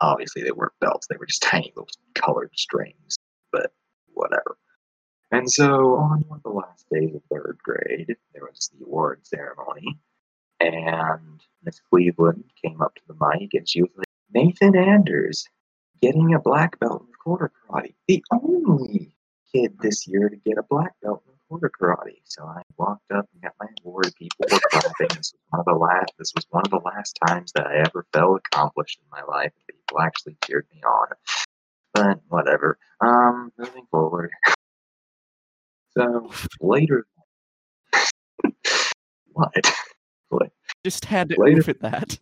Obviously, 0.00 0.42
they 0.42 0.52
weren't 0.52 0.72
belts; 0.80 1.06
they 1.08 1.16
were 1.16 1.26
just 1.26 1.42
tiny 1.42 1.72
little 1.76 1.88
colored 2.14 2.50
strings, 2.56 3.16
but 3.52 3.72
whatever. 4.12 4.56
And 5.30 5.50
so, 5.50 5.96
on 5.96 6.24
one 6.28 6.38
of 6.38 6.42
the 6.42 6.50
last 6.50 6.86
days 6.92 7.14
of 7.14 7.22
third 7.30 7.58
grade, 7.62 8.16
there 8.32 8.44
was 8.44 8.70
the 8.78 8.84
award 8.84 9.26
ceremony, 9.26 9.98
and 10.60 11.40
Miss 11.64 11.80
Cleveland 11.90 12.44
came 12.62 12.80
up 12.80 12.94
to 12.94 13.02
the 13.08 13.14
mic 13.14 13.54
and 13.54 13.68
she 13.68 13.82
was 13.82 13.90
like, 13.96 14.06
Nathan 14.32 14.76
Anders 14.76 15.48
getting 16.00 16.34
a 16.34 16.38
black 16.38 16.78
belt 16.80 17.02
in 17.02 17.12
recorder 17.12 17.50
karate. 17.68 17.94
The 18.06 18.24
only 18.32 19.14
kid 19.52 19.76
this 19.80 20.06
year 20.06 20.28
to 20.28 20.36
get 20.36 20.58
a 20.58 20.62
black 20.62 20.94
belt 21.02 21.22
in 21.26 21.32
recorder 21.32 21.70
karate. 21.80 22.20
So 22.24 22.44
I 22.44 22.62
walked 22.76 23.10
up 23.12 23.28
and 23.32 23.42
got 23.42 23.54
my 23.60 23.66
award. 23.82 24.12
People 24.18 24.46
were 24.50 24.60
clapping. 24.70 25.08
This 25.16 25.32
was 25.32 25.34
one 25.50 25.60
of 25.60 25.66
the 25.66 25.74
last 25.74 26.12
this 26.18 26.32
was 26.34 26.46
one 26.50 26.62
of 26.64 26.70
the 26.70 26.80
last 26.84 27.18
times 27.26 27.52
that 27.52 27.66
I 27.66 27.78
ever 27.78 28.06
felt 28.12 28.42
accomplished 28.46 28.98
in 29.00 29.06
my 29.10 29.22
life. 29.32 29.52
People 29.94 30.04
actually 30.04 30.36
cheered 30.44 30.66
me 30.74 30.80
on. 30.82 31.08
But 31.92 32.20
whatever. 32.28 32.78
Um 33.00 33.52
moving 33.56 33.86
forward. 33.90 34.30
So 35.96 36.32
later 36.60 37.06
what? 39.32 39.54
What? 40.30 40.50
Just 40.84 41.04
had 41.04 41.28
to 41.28 41.36
Later. 41.38 41.70
at 41.70 41.80
that. 41.80 42.18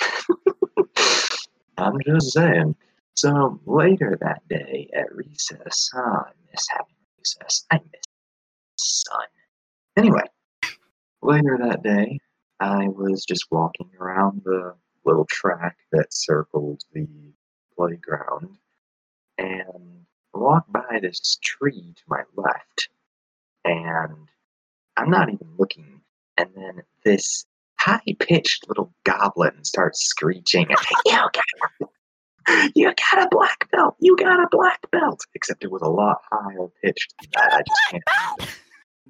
I'm 1.78 1.94
just 2.04 2.32
saying. 2.32 2.76
So 3.14 3.60
later 3.64 4.18
that 4.20 4.46
day 4.48 4.90
at 4.94 5.14
recess, 5.14 5.88
oh, 5.94 6.00
I 6.00 6.32
miss 6.50 6.66
having 6.70 6.94
recess. 7.18 7.64
I 7.70 7.76
miss 7.76 8.02
sun. 8.76 9.26
Anyway, 9.96 10.22
later 11.22 11.58
that 11.62 11.82
day, 11.82 12.18
I 12.60 12.88
was 12.88 13.24
just 13.24 13.44
walking 13.50 13.90
around 13.98 14.42
the 14.44 14.74
little 15.04 15.26
track 15.26 15.76
that 15.92 16.12
circled 16.12 16.82
the 16.92 17.06
playground, 17.76 18.58
and 19.38 20.06
walk 20.32 20.64
by 20.68 20.98
this 21.00 21.38
tree 21.42 21.94
to 21.96 22.02
my 22.08 22.22
left, 22.36 22.88
and 23.64 24.28
I'm 24.96 25.10
not 25.10 25.28
even 25.32 25.48
looking, 25.58 26.00
and 26.36 26.50
then 26.54 26.82
this 27.04 27.46
high-pitched 27.78 28.68
little 28.68 28.92
goblin 29.04 29.64
starts 29.64 30.04
screeching, 30.04 30.68
"You 31.06 31.16
got, 31.32 31.90
you 32.74 32.86
got 32.86 33.24
a 33.24 33.28
black 33.30 33.70
belt! 33.70 33.96
You 34.00 34.16
got 34.16 34.40
a 34.40 34.48
black 34.50 34.90
belt!" 34.90 35.20
Except 35.34 35.64
it 35.64 35.70
was 35.70 35.82
a 35.82 35.88
lot 35.88 36.18
higher 36.30 36.68
pitched 36.82 37.14
than 37.20 37.30
that. 37.34 37.52
I 37.52 37.62
just 37.62 37.80
can't 37.90 38.50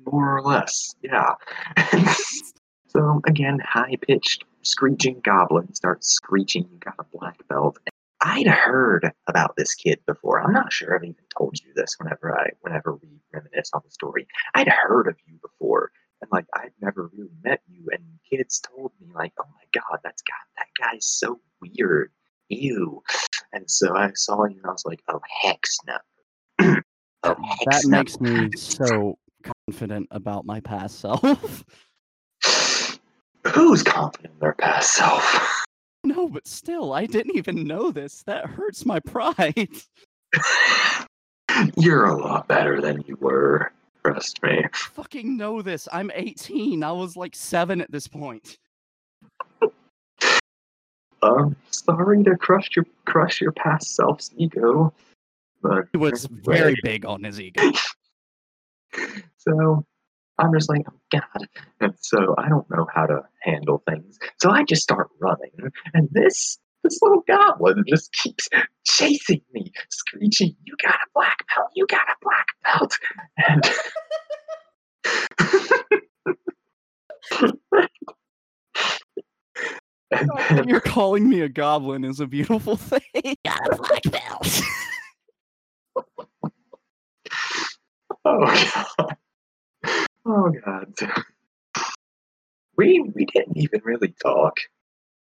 more 0.07 0.37
or 0.37 0.43
less, 0.43 0.95
yeah. 1.03 1.35
so 2.89 3.21
again, 3.27 3.61
high-pitched 3.65 4.45
screeching 4.65 5.21
goblin 5.21 5.73
starts 5.75 6.09
screeching, 6.09 6.69
"You 6.71 6.79
got 6.79 6.95
a 6.99 7.05
black 7.17 7.47
belt!" 7.49 7.79
I'd 8.21 8.47
heard 8.47 9.11
about 9.27 9.55
this 9.57 9.75
kid 9.75 10.01
before. 10.07 10.41
I'm 10.41 10.53
not 10.53 10.73
sure 10.73 10.95
I've 10.97 11.05
even 11.05 11.25
told 11.37 11.59
you 11.61 11.73
this. 11.75 11.95
Whenever 11.99 12.39
I, 12.39 12.51
whenever 12.63 12.95
we 12.95 13.21
reminisce 13.33 13.71
on 13.75 13.83
the 13.85 13.91
story, 13.91 14.27
I'd 14.55 14.69
heard 14.69 15.09
of 15.09 15.17
you 15.27 15.39
before, 15.43 15.91
and 16.23 16.31
like 16.33 16.47
I'd 16.55 16.73
never 16.81 17.11
really 17.17 17.31
met 17.43 17.61
you. 17.69 17.87
And 17.93 18.03
kids 18.29 18.61
told 18.61 18.93
me 19.01 19.09
like, 19.15 19.33
"Oh 19.39 19.45
my 19.47 19.65
god, 19.73 20.01
that's 20.03 20.23
got 20.23 20.37
that 20.57 20.69
guy's 20.81 21.05
so 21.07 21.41
weird, 21.61 22.13
ew." 22.49 23.03
And 23.53 23.71
so 23.71 23.95
I 23.97 24.11
saw 24.15 24.45
you, 24.45 24.57
and 24.57 24.67
I 24.67 24.71
was 24.71 24.85
like, 24.87 25.03
"Oh 25.09 25.21
heck 25.43 25.63
no!" 25.87 25.99
oh 27.25 27.37
heck 27.43 27.67
That 27.67 27.83
no. 27.85 27.99
makes 27.99 28.19
me 28.21 28.51
so 28.57 29.19
confident 29.69 30.09
about 30.11 30.47
my 30.47 30.61
past 30.61 31.01
self. 31.01 31.65
Who's 33.53 33.83
confident 33.83 34.35
in 34.35 34.41
their 34.41 34.55
past 34.55 34.95
self? 34.95 35.65
no, 36.05 36.29
but 36.29 36.47
still, 36.47 36.93
I 36.93 37.07
didn't 37.07 37.37
even 37.37 37.65
know 37.65 37.91
this. 37.91 38.23
That 38.23 38.47
hurts 38.47 38.87
my 38.87 39.01
pride. 39.01 39.69
You're 41.77 42.07
a 42.07 42.17
lot 42.17 42.49
better 42.49 42.81
than 42.81 43.05
you 43.07 43.17
were. 43.21 43.73
Trust 44.05 44.43
me. 44.43 44.65
fucking 44.75 45.37
know 45.37 45.63
this. 45.63 45.89
I'm 45.93 46.11
18. 46.15 46.83
I 46.83 46.93
was 46.93 47.17
like 47.17 47.35
seven 47.35 47.81
at 47.81 47.91
this 47.91 48.07
point. 48.07 48.59
I'm 51.23 51.57
sorry 51.71 52.23
to 52.25 52.37
crush 52.37 52.69
your 52.77 52.85
crush 53.07 53.41
your 53.41 53.53
past 53.53 53.95
self's 53.95 54.31
ego, 54.37 54.93
But 55.63 55.87
He 55.93 55.97
was 55.97 56.27
very 56.27 56.77
big 56.83 57.07
on 57.07 57.25
his 57.25 57.41
ego. 57.41 57.63
So 59.39 59.85
I'm 60.39 60.53
just 60.53 60.69
like, 60.69 60.83
oh 60.91 60.99
God. 61.13 61.49
And 61.81 61.95
so 62.01 62.35
I 62.39 62.49
don't 62.49 62.69
know 62.71 62.87
how 62.95 63.07
to 63.07 63.21
handle 63.43 63.83
things. 63.89 64.19
So 64.41 64.51
I 64.51 64.65
just 64.65 64.83
start 64.83 65.09
running. 65.21 65.51
And 65.95 66.09
this 66.13 66.59
this 66.83 66.99
little 67.03 67.23
goblin 67.27 67.83
just 67.89 68.13
keeps 68.13 68.49
chasing 68.87 69.41
me, 69.53 69.73
screeching, 69.91 70.55
You 70.65 70.75
got 70.83 70.95
a 70.95 71.07
black 71.15 71.39
belt, 71.55 71.71
you 71.75 71.87
got 71.87 72.07
a 72.09 72.17
black 72.23 72.47
belt. 72.63 72.97
And 73.49 73.65
and 80.11 80.59
then 80.59 80.69
You're 80.69 80.81
calling 80.81 81.29
me 81.29 81.41
a 81.41 81.49
goblin 81.49 82.05
is 82.05 82.21
a 82.21 82.27
beautiful 82.27 82.77
thing. 82.77 83.01
Got 83.45 83.73
a 83.73 83.77
black 83.77 84.03
belt. 84.05 84.61
Oh 88.27 88.39
god. 88.47 89.17
Oh 90.27 90.51
god. 90.65 90.93
We 92.77 93.01
we 93.15 93.25
didn't 93.27 93.57
even 93.57 93.81
really 93.85 94.15
talk 94.23 94.57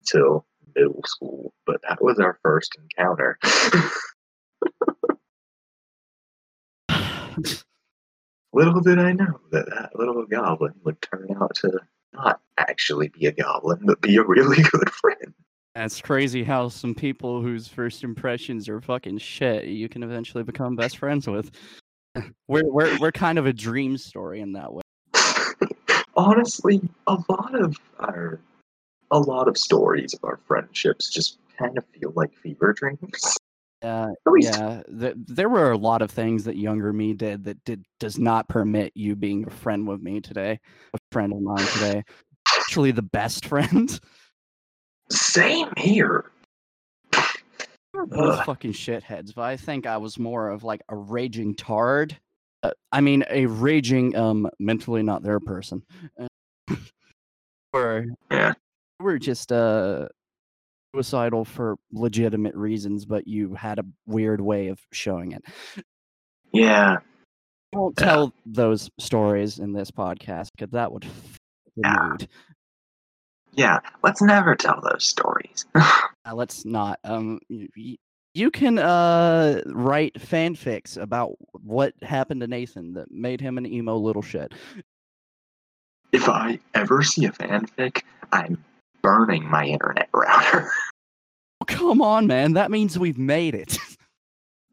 till 0.07 0.47
middle 0.75 1.03
school, 1.05 1.53
but 1.67 1.81
that 1.89 2.03
was 2.03 2.19
our 2.19 2.39
first 2.43 2.77
encounter. 2.79 3.39
little 8.53 8.81
did 8.81 8.99
I 8.99 9.13
know 9.13 9.41
that 9.53 9.67
that 9.71 9.91
little 9.95 10.27
goblin 10.27 10.75
would 10.85 11.01
turn 11.01 11.29
out 11.41 11.55
to 11.57 11.81
not 12.13 12.41
actually 12.59 13.09
be 13.09 13.27
a 13.27 13.33
goblin, 13.33 13.81
but 13.85 14.01
be 14.01 14.17
a 14.17 14.25
really 14.25 14.63
good 14.71 14.91
friend. 14.91 15.35
That's 15.75 16.01
crazy 16.01 16.43
how 16.43 16.69
some 16.69 16.95
people 16.95 17.41
whose 17.41 17.69
first 17.69 18.03
impressions 18.03 18.69
are 18.69 18.81
fucking 18.81 19.19
shit 19.19 19.67
you 19.67 19.89
can 19.89 20.03
eventually 20.03 20.43
become 20.43 20.77
best 20.77 20.99
friends 20.99 21.27
with. 21.27 21.51
We're 22.49 22.69
we're 22.69 22.99
we're 22.99 23.13
kind 23.13 23.39
of 23.39 23.47
a 23.47 23.53
dream 23.53 23.97
story 23.97 24.41
in 24.41 24.55
that 24.55 24.73
way. 24.73 24.80
Honestly, 26.21 26.83
a 27.07 27.17
lot 27.31 27.55
of 27.55 27.79
our 27.99 28.39
a 29.11 29.19
lot 29.19 29.49
of 29.49 29.57
stories 29.57 30.13
of 30.13 30.23
our 30.23 30.39
friendships 30.47 31.09
just 31.09 31.39
kind 31.59 31.79
of 31.79 31.85
feel 31.99 32.13
like 32.15 32.31
fever 32.37 32.75
dreams. 32.75 33.39
Uh, 33.81 34.09
yeah, 34.39 34.83
th- 35.01 35.15
there 35.17 35.49
were 35.49 35.71
a 35.71 35.79
lot 35.79 36.03
of 36.03 36.11
things 36.11 36.45
that 36.45 36.59
younger 36.59 36.93
me 36.93 37.15
did 37.15 37.45
that 37.45 37.65
did 37.65 37.87
does 38.01 38.19
not 38.19 38.49
permit 38.49 38.93
you 38.95 39.17
being 39.17 39.47
a 39.47 39.51
friend 39.51 39.89
with 39.89 40.03
me 40.03 40.21
today, 40.21 40.61
a 40.93 40.99
friend 41.11 41.33
of 41.33 41.41
mine 41.41 41.67
today. 41.69 42.03
Actually, 42.59 42.91
the 42.91 43.01
best 43.01 43.47
friend. 43.47 43.99
same 45.11 45.73
here. 45.79 46.27
We're 47.95 48.05
both 48.05 48.41
Ugh. 48.41 48.45
fucking 48.45 48.75
shitheads, 48.75 49.35
but 49.35 49.45
I 49.45 49.57
think 49.57 49.87
I 49.87 49.97
was 49.97 50.19
more 50.19 50.51
of 50.51 50.65
like 50.65 50.83
a 50.91 50.97
raging 50.97 51.55
tard. 51.55 52.15
Uh, 52.63 52.71
I 52.93 53.01
mean, 53.01 53.25
a 53.31 53.47
raging, 53.47 54.15
um, 54.17 54.49
mentally 54.59 55.03
not 55.03 55.23
there 55.23 55.41
person. 55.41 55.83
Uh, 56.19 56.27
or 57.73 58.07
Yeah. 58.31 58.53
we're 58.99 59.19
just 59.19 59.51
uh 59.53 60.09
suicidal 60.95 61.45
for 61.45 61.77
legitimate 61.93 62.55
reasons, 62.55 63.05
but 63.07 63.27
you 63.27 63.55
had 63.55 63.79
a 63.79 63.85
weird 64.07 64.41
way 64.41 64.69
of 64.69 64.81
showing 64.93 65.33
it. 65.33 65.45
Yeah. 66.53 66.97
I 67.73 67.79
won't 67.79 67.95
Yeah. 67.99 68.05
tell 68.07 68.33
those 68.45 68.91
stories 68.99 69.59
in 69.61 69.73
this 69.73 69.91
podcast 69.91 70.49
because 70.57 70.73
that 70.73 70.93
would 70.93 71.05
f- 71.05 71.37
Yeah. 71.77 71.97
mood. 72.11 72.29
Yeah. 73.53 73.79
Let's 74.03 74.21
never 74.21 74.55
tell 74.57 74.81
those 74.83 75.05
stories. 75.05 75.65
Uh, 76.27 76.35
let's 76.35 76.67
not. 76.67 76.99
Um, 77.03 77.41
you 78.35 78.51
can 78.51 78.79
uh 78.79 79.61
write 79.67 80.15
fanfics 80.15 80.97
about 80.97 81.35
what 81.53 81.95
happened 82.03 82.41
to 82.43 82.47
Nathan 82.47 82.95
that 82.95 83.11
made 83.11 83.41
him 83.41 83.59
an 83.59 83.67
emo 83.67 83.97
little 83.97 84.23
shit. 84.23 84.53
if 86.13 86.29
I 86.29 86.59
ever 86.75 87.03
see 87.03 87.25
a 87.27 87.31
fanfic, 87.33 88.03
I'm 88.33 88.63
burning 89.03 89.49
my 89.49 89.65
internet 89.65 90.09
router. 90.13 90.71
Come 91.67 92.03
on, 92.03 92.27
man. 92.27 92.55
That 92.55 92.71
means 92.71 92.99
we've 92.99 93.19
made 93.19 93.55
it. 93.55 93.77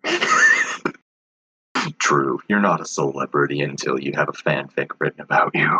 True, 2.00 2.40
you're 2.48 2.60
not 2.60 2.82
a 2.82 2.86
celebrity 2.86 3.62
until 3.62 4.00
you 4.00 4.14
have 4.14 4.30
a 4.30 4.34
fanfic 4.34 4.92
written 5.00 5.22
about 5.22 5.52
you. 5.54 5.80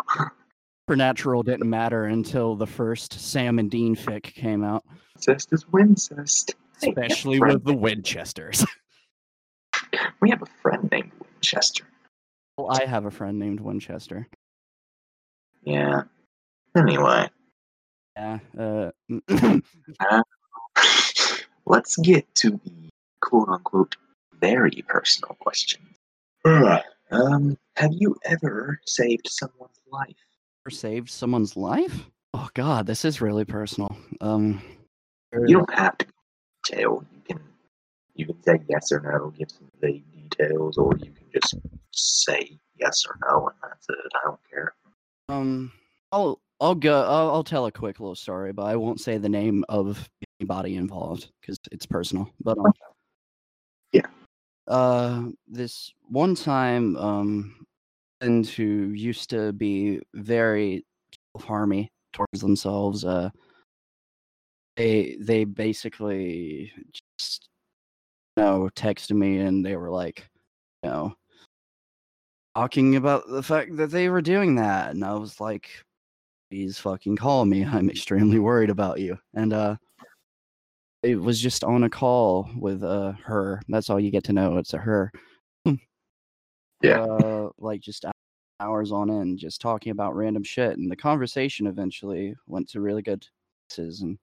Supernatural 0.86 1.44
didn't 1.44 1.70
matter 1.70 2.06
until 2.06 2.56
the 2.56 2.68
first 2.68 3.14
Sam 3.14 3.60
and 3.60 3.70
Dean 3.70 3.96
fic 3.96 4.24
came 4.24 4.64
out, 4.64 4.84
Incest 5.16 5.54
is 5.54 5.66
Wincest. 5.66 6.54
Hey, 6.82 6.90
we 6.90 6.96
have 6.96 6.98
a 6.98 7.06
especially 7.06 7.40
with 7.40 7.64
the 7.64 7.74
Winchesters. 7.74 8.66
We 10.20 10.32
have 10.32 10.42
a 10.42 10.48
friend 10.62 10.90
named 10.92 11.12
Winchester. 11.20 11.86
well, 12.58 12.72
I 12.72 12.86
have 12.86 13.06
a 13.06 13.12
friend 13.12 13.38
named 13.40 13.60
Winchester. 13.60 14.28
Yeah. 15.64 16.02
Anyway, 16.76 17.30
Yeah. 18.16 18.40
Uh, 18.58 18.92
let's 21.66 21.96
get 21.98 22.26
to 22.36 22.52
the 22.52 22.90
quote 23.22 23.50
unquote 23.50 23.96
very 24.42 24.84
personal 24.88 25.36
question. 25.40 25.82
um, 26.46 27.58
have 27.76 27.92
you 27.94 28.16
ever 28.26 28.80
saved 28.86 29.28
someone's 29.30 29.80
life? 29.92 30.16
ever 30.66 30.72
saved 30.76 31.10
someone's 31.10 31.56
life? 31.56 32.10
Oh 32.34 32.50
God, 32.56 32.86
this 32.88 33.06
is 33.06 33.22
really 33.22 33.46
personal. 33.46 33.96
Um, 34.22 34.62
You 35.34 35.58
don't 35.58 35.74
have 35.74 35.98
to 36.00 36.06
go 36.06 36.12
into 36.12 36.17
detail. 36.68 37.04
You 37.12 37.22
can 37.28 37.40
you 38.16 38.26
can 38.26 38.44
say 38.44 38.60
yes 38.68 38.92
or 38.92 39.02
no, 39.02 39.32
give 39.38 39.52
some 39.52 39.70
vague 39.82 40.04
details, 40.12 40.78
or 40.78 40.94
you 40.98 41.12
can 41.12 41.28
just 41.34 41.56
say 41.92 42.58
yes 42.80 43.04
or 43.08 43.18
no, 43.30 43.48
and 43.48 43.56
that's 43.62 43.88
it. 43.90 44.12
I 44.16 44.20
don't 44.26 44.40
care. 44.50 44.74
Um, 45.30 45.72
I'll 46.12 46.42
I'll 46.60 46.76
go. 46.76 47.02
I'll, 47.02 47.30
I'll 47.32 47.44
tell 47.44 47.66
a 47.66 47.72
quick 47.72 48.00
little 48.00 48.16
story, 48.16 48.54
but 48.54 48.64
I 48.64 48.76
won't 48.76 49.00
say 49.00 49.18
the 49.18 49.30
name 49.30 49.64
of 49.70 50.10
anybody 50.40 50.76
involved 50.76 51.30
because 51.42 51.58
it's 51.72 51.86
personal. 51.86 52.30
But 52.42 52.58
um, 52.58 52.72
Yeah. 53.92 54.08
Uh, 54.68 55.26
this 55.48 55.94
one 56.10 56.36
time, 56.36 56.98
um, 56.98 57.66
and 58.22 58.48
who 58.48 58.64
used 58.64 59.30
to 59.30 59.54
be 59.54 60.02
very 60.14 60.86
harmy 61.38 61.92
towards 62.14 62.42
themselves. 62.42 63.06
Uh, 63.06 63.30
they 64.78 65.18
they 65.20 65.44
basically 65.44 66.72
just 67.18 67.50
you 68.38 68.44
know 68.44 68.70
texted 68.76 69.18
me 69.18 69.40
and 69.40 69.66
they 69.66 69.76
were 69.76 69.90
like, 69.90 70.30
you 70.84 70.90
know, 70.90 71.16
talking 72.56 72.96
about 72.96 73.28
the 73.28 73.44
fact 73.44 73.76
that 73.78 73.92
they 73.92 74.08
were 74.10 74.22
doing 74.22 74.56
that, 74.56 74.92
and 74.92 75.04
I 75.04 75.16
was 75.16 75.42
like, 75.42 75.70
please 76.50 76.78
fucking 76.78 77.18
call 77.18 77.46
me. 77.46 77.66
I'm 77.66 77.90
extremely 77.90 78.40
worried 78.40 78.70
about 78.70 79.00
you. 79.00 79.18
And 79.34 79.52
uh 79.54 79.76
it 81.04 81.16
was 81.16 81.40
just 81.40 81.64
on 81.64 81.84
a 81.84 81.90
call 81.90 82.50
with 82.58 82.84
uh 82.84 83.14
her. 83.24 83.62
That's 83.68 83.90
all 83.90 84.00
you 84.00 84.12
get 84.12 84.24
to 84.26 84.34
know. 84.34 84.58
It's 84.58 84.74
a 84.74 84.78
her. 84.78 85.12
Yeah. 86.84 87.02
Uh 87.02 87.50
like 87.58 87.82
just 87.82 88.06
hours 88.60 88.92
on 88.92 89.10
end 89.10 89.40
just 89.40 89.60
talking 89.60 89.92
about 89.92 90.16
random 90.16 90.44
shit 90.44 90.78
and 90.78 90.92
the 90.92 90.96
conversation 90.96 91.66
eventually 91.66 92.36
went 92.46 92.70
to 92.70 92.82
really 92.82 93.02
good 93.02 93.26
places 93.70 94.02
and 94.02 94.20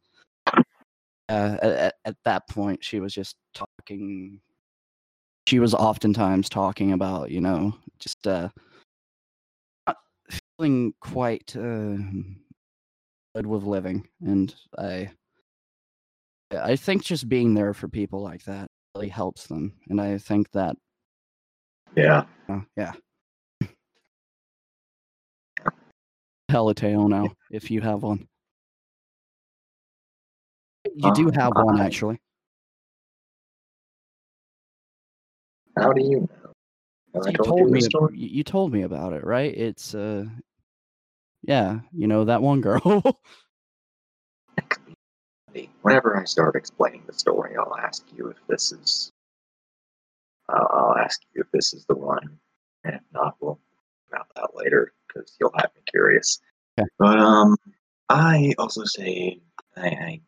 uh, 1.29 1.57
at, 1.63 1.73
at- 1.73 1.95
at 2.05 2.17
that 2.25 2.49
point 2.49 2.83
she 2.85 3.01
was 3.01 3.15
just 3.15 3.37
talking 3.55 4.41
she 5.47 5.59
was 5.59 5.75
oftentimes 5.75 6.49
talking 6.49 6.93
about 6.93 7.31
you 7.31 7.41
know 7.41 7.75
just 7.99 8.27
uh 8.27 8.49
not 9.87 9.97
feeling 10.59 10.93
quite 11.01 11.55
uh, 11.57 11.97
good 13.35 13.47
with 13.47 13.63
living 13.65 14.07
and 14.27 14.55
i 14.79 15.11
i 16.53 16.77
think 16.77 17.03
just 17.03 17.29
being 17.29 17.55
there 17.55 17.75
for 17.75 17.89
people 17.89 18.21
like 18.23 18.45
that 18.45 18.69
really 18.95 19.09
helps 19.09 19.47
them 19.47 19.73
and 19.91 20.01
i 20.01 20.17
think 20.19 20.51
that 20.53 20.77
Yeah. 21.97 22.25
uh, 22.49 22.61
yeah 22.77 22.93
tell 26.49 26.69
a 26.69 26.75
tale 26.75 27.09
now 27.09 27.33
if 27.51 27.71
you 27.71 27.81
have 27.81 28.03
one 28.03 28.29
you 30.95 31.13
do 31.15 31.29
Um, 31.29 31.35
have 31.35 31.57
one 31.57 31.81
actually 31.81 32.21
How 35.77 35.93
do 35.93 36.03
you 36.03 36.21
know? 36.21 37.27
You 37.27 37.37
told, 37.37 37.49
told 37.49 37.71
me 37.71 37.85
ab- 37.85 38.15
you 38.15 38.45
told 38.45 38.73
me 38.73 38.83
about 38.83 39.13
it 39.13 39.25
right 39.25 39.55
it's 39.57 39.95
uh 39.95 40.27
yeah 41.43 41.81
you 41.93 42.07
know 42.07 42.25
that 42.25 42.43
one 42.43 42.61
girl 42.61 43.03
Whenever 45.83 46.17
I 46.17 46.25
start 46.25 46.57
explaining 46.57 47.03
the 47.07 47.13
story, 47.13 47.57
I'll 47.57 47.77
ask 47.77 48.05
you 48.17 48.29
if 48.29 48.39
this 48.49 48.73
is. 48.73 49.13
Uh, 50.49 50.65
I'll 50.71 50.97
ask 50.97 51.21
you 51.35 51.43
if 51.43 51.51
this 51.53 51.73
is 51.75 51.85
the 51.87 51.95
one, 51.95 52.39
and 52.85 52.95
if 52.95 53.03
not, 53.13 53.37
we'll 53.41 53.61
talk 54.11 54.27
about 54.27 54.35
that 54.35 54.57
later 54.57 54.93
because 55.07 55.37
you'll 55.39 55.53
have 55.57 55.71
me 55.77 55.83
curious. 55.87 56.41
Okay. 56.79 56.89
But 56.99 57.19
um, 57.19 57.57
I 58.09 58.55
also 58.59 58.85
say 58.85 59.41
I, 59.77 59.87
I 59.87 60.21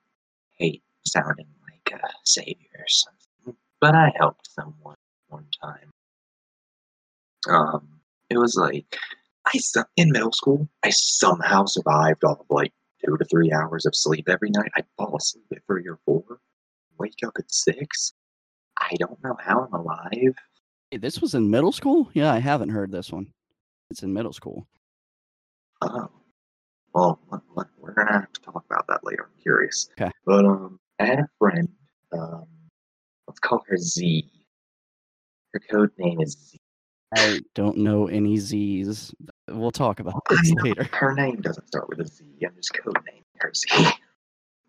hate 0.56 0.82
sounding 1.04 1.46
like 1.70 2.00
a 2.00 2.08
savior 2.24 2.56
or 2.78 2.88
something, 2.88 3.56
but 3.80 3.94
I 3.94 4.12
helped 4.16 4.48
someone 4.50 4.96
one 5.28 5.46
time. 5.62 5.90
Um, 7.48 7.88
it 8.28 8.38
was 8.38 8.56
like 8.56 8.98
I 9.46 9.58
in 9.96 10.10
middle 10.10 10.32
school. 10.32 10.68
I 10.84 10.90
somehow 10.90 11.66
survived 11.66 12.24
off 12.24 12.40
of 12.40 12.46
like 12.50 12.72
two 13.04 13.16
to 13.16 13.24
three 13.24 13.52
hours 13.52 13.86
of 13.86 13.94
sleep 13.94 14.28
every 14.28 14.50
night. 14.50 14.70
I'd 14.76 14.86
fall 14.96 15.16
asleep 15.16 15.46
at 15.52 15.64
three 15.66 15.86
or 15.86 15.98
four, 16.04 16.40
wake 16.98 17.20
up 17.24 17.34
at 17.38 17.50
six. 17.52 18.12
I 18.80 18.94
don't 18.98 19.22
know 19.22 19.36
how 19.40 19.64
I'm 19.64 19.72
alive. 19.72 20.34
Hey, 20.90 20.98
this 20.98 21.20
was 21.20 21.34
in 21.34 21.50
middle 21.50 21.72
school? 21.72 22.10
Yeah, 22.14 22.32
I 22.32 22.38
haven't 22.38 22.70
heard 22.70 22.90
this 22.90 23.10
one. 23.10 23.32
It's 23.90 24.02
in 24.02 24.12
middle 24.12 24.32
school. 24.32 24.66
Oh, 25.82 26.10
well, 26.96 27.20
let- 27.54 27.66
we're 27.78 27.92
gonna 27.92 28.12
have 28.12 28.32
to 28.32 28.40
talk 28.40 28.64
about 28.68 28.86
that 28.88 29.04
later. 29.04 29.24
I'm 29.30 29.42
curious. 29.42 29.88
'Kay. 29.96 30.10
But 30.24 30.44
um, 30.46 30.80
I 30.98 31.04
had 31.06 31.20
a 31.20 31.28
friend. 31.38 31.68
Um, 32.12 32.46
let's 33.28 33.38
call 33.38 33.62
her 33.68 33.76
Z. 33.76 34.28
Her 35.52 35.60
code 35.70 35.92
name 35.98 36.20
is 36.20 36.32
Z. 36.32 36.58
I 37.16 37.40
don't 37.54 37.76
know 37.78 38.08
any 38.08 38.36
Z's. 38.38 39.14
We'll 39.48 39.70
talk 39.70 40.00
about 40.00 40.22
this 40.28 40.52
later. 40.62 40.84
Her 40.92 41.14
name 41.14 41.40
doesn't 41.40 41.66
start 41.68 41.88
with 41.88 42.00
a 42.00 42.06
Z. 42.06 42.24
I'm 42.44 42.54
just 42.56 42.74
code 42.74 42.96
naming 43.06 43.24
her 43.38 43.52
Z. 43.54 43.68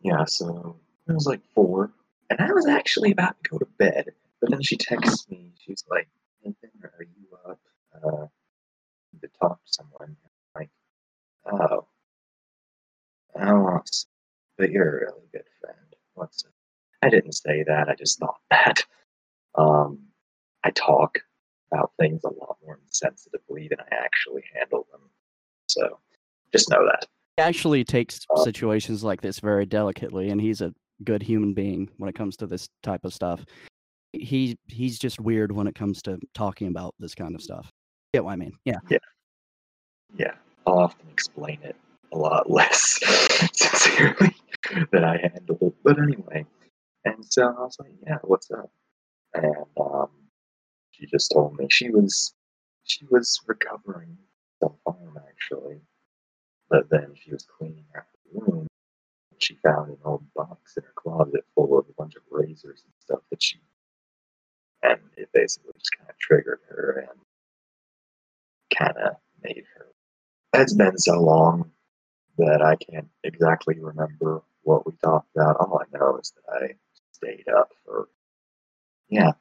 Yeah, 0.02 0.26
so 0.26 0.80
it 1.10 1.12
was 1.14 1.26
like 1.26 1.42
four, 1.56 1.92
and 2.30 2.40
I 2.40 2.52
was 2.54 2.68
actually 2.68 3.12
about 3.12 3.36
to 3.44 3.50
go 3.50 3.58
to 3.58 3.66
bed, 3.80 4.12
but 4.40 4.52
then 4.52 4.62
she 4.62 4.78
texts 4.78 5.28
me. 5.28 5.54
She's 5.58 5.84
like, 5.90 6.08
"Nathan, 6.46 6.70
are 6.84 7.04
you 7.04 7.38
up? 7.50 7.60
Uh, 7.96 8.28
to 9.22 9.28
talk 9.42 9.58
to 9.66 9.72
someone." 9.74 10.16
I'm 10.24 10.62
like, 10.62 10.70
oh, 11.52 11.88
oh, 13.42 13.78
s- 13.80 14.06
but 14.58 14.72
you're 14.72 14.88
a 14.88 15.06
really 15.12 15.28
good 15.32 15.46
friend. 15.62 15.78
What's 16.16 16.44
it? 16.44 16.52
I 17.02 17.10
didn't 17.10 17.34
say 17.34 17.64
that. 17.68 17.90
I 17.90 17.96
just 17.96 18.20
thought 18.20 18.40
that. 18.52 18.84
Um, 19.56 20.00
I 20.64 20.72
talk 20.72 21.20
about 21.72 21.92
things 22.00 22.22
a 22.24 22.30
lot 22.30 22.58
more 22.66 22.80
sensitively 22.88 23.68
than 23.68 23.80
I 23.80 23.96
actually 23.96 24.44
handle 24.54 24.88
them. 24.92 25.02
So 25.68 26.00
just 26.52 26.70
know 26.70 26.86
that. 26.86 27.06
He 27.38 27.44
actually 27.44 27.84
takes 27.84 28.20
Uh, 28.36 28.44
situations 28.44 29.04
like 29.04 29.22
this 29.22 29.40
very 29.40 29.66
delicately, 29.66 30.30
and 30.30 30.42
he's 30.42 30.62
a 30.62 30.74
good 31.04 31.22
human 31.22 31.54
being 31.54 31.90
when 31.98 32.10
it 32.10 32.16
comes 32.16 32.36
to 32.38 32.48
this 32.48 32.68
type 32.82 33.06
of 33.06 33.14
stuff. 33.14 33.46
He 34.14 34.58
he's 34.68 34.98
just 34.98 35.20
weird 35.20 35.52
when 35.52 35.68
it 35.68 35.76
comes 35.76 36.02
to 36.04 36.18
talking 36.34 36.68
about 36.70 36.96
this 37.00 37.14
kind 37.14 37.36
of 37.36 37.42
stuff. 37.42 37.70
Get 38.14 38.24
what 38.24 38.32
I 38.32 38.36
mean? 38.38 38.54
Yeah. 38.66 38.80
Yeah, 40.18 40.32
I'll 40.66 40.80
often 40.80 41.06
explain 41.12 41.60
it 41.64 41.76
a 42.14 42.18
lot 42.18 42.50
less 42.50 42.98
sincerely 43.54 44.36
than 44.92 45.04
I 45.04 45.18
handled. 45.18 45.74
But 45.84 46.00
anyway, 46.00 46.46
and 47.06 47.26
so 47.26 47.44
I 47.48 47.62
was 47.62 47.78
like, 47.80 47.94
"Yeah, 48.06 48.18
what's 48.24 48.52
up?" 48.52 48.72
And 49.34 49.66
um, 49.80 50.10
she 50.92 51.06
just 51.06 51.32
told 51.32 51.58
me 51.58 51.68
she 51.70 51.90
was 51.90 52.34
she 52.84 53.06
was 53.10 53.40
recovering 53.48 54.18
from 54.60 54.74
harm 54.86 55.20
actually, 55.30 55.82
but 56.70 56.90
then 56.90 57.14
she 57.16 57.32
was 57.32 57.46
cleaning 57.46 57.86
out 57.96 58.04
her 58.34 58.42
room. 58.42 58.68
And 59.32 59.44
she 59.44 59.56
found 59.64 59.90
an 59.90 59.98
old 60.04 60.24
box 60.34 60.78
in 60.78 60.84
her 60.84 60.94
closet 60.96 61.46
full 61.56 61.78
of 61.78 61.86
a 61.90 61.94
bunch 61.94 62.16
of 62.16 62.24
razors 62.32 62.84
and 62.84 62.94
stuff 63.00 63.22
that 63.30 63.44
she, 63.44 63.60
and 64.84 65.00
it 65.16 65.30
basically 65.34 65.74
just 65.78 65.92
kind 65.98 66.10
of 66.10 66.18
triggered 66.18 66.60
her 66.70 67.08
and 67.10 67.20
kind 68.78 68.98
of 68.98 69.16
made 69.44 69.64
her 69.76 69.88
it's 70.54 70.74
been 70.74 70.98
so 70.98 71.22
long 71.22 71.72
that 72.38 72.62
I 72.62 72.76
can't 72.76 73.10
exactly 73.24 73.80
remember 73.80 74.42
what 74.64 74.86
we 74.86 74.94
talked 75.04 75.30
about. 75.36 75.58
All 75.58 75.80
I 75.82 75.98
know 75.98 76.18
is 76.18 76.34
that 76.36 76.54
I 76.54 76.76
stayed 77.12 77.48
up 77.50 77.72
for, 77.86 78.10
yeah. 79.10 79.32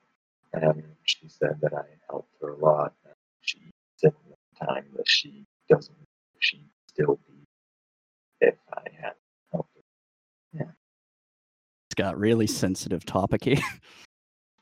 And 0.53 0.83
she 1.05 1.29
said 1.29 1.59
that 1.61 1.75
I 1.75 1.85
helped 2.09 2.33
her 2.41 2.51
a 2.51 2.57
lot. 2.57 2.95
And 3.05 3.15
she 3.41 3.59
said 3.97 4.15
one 4.25 4.69
time 4.69 4.87
that 4.97 5.09
she 5.09 5.45
doesn't 5.69 5.95
she'd 6.39 6.69
still 6.87 7.19
be 7.29 7.35
if 8.41 8.55
I 8.73 8.83
hadn't 9.01 9.17
helped 9.53 9.71
her. 9.77 10.77
It's 11.89 11.95
got 11.95 12.19
really 12.19 12.47
sensitive 12.47 13.05
topicy. 13.05 13.61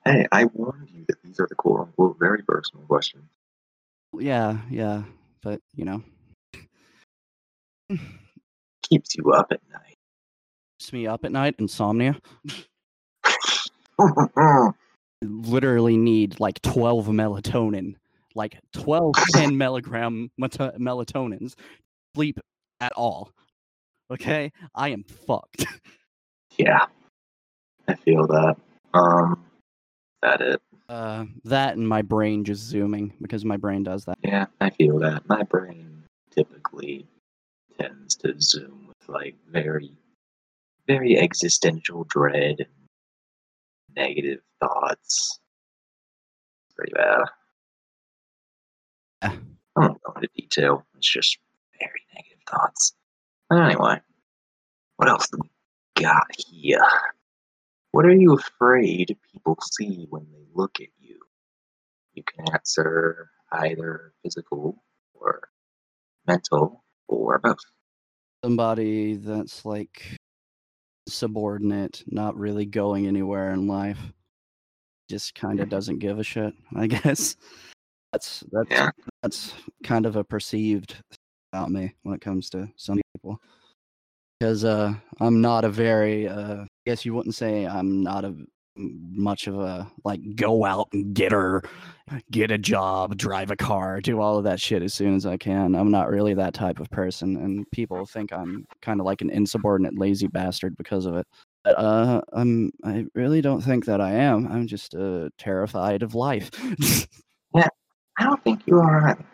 Hey, 0.06 0.26
I 0.30 0.44
warned 0.44 0.90
you 0.90 1.06
that 1.08 1.22
these 1.22 1.40
are 1.40 1.46
the 1.48 1.54
quote 1.54 1.80
unquote 1.80 2.18
very 2.18 2.42
personal 2.42 2.84
questions. 2.84 3.24
yeah, 4.18 4.58
yeah, 4.68 5.04
but 5.42 5.62
you 5.74 5.86
know, 5.86 6.02
Keeps 8.90 9.16
you 9.16 9.32
up 9.32 9.52
at 9.52 9.60
night. 9.72 9.96
keeps 10.78 10.92
me 10.92 11.06
up 11.06 11.24
at 11.24 11.32
night. 11.32 11.54
Insomnia. 11.58 12.16
Literally 15.22 15.96
need 15.96 16.38
like 16.40 16.60
twelve 16.62 17.06
melatonin, 17.06 17.94
like 18.34 18.58
12, 18.74 19.14
10 19.32 19.56
milligram 19.58 20.30
meta- 20.36 20.74
melatonins. 20.78 21.54
Sleep 22.14 22.38
at 22.80 22.92
all. 22.92 23.30
Okay, 24.10 24.52
I 24.74 24.90
am 24.90 25.04
fucked. 25.04 25.64
yeah. 26.58 26.86
I 27.88 27.94
feel 27.94 28.26
that. 28.26 28.56
Um 28.92 29.44
that 30.22 30.40
it. 30.42 30.60
Uh, 30.88 31.24
that 31.44 31.76
and 31.76 31.88
my 31.88 32.02
brain 32.02 32.44
just 32.44 32.62
zooming 32.62 33.12
because 33.22 33.44
my 33.44 33.56
brain 33.56 33.82
does 33.82 34.04
that. 34.04 34.18
Yeah, 34.22 34.46
I 34.60 34.68
feel 34.70 34.98
that. 34.98 35.26
My 35.28 35.42
brain 35.42 36.02
typically 36.30 37.06
tends 37.78 38.16
to 38.16 38.34
zoom 38.40 38.88
with 38.88 39.08
like 39.08 39.36
very, 39.50 39.92
very 40.86 41.18
existential 41.18 42.04
dread 42.04 42.56
and 42.58 42.68
negative 43.96 44.40
thoughts. 44.60 45.40
Pretty 46.76 46.92
bad. 46.92 47.24
Yeah. 49.22 49.36
I 49.76 49.80
won't 49.80 50.02
go 50.02 50.12
into 50.14 50.28
detail. 50.36 50.86
It's 50.96 51.10
just 51.10 51.38
very 51.78 51.90
negative 52.14 52.42
thoughts. 52.48 52.94
But 53.48 53.60
anyway, 53.60 54.00
what 54.96 55.08
else 55.08 55.28
do 55.28 55.38
we 55.42 55.50
got 56.02 56.26
here? 56.36 56.80
What 57.92 58.06
are 58.06 58.14
you 58.14 58.34
afraid 58.34 59.16
people 59.32 59.56
see 59.72 60.06
when 60.10 60.26
they 60.32 60.44
look 60.52 60.80
at 60.80 60.88
you? 60.98 61.18
You 62.14 62.22
can 62.24 62.52
answer 62.52 63.30
either 63.52 64.12
physical 64.22 64.82
or 65.14 65.48
mental 66.26 66.83
or 67.08 67.38
both. 67.38 67.58
Somebody 68.44 69.14
that's 69.16 69.64
like 69.64 70.16
subordinate, 71.08 72.02
not 72.06 72.36
really 72.36 72.66
going 72.66 73.06
anywhere 73.06 73.52
in 73.52 73.66
life, 73.66 73.98
just 75.08 75.34
kind 75.34 75.60
of 75.60 75.68
doesn't 75.68 75.98
give 75.98 76.18
a 76.18 76.24
shit. 76.24 76.54
I 76.74 76.86
guess 76.88 77.36
that's 78.12 78.44
that's 78.52 78.70
Yeah. 78.70 78.90
that's 79.22 79.54
kind 79.82 80.06
of 80.06 80.16
a 80.16 80.24
perceived 80.24 80.96
about 81.52 81.70
me 81.70 81.94
when 82.02 82.14
it 82.14 82.20
comes 82.20 82.50
to 82.50 82.68
some 82.76 83.00
people. 83.14 83.40
Because 84.38 84.64
uh, 84.64 84.92
I'm 85.20 85.40
not 85.40 85.64
a 85.64 85.68
very, 85.70 86.28
uh, 86.28 86.62
I 86.62 86.66
guess 86.84 87.04
you 87.04 87.14
wouldn't 87.14 87.34
say 87.34 87.66
I'm 87.66 88.02
not 88.02 88.24
a 88.24 88.34
much 88.76 89.46
of 89.46 89.58
a 89.58 89.90
like 90.04 90.20
go 90.36 90.64
out 90.64 90.88
and 90.92 91.14
get 91.14 91.32
her, 91.32 91.62
get 92.30 92.50
a 92.50 92.58
job, 92.58 93.16
drive 93.16 93.50
a 93.50 93.56
car, 93.56 94.00
do 94.00 94.20
all 94.20 94.38
of 94.38 94.44
that 94.44 94.60
shit 94.60 94.82
as 94.82 94.94
soon 94.94 95.14
as 95.14 95.26
I 95.26 95.36
can. 95.36 95.74
I'm 95.74 95.90
not 95.90 96.10
really 96.10 96.34
that 96.34 96.54
type 96.54 96.80
of 96.80 96.90
person, 96.90 97.36
and 97.36 97.70
people 97.70 98.04
think 98.06 98.32
I'm 98.32 98.66
kind 98.82 99.00
of 99.00 99.06
like 99.06 99.22
an 99.22 99.30
insubordinate, 99.30 99.98
lazy 99.98 100.26
bastard 100.26 100.76
because 100.76 101.06
of 101.06 101.16
it. 101.16 101.26
But 101.64 101.78
uh, 101.78 102.20
I'm 102.32 102.72
I 102.84 103.06
really 103.14 103.40
don't 103.40 103.62
think 103.62 103.86
that 103.86 104.00
I 104.00 104.12
am. 104.12 104.46
I'm 104.48 104.66
just 104.66 104.94
uh, 104.94 105.30
terrified 105.38 106.02
of 106.02 106.14
life. 106.14 106.50
yeah, 107.54 107.68
I 108.18 108.24
don't 108.24 108.42
think 108.44 108.62
you 108.66 108.78
are 108.78 109.08
either. 109.08 109.24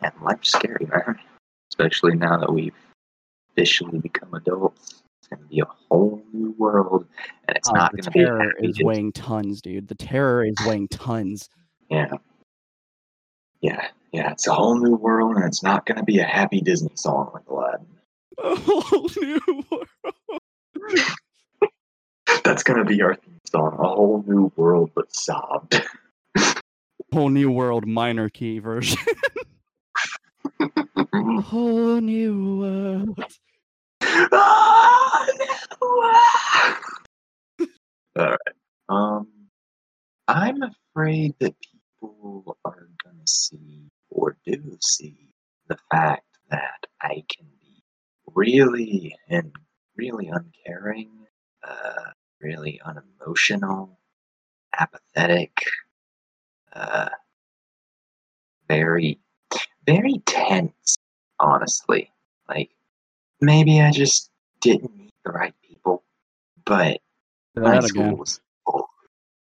Man, 0.00 0.12
life's 0.20 0.50
scary, 0.50 0.86
man. 0.86 1.18
Especially 1.70 2.16
now 2.16 2.36
that 2.38 2.52
we've 2.52 2.74
officially 3.52 3.98
become 3.98 4.34
adults. 4.34 5.01
It's 5.32 5.40
going 5.40 5.48
to 5.48 5.54
be 5.54 5.60
a 5.60 5.66
whole 5.90 6.22
new 6.32 6.54
world, 6.58 7.06
and 7.48 7.56
it's 7.56 7.68
Oh, 7.68 7.72
not 7.74 7.92
going 7.92 8.02
to 8.02 8.10
be 8.10 8.22
a 8.22 8.26
terror 8.26 8.52
is 8.60 8.82
weighing 8.82 9.12
tons, 9.12 9.60
dude. 9.62 9.88
The 9.88 9.94
terror 9.94 10.44
is 10.44 10.54
weighing 10.66 10.88
tons. 10.88 11.48
Yeah. 11.90 12.12
Yeah, 13.60 13.86
yeah, 14.12 14.32
it's 14.32 14.46
a 14.48 14.52
whole 14.54 14.76
new 14.78 14.96
world, 14.96 15.36
and 15.36 15.44
it's 15.44 15.62
not 15.62 15.86
going 15.86 15.98
to 15.98 16.04
be 16.04 16.18
a 16.18 16.24
happy 16.24 16.60
Disney 16.60 16.90
song 16.96 17.30
like 17.32 17.48
Aladdin. 17.48 17.86
A 18.42 18.56
whole 18.56 19.08
new 19.20 19.40
world. 19.70 20.40
That's 22.44 22.62
going 22.62 22.78
to 22.78 22.84
be 22.84 23.00
our 23.02 23.14
theme 23.14 23.38
song. 23.48 23.76
A 23.78 23.88
whole 23.88 24.24
new 24.26 24.50
world, 24.56 24.90
but 24.94 25.14
sobbed. 25.14 25.80
Whole 27.12 27.28
new 27.28 27.50
world 27.50 27.86
minor 27.86 28.30
key 28.30 28.58
version. 28.58 28.98
A 31.12 31.40
whole 31.42 32.00
new 32.00 32.58
world. 32.58 33.24
All 38.18 38.26
right. 38.26 38.38
Um, 38.88 39.28
I'm 40.28 40.62
afraid 40.62 41.34
that 41.40 41.54
people 41.60 42.58
are 42.64 42.88
gonna 43.02 43.26
see 43.26 43.90
or 44.10 44.36
do 44.44 44.76
see 44.80 45.28
the 45.68 45.78
fact 45.90 46.26
that 46.50 46.86
I 47.00 47.24
can 47.34 47.46
be 47.62 47.82
really 48.34 49.16
and 49.28 49.52
really 49.96 50.28
uncaring, 50.28 51.10
uh, 51.66 52.10
really 52.40 52.80
unemotional, 52.84 53.98
apathetic, 54.78 55.58
uh, 56.74 57.08
very, 58.68 59.20
very 59.86 60.18
tense, 60.26 60.96
honestly. 61.40 62.10
Like, 62.48 62.70
maybe 63.42 63.80
I 63.80 63.90
just 63.90 64.30
didn't 64.60 64.96
meet 64.96 65.12
the 65.24 65.32
right 65.32 65.54
people, 65.62 66.02
but 66.64 67.00
my 67.56 67.80
school 67.80 68.02
again. 68.02 68.16
was 68.16 68.40
full. 68.64 68.88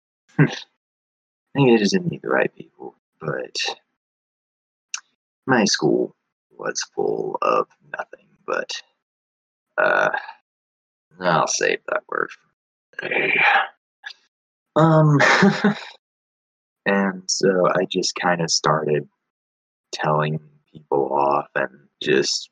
maybe 1.55 1.75
I 1.75 1.77
just 1.77 1.93
didn't 1.93 2.11
meet 2.11 2.23
the 2.23 2.29
right 2.29 2.53
people, 2.57 2.95
but 3.21 3.55
my 5.47 5.65
school 5.65 6.17
was 6.51 6.83
full 6.95 7.39
of 7.43 7.69
nothing 7.97 8.27
but, 8.47 8.71
uh, 9.79 10.09
I'll 11.21 11.47
save 11.47 11.81
that 11.89 12.03
word. 12.09 12.31
Um, 14.77 15.19
and 16.87 17.23
so 17.29 17.67
I 17.69 17.85
just 17.85 18.15
kind 18.15 18.41
of 18.41 18.51
started 18.51 19.09
telling 19.93 20.41
people 20.73 21.13
off 21.13 21.49
and 21.55 21.71
just, 22.03 22.49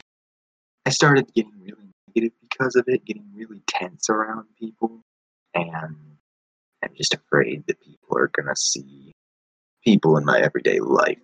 I 0.87 0.91
started 0.91 1.33
getting 1.35 1.53
really 1.61 1.93
negative 2.09 2.37
because 2.41 2.76
of 2.76 2.85
it, 2.89 3.05
getting 3.05 3.26
really 3.35 3.62
tense 3.66 4.09
around 4.09 4.47
people. 4.59 5.05
And 5.55 5.74
I'm 6.83 6.95
just 6.97 7.14
afraid 7.14 7.64
that 7.66 7.81
people 7.81 8.16
are 8.16 8.29
to 8.49 8.57
see 8.57 9.12
people 9.85 10.16
in 10.16 10.24
my 10.24 10.41
everyday 10.41 10.81
life. 10.81 11.18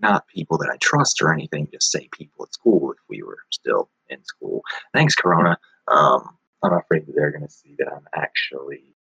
Not 0.00 0.26
people 0.26 0.58
that 0.58 0.70
I 0.72 0.76
trust 0.78 1.22
or 1.22 1.32
anything, 1.32 1.68
just 1.72 1.90
say 1.92 2.08
people 2.12 2.44
at 2.44 2.52
school 2.52 2.92
if 2.92 2.98
we 3.08 3.22
were 3.22 3.38
still 3.50 3.90
in 4.08 4.22
school. 4.24 4.62
Thanks, 4.92 5.14
Corona. 5.14 5.56
Um, 5.88 6.36
I'm 6.62 6.72
afraid 6.72 7.06
that 7.06 7.14
they're 7.14 7.30
to 7.46 7.50
see 7.50 7.76
that 7.78 7.88
I'm 7.88 8.06
actually 8.14 8.96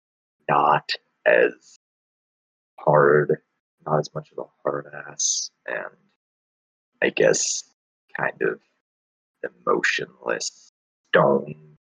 not 0.50 0.90
as 1.26 1.80
hard, 2.80 3.38
not 3.86 4.00
as 4.00 4.10
much 4.14 4.32
of 4.32 4.40
a 4.40 4.50
hard 4.64 4.88
ass, 5.08 5.50
and 5.66 5.96
I 7.02 7.10
guess 7.10 7.64
kind 8.18 8.42
of 8.42 8.60
emotionless 9.44 10.72
stone 11.10 11.78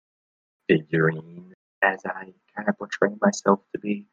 figurine 0.68 1.53
as 1.82 1.99
I 2.05 2.34
kind 2.55 2.70
of 2.70 2.78
portray 2.78 3.09
myself 3.22 3.59
to 3.74 3.80
be. 3.80 4.07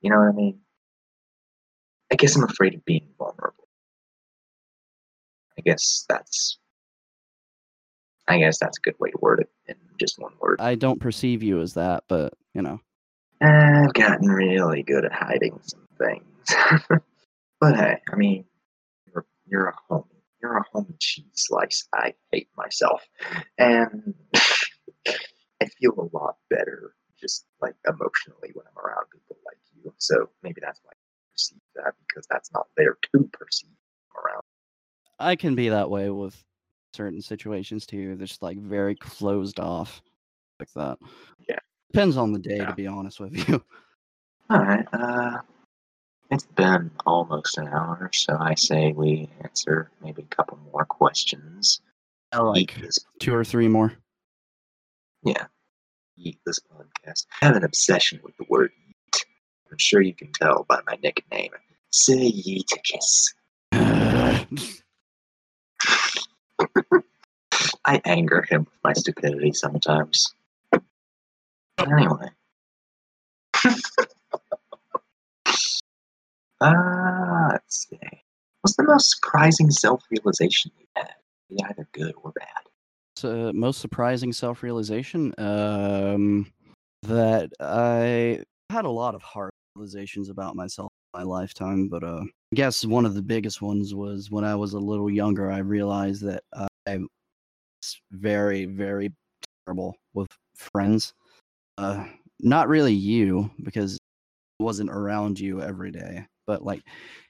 You 0.00 0.10
know 0.10 0.18
what 0.18 0.28
I 0.28 0.32
mean? 0.32 0.60
I 2.12 2.16
guess 2.16 2.36
I'm 2.36 2.44
afraid 2.44 2.74
of 2.74 2.84
being 2.84 3.08
vulnerable. 3.18 3.68
I 5.58 5.62
guess 5.62 6.04
that's 6.08 6.58
I 8.26 8.38
guess 8.38 8.58
that's 8.58 8.78
a 8.78 8.80
good 8.80 8.98
way 8.98 9.10
to 9.10 9.18
word 9.20 9.40
it 9.40 9.50
in 9.66 9.76
just 9.98 10.18
one 10.18 10.32
word. 10.40 10.60
I 10.60 10.74
don't 10.74 11.00
perceive 11.00 11.42
you 11.42 11.60
as 11.60 11.74
that, 11.74 12.04
but 12.08 12.34
you 12.54 12.62
know. 12.62 12.80
I've 13.40 13.92
gotten 13.92 14.28
really 14.28 14.82
good 14.82 15.04
at 15.04 15.12
hiding 15.12 15.58
some 15.62 15.86
things. 15.98 16.80
but 17.60 17.76
hey, 17.76 18.00
I 18.10 18.16
mean, 18.16 18.44
you're, 19.12 19.26
you're 19.46 19.66
a 19.68 19.74
homie. 19.90 20.13
You're 20.44 20.58
a 20.58 20.64
homie 20.74 20.94
cheese 21.00 21.24
slice. 21.32 21.88
I 21.94 22.12
hate 22.30 22.48
myself. 22.54 23.00
And 23.56 24.12
I 25.08 25.66
feel 25.80 25.92
a 25.96 26.14
lot 26.14 26.36
better 26.50 26.94
just 27.18 27.46
like 27.62 27.74
emotionally 27.88 28.50
when 28.52 28.66
I'm 28.66 28.84
around 28.84 29.06
people 29.10 29.38
like 29.46 29.56
you. 29.74 29.94
So 29.96 30.28
maybe 30.42 30.60
that's 30.62 30.80
why 30.82 30.90
I 30.90 31.00
perceive 31.32 31.60
that 31.76 31.94
because 32.06 32.26
that's 32.28 32.52
not 32.52 32.66
there 32.76 32.98
to 33.12 33.30
perceive 33.32 33.70
around. 34.14 34.42
I 35.18 35.34
can 35.34 35.54
be 35.54 35.70
that 35.70 35.88
way 35.88 36.10
with 36.10 36.36
certain 36.92 37.22
situations 37.22 37.86
too. 37.86 38.08
They're 38.16 38.26
just 38.26 38.42
like 38.42 38.58
very 38.58 38.96
closed 38.96 39.58
off 39.60 40.02
like 40.60 40.72
that. 40.74 40.98
Yeah. 41.48 41.58
Depends 41.90 42.18
on 42.18 42.32
the 42.32 42.38
day, 42.38 42.58
Yeah. 42.58 42.66
to 42.66 42.74
be 42.74 42.86
honest 42.86 43.18
with 43.18 43.48
you. 43.48 43.64
All 44.50 44.58
right. 44.58 44.86
Uh, 44.92 45.38
it's 46.34 46.46
been 46.46 46.90
almost 47.06 47.56
an 47.58 47.68
hour, 47.68 48.10
so 48.12 48.36
I 48.38 48.54
say 48.54 48.92
we 48.92 49.28
answer 49.42 49.90
maybe 50.02 50.22
a 50.22 50.34
couple 50.34 50.58
more 50.72 50.84
questions. 50.84 51.80
I 52.32 52.40
like 52.40 52.74
this 52.80 52.98
two 53.20 53.32
or 53.34 53.44
three 53.44 53.68
more. 53.68 53.92
Yeah, 55.22 55.46
eat 56.18 56.38
this 56.44 56.58
podcast. 56.58 57.26
I 57.40 57.46
have 57.46 57.56
an 57.56 57.62
obsession 57.64 58.18
with 58.24 58.36
the 58.36 58.46
word 58.48 58.72
eat. 58.88 59.24
I'm 59.70 59.78
sure 59.78 60.00
you 60.00 60.12
can 60.14 60.32
tell 60.32 60.66
by 60.68 60.80
my 60.86 60.98
nickname, 61.02 61.52
Sir 61.90 62.16
kiss. 62.82 63.32
I 67.86 68.00
anger 68.04 68.44
him 68.48 68.64
with 68.64 68.80
my 68.82 68.92
stupidity 68.92 69.52
sometimes. 69.52 70.34
Anyway. 71.78 72.30
Let's 76.72 77.86
see. 77.88 77.98
What's 78.62 78.76
the 78.76 78.84
most 78.84 79.10
surprising 79.10 79.70
self-realization 79.70 80.72
you 80.78 80.86
had? 80.96 81.10
Either 81.70 81.88
good 81.92 82.14
or 82.22 82.32
bad. 82.32 82.46
So, 83.16 83.52
most 83.52 83.80
surprising 83.80 84.32
self-realization 84.32 85.34
um 85.38 86.52
that 87.02 87.50
I 87.60 88.42
had 88.70 88.86
a 88.86 88.90
lot 88.90 89.14
of 89.14 89.22
hard 89.22 89.50
realizations 89.76 90.30
about 90.30 90.56
myself 90.56 90.90
in 91.14 91.20
my 91.20 91.24
lifetime, 91.24 91.88
but 91.88 92.02
uh 92.02 92.22
I 92.22 92.54
guess 92.56 92.84
one 92.84 93.04
of 93.06 93.14
the 93.14 93.22
biggest 93.22 93.60
ones 93.62 93.94
was 93.94 94.30
when 94.30 94.44
I 94.44 94.54
was 94.56 94.72
a 94.72 94.78
little 94.78 95.10
younger 95.10 95.50
I 95.50 95.58
realized 95.58 96.22
that 96.22 96.42
I 96.86 96.98
was 96.98 98.00
very 98.12 98.64
very 98.66 99.12
terrible 99.66 99.96
with 100.14 100.28
friends. 100.56 101.14
Uh 101.78 102.06
not 102.40 102.68
really 102.68 102.94
you 102.94 103.50
because 103.62 103.98
I 104.60 104.64
wasn't 104.64 104.90
around 104.90 105.38
you 105.40 105.62
every 105.62 105.90
day, 105.92 106.26
but 106.46 106.62
like 106.64 106.82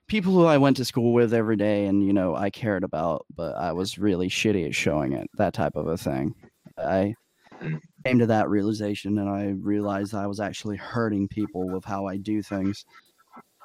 people 0.08 0.32
who 0.32 0.44
I 0.44 0.58
went 0.58 0.76
to 0.78 0.84
school 0.84 1.12
with 1.12 1.32
every 1.32 1.56
day 1.56 1.86
and 1.86 2.04
you 2.04 2.12
know 2.12 2.34
I 2.34 2.50
cared 2.50 2.84
about, 2.84 3.24
but 3.34 3.56
I 3.56 3.72
was 3.72 3.98
really 3.98 4.28
shitty 4.28 4.66
at 4.66 4.74
showing 4.74 5.12
it. 5.12 5.28
That 5.34 5.54
type 5.54 5.76
of 5.76 5.86
a 5.86 5.96
thing. 5.96 6.34
I 6.78 7.14
Mm. 7.62 7.80
came 8.04 8.18
to 8.18 8.26
that 8.26 8.48
realization 8.48 9.18
and 9.18 9.28
I 9.28 9.50
realized 9.50 10.14
I 10.14 10.26
was 10.26 10.40
actually 10.40 10.76
hurting 10.76 11.28
people 11.28 11.68
with 11.68 11.84
how 11.84 12.06
I 12.06 12.16
do 12.16 12.42
things. 12.42 12.84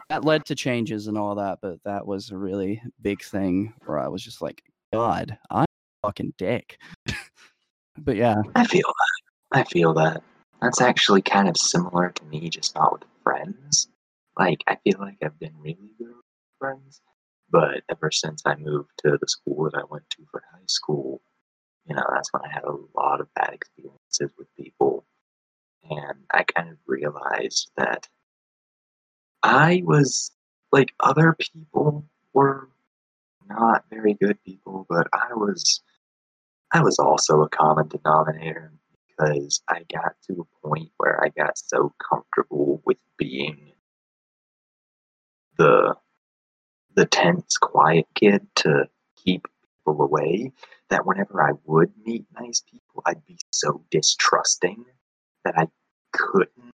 That 0.09 0.25
led 0.25 0.45
to 0.45 0.55
changes 0.55 1.07
and 1.07 1.17
all 1.17 1.35
that, 1.35 1.59
but 1.61 1.77
that 1.85 2.05
was 2.05 2.31
a 2.31 2.37
really 2.37 2.81
big 3.01 3.23
thing 3.23 3.73
where 3.85 3.99
I 3.99 4.07
was 4.07 4.23
just 4.23 4.41
like, 4.41 4.61
God, 4.93 5.37
I'm 5.49 5.63
a 5.63 6.07
fucking 6.07 6.33
dick. 6.37 6.77
but 7.97 8.15
yeah, 8.15 8.35
I 8.55 8.65
feel 8.65 8.87
that. 8.87 9.59
I 9.59 9.63
feel 9.63 9.93
that. 9.95 10.21
That's 10.61 10.81
actually 10.81 11.21
kind 11.21 11.47
of 11.47 11.57
similar 11.57 12.09
to 12.09 12.25
me, 12.25 12.49
just 12.49 12.75
not 12.75 12.91
with 12.91 13.03
friends. 13.23 13.87
Like, 14.39 14.63
I 14.67 14.77
feel 14.77 14.99
like 14.99 15.17
I've 15.23 15.37
been 15.39 15.59
really 15.59 15.91
good 15.99 16.13
friends, 16.59 17.01
but 17.51 17.83
ever 17.89 18.09
since 18.11 18.41
I 18.45 18.55
moved 18.55 18.91
to 18.99 19.17
the 19.19 19.27
school 19.27 19.65
that 19.65 19.77
I 19.77 19.83
went 19.89 20.09
to 20.11 20.25
for 20.31 20.41
high 20.53 20.65
school, 20.67 21.21
you 21.85 21.95
know, 21.95 22.05
that's 22.13 22.31
when 22.31 22.43
I 22.45 22.53
had 22.53 22.63
a 22.63 22.77
lot 22.95 23.19
of 23.19 23.33
bad 23.35 23.53
experiences 23.53 24.31
with 24.37 24.47
people. 24.55 25.05
And 25.89 26.23
I 26.31 26.43
kind 26.43 26.69
of 26.69 26.77
realized 26.87 27.71
that 27.77 28.07
I 29.43 29.83
was 29.85 30.31
like 30.71 30.93
other 31.01 31.35
people 31.37 32.05
were 32.33 32.69
not 33.49 33.85
very 33.91 34.13
good 34.13 34.41
people, 34.45 34.85
but 34.89 35.07
I 35.13 35.33
was 35.33 35.81
I 36.71 36.81
was 36.83 36.99
also 36.99 37.41
a 37.41 37.49
common 37.49 37.89
denominator 37.89 38.71
because 39.07 39.61
I 39.67 39.85
got 39.91 40.13
to 40.27 40.47
a 40.47 40.67
point 40.67 40.91
where 40.97 41.23
I 41.23 41.29
got 41.29 41.57
so 41.57 41.93
comfortable 42.09 42.81
with 42.85 42.97
being 43.17 43.68
the 45.59 45.95
the 46.95 47.05
tense, 47.05 47.57
quiet 47.57 48.07
kid 48.15 48.47
to 48.55 48.85
keep 49.15 49.45
people 49.77 50.01
away 50.01 50.51
that 50.89 51.05
whenever 51.05 51.41
I 51.41 51.51
would 51.65 51.91
meet 52.03 52.25
nice 52.39 52.61
people, 52.61 53.03
I'd 53.05 53.23
be 53.25 53.37
so 53.51 53.83
distrusting 53.91 54.85
that 55.45 55.57
I 55.57 55.67
couldn't. 56.11 56.71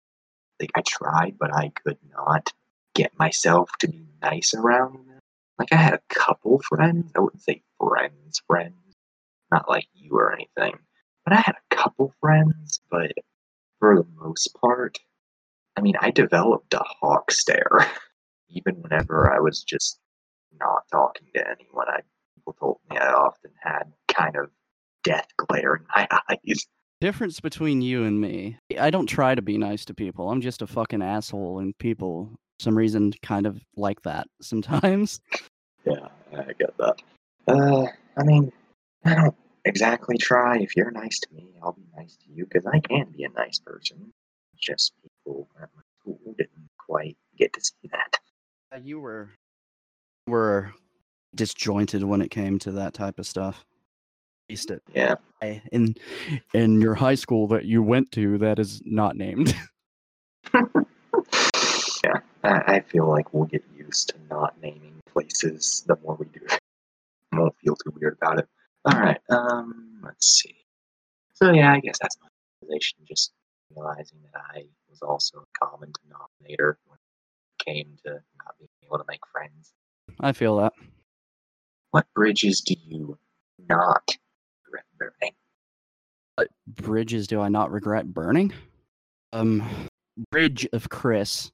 Like 0.59 0.71
I 0.75 0.81
tried, 0.87 1.35
but 1.37 1.53
I 1.53 1.73
could 1.83 1.97
not 2.13 2.49
get 2.93 3.11
myself 3.19 3.69
to 3.79 3.89
be 3.89 4.05
nice 4.21 4.53
around 4.53 4.93
them. 4.93 5.19
Like 5.59 5.73
I 5.73 5.77
had 5.77 5.93
a 5.95 6.01
couple 6.13 6.61
friends. 6.61 7.11
I 7.15 7.19
wouldn't 7.19 7.43
say 7.43 7.61
friends, 7.77 8.41
friends, 8.47 8.95
not 9.51 9.67
like 9.67 9.87
you 9.93 10.13
or 10.13 10.31
anything. 10.31 10.79
But 11.25 11.33
I 11.33 11.41
had 11.41 11.55
a 11.55 11.75
couple 11.75 12.13
friends, 12.21 12.79
but 12.89 13.11
for 13.79 13.97
the 13.97 14.07
most 14.15 14.55
part, 14.61 14.99
I 15.75 15.81
mean, 15.81 15.95
I 15.99 16.11
developed 16.11 16.73
a 16.73 16.83
hawk 16.83 17.31
stare. 17.31 17.91
Even 18.49 18.75
whenever 18.81 19.31
I 19.33 19.39
was 19.39 19.63
just 19.63 19.99
not 20.59 20.83
talking 20.91 21.27
to 21.35 21.47
anyone, 21.47 21.87
I 21.89 22.01
people 22.35 22.53
told 22.53 22.77
me 22.89 22.97
I 22.97 23.11
often 23.11 23.51
had 23.61 23.91
kind 24.07 24.35
of 24.35 24.49
death 25.03 25.27
glare 25.37 25.75
in 25.75 25.85
my 25.95 26.07
eyes. 26.29 26.65
difference 27.01 27.39
between 27.39 27.81
you 27.81 28.03
and 28.03 28.19
me. 28.19 28.57
I 28.79 28.89
don't 28.89 29.07
try 29.07 29.35
to 29.35 29.41
be 29.41 29.57
nice 29.57 29.85
to 29.85 29.93
people. 29.93 30.29
I'm 30.31 30.41
just 30.41 30.61
a 30.61 30.67
fucking 30.67 31.01
asshole, 31.01 31.59
and 31.59 31.77
people, 31.77 32.29
for 32.59 32.63
some 32.63 32.77
reason, 32.77 33.13
kind 33.21 33.45
of 33.45 33.61
like 33.75 34.01
that 34.03 34.27
sometimes. 34.41 35.19
Yeah, 35.85 36.07
I 36.35 36.53
get 36.53 36.75
that. 36.77 37.01
Uh, 37.47 37.85
I 38.17 38.23
mean, 38.23 38.51
I 39.03 39.15
don't 39.15 39.35
exactly 39.65 40.17
try. 40.17 40.57
If 40.59 40.75
you're 40.75 40.91
nice 40.91 41.19
to 41.19 41.33
me, 41.33 41.47
I'll 41.61 41.73
be 41.73 41.85
nice 41.95 42.15
to 42.17 42.31
you 42.31 42.45
because 42.45 42.65
I 42.65 42.79
can 42.79 43.11
be 43.15 43.23
a 43.23 43.29
nice 43.29 43.59
person. 43.59 44.11
It's 44.53 44.65
just 44.65 44.93
people 45.01 45.47
at 45.61 45.69
my 45.75 45.81
school 45.99 46.33
didn't 46.37 46.69
quite 46.77 47.17
get 47.37 47.53
to 47.53 47.61
see 47.61 47.89
that. 47.91 48.17
You 48.83 48.99
were 48.99 49.29
were 50.27 50.73
disjointed 51.33 52.03
when 52.03 52.21
it 52.21 52.31
came 52.31 52.59
to 52.59 52.71
that 52.73 52.93
type 52.93 53.19
of 53.19 53.27
stuff. 53.27 53.65
At 54.49 54.69
it 54.69 54.83
Yeah. 54.93 55.15
In 55.71 55.95
in 56.53 56.81
your 56.81 56.95
high 56.95 57.15
school 57.15 57.47
that 57.47 57.65
you 57.65 57.81
went 57.81 58.11
to 58.11 58.37
that 58.39 58.59
is 58.59 58.81
not 58.85 59.15
named. 59.15 59.55
yeah. 60.53 62.19
I, 62.43 62.75
I 62.75 62.79
feel 62.81 63.07
like 63.07 63.33
we'll 63.33 63.45
get 63.45 63.63
used 63.75 64.09
to 64.09 64.15
not 64.29 64.55
naming 64.61 65.01
places 65.11 65.83
the 65.87 65.97
more 66.03 66.15
we 66.15 66.25
do 66.27 66.41
it. 66.43 66.59
I 67.31 67.39
won't 67.39 67.55
feel 67.57 67.75
too 67.75 67.93
weird 67.99 68.17
about 68.21 68.39
it. 68.39 68.47
All 68.85 68.99
right. 68.99 69.19
Um. 69.29 69.99
Let's 70.03 70.41
see. 70.41 70.55
So 71.33 71.51
yeah, 71.51 71.73
I 71.73 71.79
guess 71.79 71.97
that's 71.99 72.17
my 72.21 72.27
realization. 72.61 72.99
Just 73.07 73.33
realizing 73.75 74.19
that 74.31 74.41
I 74.53 74.63
was 74.89 75.01
also 75.01 75.39
a 75.39 75.65
common 75.65 75.91
denominator 76.03 76.77
came 77.65 77.97
to 78.05 78.11
not 78.13 78.55
being 78.59 78.69
able 78.83 78.97
to 78.97 79.05
make 79.07 79.21
friends. 79.31 79.73
I 80.19 80.31
feel 80.33 80.57
that. 80.57 80.73
What 81.91 82.05
bridges 82.13 82.61
do 82.61 82.75
you 82.85 83.17
not 83.67 84.17
regret 84.65 84.85
burning? 84.97 85.33
Bridges 86.67 87.27
do 87.27 87.39
I 87.41 87.49
not 87.49 87.71
regret 87.71 88.13
burning? 88.13 88.53
Um 89.33 89.63
Bridge 90.31 90.67
of 90.73 90.89
Chris. 90.89 91.51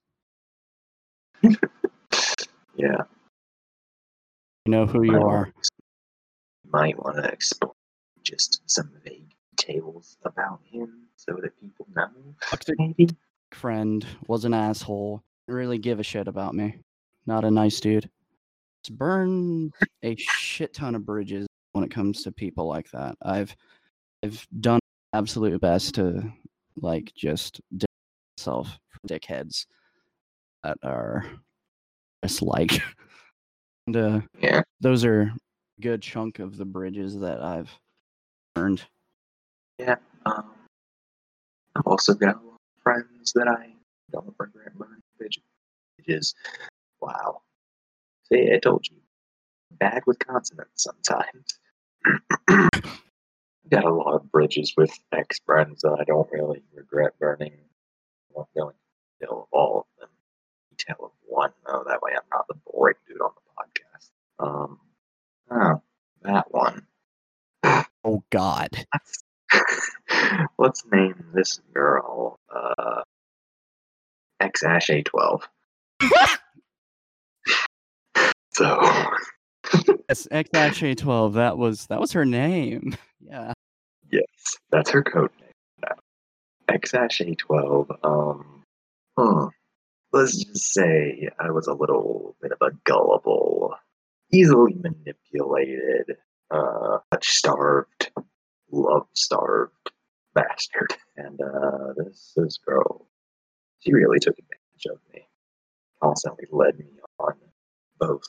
Yeah. 2.75 3.03
You 4.65 4.71
know 4.71 4.85
who 4.85 5.03
you 5.03 5.11
might 5.11 5.21
are. 5.21 5.23
wanna 5.23 5.53
Might 6.71 7.03
want 7.03 7.17
to 7.17 7.29
explain 7.31 7.73
just 8.23 8.61
some 8.65 8.89
vague 9.03 9.33
details 9.57 10.17
about 10.23 10.61
him 10.63 11.07
so 11.15 11.37
that 11.41 11.59
people 11.59 11.85
know. 11.95 12.09
Toxic 12.49 12.75
Maybe. 12.79 13.09
friend 13.51 14.05
was 14.27 14.45
an 14.45 14.53
asshole. 14.53 15.21
Really 15.51 15.77
give 15.77 15.99
a 15.99 16.03
shit 16.03 16.29
about 16.29 16.55
me. 16.55 16.77
Not 17.25 17.43
a 17.43 17.51
nice 17.51 17.81
dude. 17.81 18.09
Just 18.85 18.97
burn 18.97 19.69
a 20.01 20.15
shit 20.15 20.73
ton 20.73 20.95
of 20.95 21.05
bridges 21.05 21.45
when 21.73 21.83
it 21.83 21.91
comes 21.91 22.23
to 22.23 22.31
people 22.31 22.67
like 22.67 22.89
that. 22.91 23.15
I've 23.21 23.53
I've 24.23 24.47
done 24.61 24.79
absolute 25.11 25.59
best 25.59 25.95
to 25.95 26.23
like 26.77 27.11
just 27.15 27.59
myself 28.39 28.79
from 28.89 29.09
dickheads 29.09 29.65
that 30.63 30.77
are 30.83 31.25
just 32.23 32.41
like 32.41 32.81
and 33.87 33.97
uh 33.97 34.21
Yeah. 34.39 34.61
those 34.79 35.03
are 35.03 35.23
a 35.23 35.35
good 35.81 36.01
chunk 36.01 36.39
of 36.39 36.55
the 36.55 36.65
bridges 36.65 37.19
that 37.19 37.41
I've 37.43 37.69
burned. 38.55 38.83
Um, 40.25 40.45
I've 41.75 41.87
also 41.87 42.13
got 42.13 42.35
a 42.35 42.39
lot 42.39 42.53
of 42.53 42.83
friends 42.83 43.33
that 43.33 43.49
I 43.49 43.73
don't 44.13 44.33
regret 44.39 44.73
burning 44.75 45.00
Bridges. 46.05 46.35
Wow. 47.01 47.41
See, 48.31 48.49
I 48.53 48.59
told 48.59 48.87
you. 48.89 48.97
Bad 49.71 50.03
with 50.05 50.19
consonants 50.19 50.83
sometimes. 50.83 51.59
got 53.69 53.85
a 53.85 53.93
lot 53.93 54.15
of 54.15 54.31
bridges 54.31 54.73
with 54.75 54.91
ex 55.13 55.39
friends 55.45 55.81
that 55.81 55.97
I 55.99 56.03
don't 56.03 56.29
really 56.31 56.61
regret 56.73 57.13
burning. 57.19 57.53
I 57.53 58.33
won't 58.33 58.49
go 58.55 58.69
into 58.69 58.79
detail 59.19 59.43
of 59.43 59.47
all 59.51 59.79
of 59.79 59.85
them. 59.99 60.09
Detail 60.77 60.97
of 61.05 61.11
one, 61.25 61.51
though. 61.65 61.83
That 61.87 62.01
way 62.01 62.11
I'm 62.13 62.27
not 62.31 62.47
the 62.47 62.55
boring 62.65 62.97
dude 63.07 63.21
on 63.21 63.31
the 63.35 64.43
podcast. 64.43 64.45
Um, 64.45 64.79
oh, 65.49 65.81
that 66.23 66.51
one. 66.51 66.85
Oh 68.03 68.23
god. 68.31 68.87
Let's 70.57 70.83
name 70.91 71.23
this 71.35 71.61
girl 71.71 72.39
uh, 72.51 73.03
X 74.39 74.63
Ash 74.63 74.87
A12. 74.87 75.43
so, 78.53 78.79
Yes, 80.09 80.27
XHA 80.29 80.97
twelve. 80.97 81.33
That 81.33 81.57
was 81.57 81.87
that 81.87 81.99
was 81.99 82.11
her 82.11 82.25
name. 82.25 82.95
Yeah. 83.21 83.53
yes, 84.11 84.57
that's 84.71 84.89
her 84.89 85.03
code 85.03 85.29
name 85.39 85.51
now. 85.81 85.95
X 86.67 86.93
Ash 86.93 87.19
A12. 87.19 87.97
Um, 88.03 88.63
hmm, 89.17 89.45
let's 90.11 90.43
just 90.43 90.73
say 90.73 91.29
I 91.39 91.51
was 91.51 91.67
a 91.67 91.73
little 91.73 92.35
bit 92.41 92.51
of 92.51 92.57
a 92.61 92.71
gullible, 92.83 93.75
easily 94.31 94.73
manipulated, 94.73 96.17
uh, 96.49 96.97
starved, 97.21 98.11
love 98.71 99.07
starved 99.13 99.91
bastard. 100.33 100.93
And 101.15 101.39
uh, 101.39 101.93
this 101.95 102.33
this 102.35 102.57
girl, 102.57 103.07
she 103.79 103.93
really 103.93 104.19
took 104.19 104.37
advantage 104.37 104.87
of 104.89 104.99
me. 105.13 105.25
Constantly 106.01 106.45
led 106.51 106.79
me 106.79 106.85
on, 107.19 107.33
both 107.99 108.23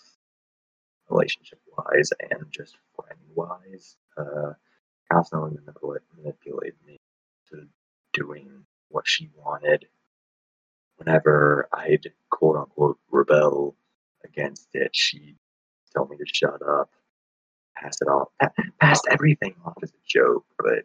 relationship 1.09 1.59
wise 1.77 2.11
and 2.31 2.45
just 2.51 2.77
friend 2.95 3.19
wise. 3.35 3.97
Uh, 4.17 4.53
constantly 5.11 5.53
manipulate, 5.59 6.03
manipulated 6.17 6.75
me 6.87 6.99
to 7.51 7.67
doing 8.13 8.65
what 8.89 9.05
she 9.07 9.31
wanted. 9.37 9.87
Whenever 10.97 11.69
I'd 11.73 12.13
quote 12.31 12.57
unquote 12.57 12.99
rebel 13.11 13.75
against 14.25 14.69
it, 14.75 14.91
she'd 14.95 15.37
tell 15.95 16.07
me 16.07 16.17
to 16.17 16.25
shut 16.27 16.61
up, 16.63 16.91
pass 17.77 17.97
it 18.01 18.07
off, 18.09 18.29
pa- 18.41 18.51
passed 18.81 19.07
everything 19.11 19.55
off 19.65 19.75
as 19.83 19.91
a 19.91 20.03
joke, 20.07 20.45
but 20.59 20.85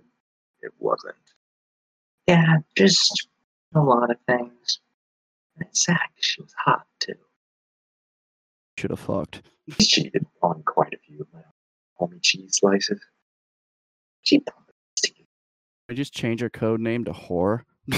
it 0.61 0.71
wasn't. 0.79 1.15
Yeah, 2.27 2.57
just 2.77 3.27
a 3.75 3.79
lot 3.81 4.09
of 4.11 4.17
things. 4.27 4.79
And 5.57 5.67
it's 5.67 5.83
sad 5.85 5.97
'cause 5.97 6.25
she 6.25 6.41
was 6.41 6.53
hot 6.65 6.85
too. 6.99 7.15
Should 8.77 8.91
have 8.91 8.99
fucked. 8.99 9.41
She 9.79 9.85
cheated 9.85 10.25
on 10.41 10.63
quite 10.63 10.93
a 10.93 10.97
few 10.97 11.21
of 11.21 11.33
my 11.33 11.41
homie 11.99 12.21
cheese 12.21 12.57
slices. 12.57 13.03
She 14.21 14.43
I 15.89 15.93
just 15.93 16.13
change 16.13 16.41
her 16.41 16.49
code 16.49 16.81
name 16.81 17.05
to 17.05 17.13
whore. 17.13 17.61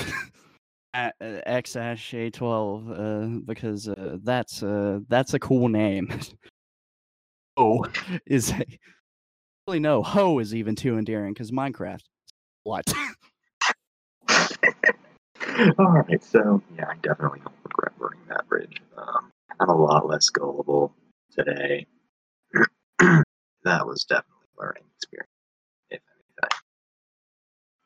uh, 0.93 1.11
XHA 1.21 2.31
twelve, 2.31 2.89
uh, 2.91 3.39
because 3.45 3.87
uh, 3.87 4.17
that's 4.23 4.61
uh, 4.61 4.99
that's 5.09 5.33
a 5.33 5.39
cool 5.39 5.69
name. 5.69 6.07
oh, 7.57 7.83
is 8.27 8.51
a, 8.51 8.63
really 9.67 9.79
no 9.79 10.03
ho 10.03 10.39
is 10.39 10.53
even 10.53 10.75
too 10.75 10.97
endearing 10.97 11.33
because 11.33 11.51
Minecraft. 11.51 12.03
What? 12.63 12.85
All 15.77 15.91
right, 15.91 16.23
so 16.23 16.61
yeah, 16.77 16.87
I 16.89 16.95
definitely 17.01 17.39
don't 17.39 17.55
regret 17.63 17.97
burning 17.97 18.19
that 18.29 18.47
bridge. 18.47 18.81
Um, 18.97 19.31
I'm 19.59 19.69
a 19.69 19.75
lot 19.75 20.07
less 20.07 20.29
gullible 20.29 20.93
today. 21.31 21.85
that 22.99 23.85
was 23.85 24.05
definitely 24.05 24.47
a 24.57 24.61
learning 24.61 24.83
experience, 24.95 25.29
if 25.89 26.01
anything. 26.15 26.59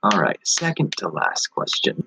All 0.04 0.22
right, 0.22 0.38
second 0.44 0.94
to 0.98 1.08
last 1.10 1.48
question. 1.48 2.04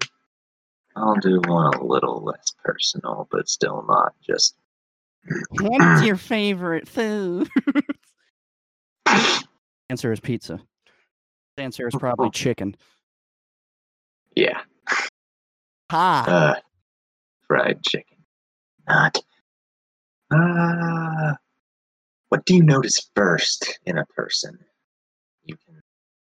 I'll 0.94 1.16
do 1.16 1.40
one 1.46 1.74
a 1.74 1.84
little 1.84 2.22
less 2.22 2.54
personal, 2.64 3.26
but 3.30 3.48
still 3.48 3.84
not 3.88 4.14
just. 4.24 4.54
What's 5.60 6.02
your 6.02 6.16
favorite 6.16 6.86
food? 6.88 7.48
answer 9.90 10.12
is 10.12 10.20
pizza. 10.20 10.60
Answer 11.58 11.88
is 11.88 11.94
probably 11.98 12.30
chicken. 12.34 12.76
Yeah, 14.36 14.60
Ha! 15.91 16.24
uh, 16.26 16.61
fried 17.47 17.82
chicken. 17.84 18.18
Not. 18.89 19.18
Uh, 20.30 21.34
what 22.28 22.45
do 22.45 22.57
you 22.57 22.62
notice 22.62 23.09
first 23.14 23.78
in 23.87 23.99
a 23.99 24.07
person? 24.07 24.59
You 25.45 25.57
can 25.64 25.80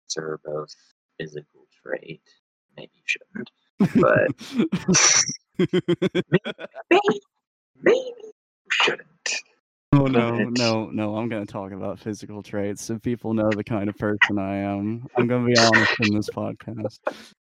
answer 0.03 0.39
both 0.43 0.73
physical 1.17 1.67
trait. 1.81 2.21
Maybe 2.75 2.91
you 2.93 3.03
shouldn't, 3.05 3.49
but 4.01 4.27
maybe, 6.89 7.21
maybe 7.81 8.21
you 8.21 8.33
shouldn't. 8.71 9.07
Oh 9.93 10.07
no, 10.07 10.49
no, 10.49 10.89
no! 10.89 11.15
I'm 11.15 11.29
gonna 11.29 11.45
talk 11.45 11.71
about 11.71 11.99
physical 11.99 12.43
traits 12.43 12.83
so 12.83 12.99
people 12.99 13.33
know 13.33 13.49
the 13.49 13.63
kind 13.63 13.87
of 13.87 13.97
person 13.97 14.37
I 14.37 14.57
am. 14.57 15.07
I'm 15.15 15.27
gonna 15.27 15.45
be 15.45 15.57
honest 15.57 15.93
in 16.01 16.13
this 16.13 16.29
podcast. 16.29 16.99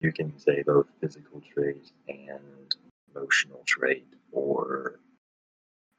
You 0.04 0.12
can 0.12 0.38
say 0.38 0.62
both 0.64 0.88
physical 1.00 1.42
trait 1.54 1.92
and 2.10 2.76
emotional 3.16 3.64
trait, 3.66 4.06
or 4.34 5.00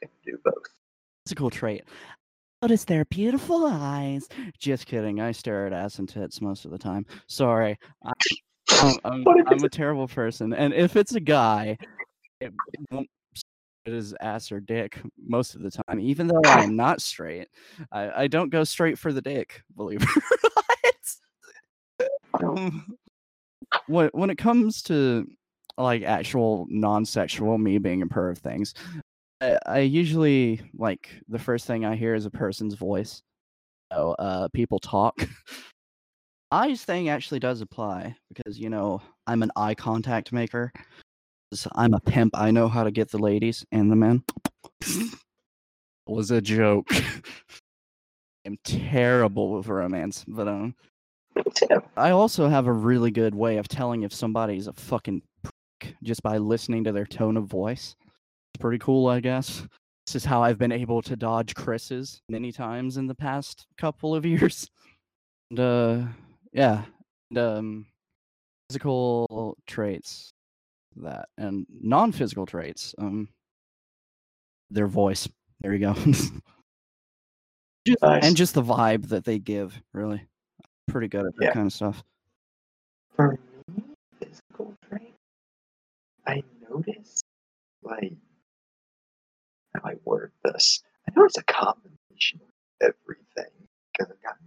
you 0.03 0.09
can 0.09 0.33
do 0.33 0.39
both. 0.45 0.65
Physical 1.25 1.49
trait. 1.49 1.85
Notice 2.61 2.85
their 2.85 3.07
beautiful 3.07 3.67
eyes. 3.67 4.29
Just 4.59 4.87
kidding. 4.87 5.23
I 5.23 5.33
stare 5.33 5.67
at 5.67 5.73
ass 5.73 5.99
and 5.99 6.09
tits 6.09 6.43
most 6.43 6.67
of 6.67 6.71
the 6.71 6.79
time. 6.79 7.07
Sorry. 7.29 7.79
I, 8.05 8.13
I'm, 8.71 8.97
I'm, 9.05 9.25
I'm 9.47 9.65
a 9.65 9.71
terrible 9.71 10.07
person. 10.07 10.53
And 10.53 10.75
if 10.75 10.97
it's 10.97 11.15
a 11.15 11.21
guy, 11.21 11.79
it, 12.43 12.53
it 12.93 13.09
it 13.87 13.93
is 13.93 14.15
ass 14.21 14.51
or 14.53 14.61
dick 14.61 15.01
most 15.27 15.55
of 15.55 15.63
the 15.63 15.71
time. 15.71 16.01
Even 16.01 16.27
though 16.27 16.43
I 16.45 16.63
am 16.63 16.77
not 16.77 17.01
straight, 17.01 17.49
I, 17.93 18.25
I 18.25 18.27
don't 18.27 18.51
go 18.51 18.65
straight 18.65 18.99
for 18.99 19.13
the 19.13 19.23
dick. 19.23 19.63
Believe 19.77 20.03
it 20.03 20.09
or 20.09 20.23
not. 20.43 20.51
Um, 22.43 22.97
when 23.87 24.11
when 24.13 24.31
it 24.31 24.39
comes 24.39 24.83
to 24.83 25.27
like 25.77 26.03
actual 26.03 26.67
non-sexual 26.69 27.59
me 27.59 27.79
being 27.79 28.03
a 28.03 28.07
per 28.07 28.31
of 28.31 28.39
things, 28.39 28.75
I, 29.41 29.59
I 29.67 29.79
usually 29.81 30.61
like 30.77 31.11
the 31.29 31.39
first 31.39 31.67
thing 31.67 31.85
I 31.85 31.97
hear 31.97 32.15
is 32.15 32.27
a 32.27 32.31
person's 32.31 32.75
voice. 32.75 33.23
So 33.93 34.15
uh, 34.19 34.49
people 34.49 34.79
talk. 34.79 35.29
Eyes 36.51 36.85
thing 36.85 37.09
actually 37.09 37.41
does 37.41 37.61
apply 37.61 38.17
because 38.33 38.59
you 38.59 38.71
know 38.71 39.03
I'm 39.27 39.43
an 39.43 39.51
eye 39.57 39.75
contact 39.75 40.33
maker. 40.33 40.73
I'm 41.75 41.95
a 41.95 42.01
pimp. 42.01 42.37
I 42.37 42.51
know 42.51 42.69
how 42.69 42.85
to 42.85 42.91
get 42.91 43.11
the 43.11 43.19
ladies 43.19 43.65
and 43.73 43.91
the 43.91 43.97
men. 43.97 44.25
was 46.07 46.31
a 46.31 46.41
joke. 46.41 46.91
I'm 48.47 48.59
terrible 48.65 49.53
with 49.53 49.69
romance, 49.69 50.25
but 50.27 50.49
um. 50.49 50.75
I 51.97 52.11
also 52.11 52.49
have 52.49 52.67
a 52.67 52.73
really 52.73 53.11
good 53.11 53.35
way 53.35 53.57
of 53.59 53.69
telling 53.69 54.03
if 54.03 54.13
somebody's 54.13 54.67
a 54.67 54.73
fucking 54.73 55.23
prick 55.43 55.97
just 56.03 56.23
by 56.23 56.39
listening 56.39 56.85
to 56.85 56.93
their 56.93 57.07
tone 57.07 57.37
of 57.37 57.45
voice. 57.47 57.97
It's 58.55 58.61
pretty 58.61 58.79
cool, 58.79 59.09
I 59.09 59.21
guess. 59.21 59.67
This 60.07 60.17
is 60.17 60.25
how 60.25 60.43
I've 60.43 60.59
been 60.59 60.73
able 60.73 61.01
to 61.03 61.17
dodge 61.17 61.55
Chris's 61.55 62.21
many 62.29 62.53
times 62.53 62.97
in 62.99 63.07
the 63.07 63.15
past 63.15 63.67
couple 63.79 64.15
of 64.15 64.25
years. 64.27 64.69
And 65.51 65.61
uh 65.61 66.03
yeah. 66.53 66.85
And 67.31 67.39
um 67.39 67.87
physical 68.71 69.57
traits 69.67 70.31
that 70.97 71.29
and 71.39 71.67
non-physical 71.81 72.47
traits. 72.47 72.95
Um 72.99 73.29
their 74.71 74.87
voice. 74.87 75.29
There 75.61 75.73
you 75.73 75.79
go. 75.81 75.95
Just- 76.05 76.33
Nice. 78.01 78.25
And 78.25 78.35
just 78.35 78.55
the 78.55 78.63
vibe 78.63 79.09
that 79.09 79.25
they 79.27 79.39
give, 79.39 79.79
really. 79.93 80.27
Pretty 80.89 81.09
good 81.09 81.27
at 81.27 81.35
that 81.37 81.43
Yeah. 81.45 81.53
kind 81.53 81.67
of 81.67 81.73
stuff. 81.73 82.05
For 83.17 83.39
me, 83.69 83.85
physical 84.19 84.75
trait, 84.89 85.15
I 86.27 86.43
notice, 86.69 87.21
like, 87.83 88.13
how 89.75 89.81
I 89.85 89.95
word 90.05 90.33
this. 90.45 90.83
I 91.09 91.13
know 91.17 91.25
it's 91.25 91.39
a 91.39 91.45
combination 91.45 92.41
of 92.43 92.49
everything 92.81 93.53
because 93.93 94.13
I've 94.13 94.23
gotten 94.23 94.47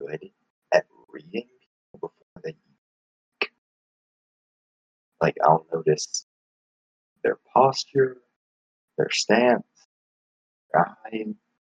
good 0.00 0.30
at 0.72 0.86
reading 1.08 1.48
people 1.92 2.08
before 2.08 2.42
they 2.44 2.52
speak. 2.52 3.52
Like, 5.20 5.36
I'll 5.44 5.66
notice 5.72 6.26
their 7.22 7.38
posture, 7.52 8.18
their 8.98 9.10
stance, 9.10 9.66
their 10.72 10.96
eye 11.04 11.26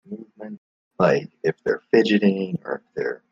movement, 0.09 0.59
like 0.99 1.29
if 1.43 1.55
they're 1.63 1.81
fidgeting 1.91 2.59
or 2.63 2.75
if 2.85 2.93
they're 2.95 3.23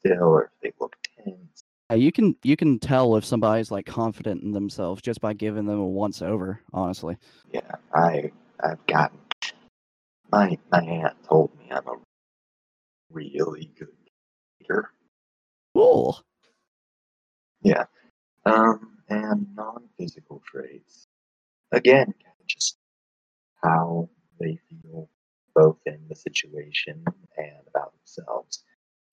still 0.00 0.22
or 0.22 0.44
if 0.44 0.50
they 0.62 0.72
look 0.80 0.96
tense. 1.24 1.64
Uh, 1.90 1.94
you 1.94 2.12
can 2.12 2.36
you 2.42 2.56
can 2.56 2.78
tell 2.78 3.16
if 3.16 3.24
somebody's 3.24 3.70
like 3.70 3.86
confident 3.86 4.42
in 4.42 4.52
themselves 4.52 5.00
just 5.00 5.20
by 5.20 5.32
giving 5.32 5.64
them 5.66 5.78
a 5.78 5.86
once 5.86 6.20
over. 6.22 6.60
Honestly, 6.72 7.16
Yeah, 7.52 7.76
I 7.94 8.30
I've 8.62 8.84
gotten 8.86 9.18
my 10.30 10.58
my 10.70 10.80
aunt 10.80 11.16
told 11.26 11.56
me 11.58 11.70
I'm 11.70 11.86
a 11.86 11.96
really 13.10 13.70
good 13.78 13.88
reader. 14.60 14.90
cool. 15.74 16.22
Yeah. 17.62 17.84
Um, 18.44 18.98
and 19.08 19.46
non-physical 19.54 20.42
traits. 20.46 21.06
Again, 21.72 22.14
just 22.46 22.76
how 23.62 24.08
they 24.40 24.58
feel 24.68 25.08
both 25.54 25.78
in 25.86 26.00
the 26.08 26.14
situation 26.14 27.04
and 27.36 27.66
about 27.68 27.92
themselves. 27.98 28.62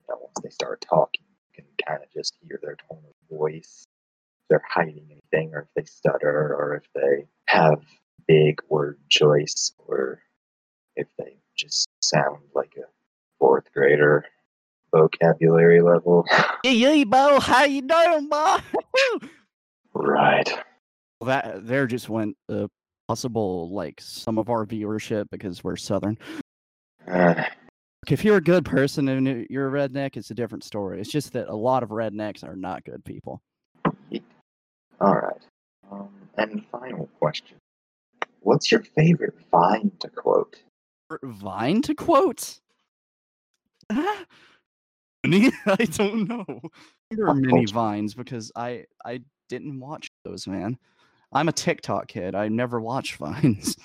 You 0.08 0.14
know, 0.14 0.20
once 0.22 0.36
they 0.42 0.50
start 0.50 0.84
talking, 0.88 1.24
you 1.54 1.62
can 1.62 1.86
kind 1.86 2.02
of 2.02 2.10
just 2.12 2.36
hear 2.42 2.58
their 2.62 2.76
tone 2.88 3.02
of 3.04 3.38
voice. 3.38 3.84
If 3.86 4.48
they're 4.50 4.62
hiding 4.68 5.08
anything, 5.10 5.54
or 5.54 5.62
if 5.62 5.68
they 5.74 5.84
stutter, 5.84 6.54
or 6.54 6.74
if 6.76 6.84
they 6.94 7.26
have 7.46 7.82
big 8.28 8.60
word 8.68 8.98
choice, 9.08 9.72
or 9.78 10.20
if 10.94 11.08
they 11.18 11.36
just 11.56 11.88
sound 12.00 12.38
like 12.54 12.74
a 12.76 12.86
fourth 13.38 13.72
grader 13.72 14.24
vocabulary 14.92 15.80
level. 15.80 16.24
Hey, 16.62 17.04
Bo, 17.04 17.38
how 17.38 17.62
you 17.62 17.82
doing, 17.82 18.28
Bo? 18.28 18.58
right. 19.94 20.52
that 21.24 21.64
there 21.64 21.86
just 21.86 22.08
went 22.08 22.36
uh, 22.48 22.66
possible 23.06 23.70
like 23.70 24.00
some 24.00 24.36
of 24.36 24.50
our 24.50 24.66
viewership 24.66 25.26
because 25.30 25.62
we're 25.62 25.76
southern. 25.76 26.18
Uh, 27.06 27.44
If 28.08 28.24
you're 28.24 28.36
a 28.36 28.42
good 28.42 28.64
person 28.64 29.08
and 29.08 29.46
you're 29.50 29.68
a 29.68 29.88
redneck, 29.88 30.16
it's 30.16 30.30
a 30.30 30.34
different 30.34 30.64
story. 30.64 31.00
It's 31.00 31.10
just 31.10 31.32
that 31.32 31.48
a 31.48 31.54
lot 31.54 31.82
of 31.82 31.90
rednecks 31.90 32.44
are 32.44 32.56
not 32.56 32.84
good 32.84 33.04
people. 33.04 33.42
All 35.00 35.14
right. 35.14 35.42
Um, 35.90 36.08
and 36.38 36.64
final 36.70 37.08
question: 37.18 37.56
What's 38.40 38.70
your 38.70 38.82
favorite 38.82 39.34
Vine 39.50 39.92
to 40.00 40.08
quote? 40.08 40.56
Vine 41.22 41.82
to 41.82 41.94
quote? 41.94 42.60
I 45.26 45.84
don't 45.90 46.28
know. 46.28 46.60
There 47.10 47.28
are 47.28 47.34
many 47.34 47.66
vines 47.66 48.14
because 48.14 48.52
I 48.54 48.84
I 49.04 49.20
didn't 49.48 49.78
watch 49.80 50.08
those, 50.24 50.46
man. 50.46 50.78
I'm 51.32 51.48
a 51.48 51.52
TikTok 51.52 52.08
kid. 52.08 52.34
I 52.34 52.48
never 52.48 52.80
watch 52.80 53.16
vines. 53.20 53.76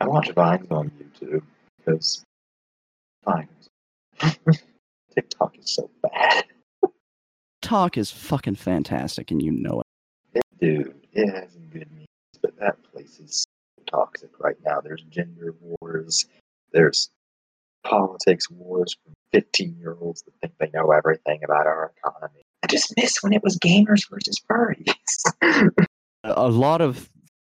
I 0.00 0.06
watch 0.06 0.30
Vines 0.32 0.70
on 0.70 0.90
YouTube 0.90 1.42
because 1.76 2.24
Vines. 3.24 3.68
TikTok 5.14 5.58
is 5.58 5.74
so 5.74 5.90
bad. 6.02 6.44
Talk 7.62 7.98
is 7.98 8.10
fucking 8.10 8.56
fantastic, 8.56 9.30
and 9.30 9.42
you 9.42 9.52
know 9.52 9.82
it. 10.34 10.42
Dude, 10.60 10.94
it 11.12 11.28
has 11.28 11.52
some 11.52 11.68
good 11.70 11.90
memes, 11.92 12.06
but 12.42 12.58
that 12.58 12.82
place 12.82 13.18
is 13.20 13.44
so 13.78 13.82
toxic 13.98 14.30
right 14.38 14.56
now. 14.64 14.80
There's 14.80 15.02
gender 15.02 15.54
wars. 15.60 16.26
There's 16.72 17.10
politics 17.84 18.50
wars 18.50 18.96
from 19.02 19.12
15 19.32 19.76
year 19.78 19.96
olds 20.00 20.22
that 20.22 20.32
think 20.40 20.54
they 20.58 20.70
know 20.78 20.90
everything 20.90 21.40
about 21.44 21.66
our 21.66 21.92
economy. 21.96 22.42
I 22.62 22.66
just 22.66 22.92
miss 22.96 23.22
when 23.22 23.32
it 23.32 23.42
was 23.42 23.58
gamers 23.58 24.08
versus 24.10 24.40
furries. 24.50 24.94
A- 25.42 25.70
A 26.24 26.48
lot 26.48 26.80
of 26.82 27.08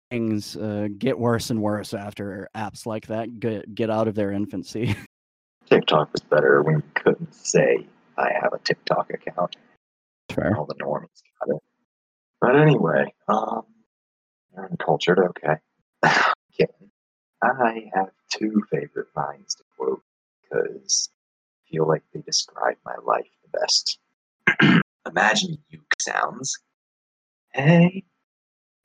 things 0.09 0.55
uh, 0.55 0.87
get 0.97 1.19
worse 1.19 1.49
and 1.49 1.61
worse 1.61 1.93
after 1.93 2.47
apps 2.55 2.85
like 2.85 3.07
that 3.07 3.39
get 3.39 3.73
get 3.75 3.89
out 3.89 4.07
of 4.07 4.15
their 4.15 4.31
infancy. 4.31 4.95
TikTok 5.71 6.11
was 6.11 6.21
better 6.21 6.61
when 6.61 6.75
you 6.75 6.83
couldn't 6.95 7.33
say 7.33 7.87
I 8.17 8.31
have 8.41 8.51
a 8.51 8.59
TikTok 8.59 9.09
account. 9.09 9.55
Fair. 10.29 10.53
All 10.57 10.65
the 10.65 10.75
normies 10.75 11.07
got 11.39 11.55
it. 11.55 11.61
But 12.41 12.57
anyway, 12.57 13.13
um, 13.29 13.61
you're 14.53 14.65
uncultured, 14.69 15.19
okay. 15.19 15.55
Kidding. 16.57 16.91
I 17.41 17.89
have 17.93 18.09
two 18.29 18.61
favorite 18.69 19.07
lines 19.15 19.55
to 19.55 19.63
quote 19.77 20.03
because 20.43 21.09
I 21.55 21.71
feel 21.71 21.87
like 21.87 22.03
they 22.13 22.19
describe 22.19 22.75
my 22.85 22.95
life 23.05 23.29
the 23.41 23.57
best. 23.57 23.97
Imagine 25.09 25.57
uke 25.69 25.95
sounds. 26.01 26.59
Hey, 27.53 28.03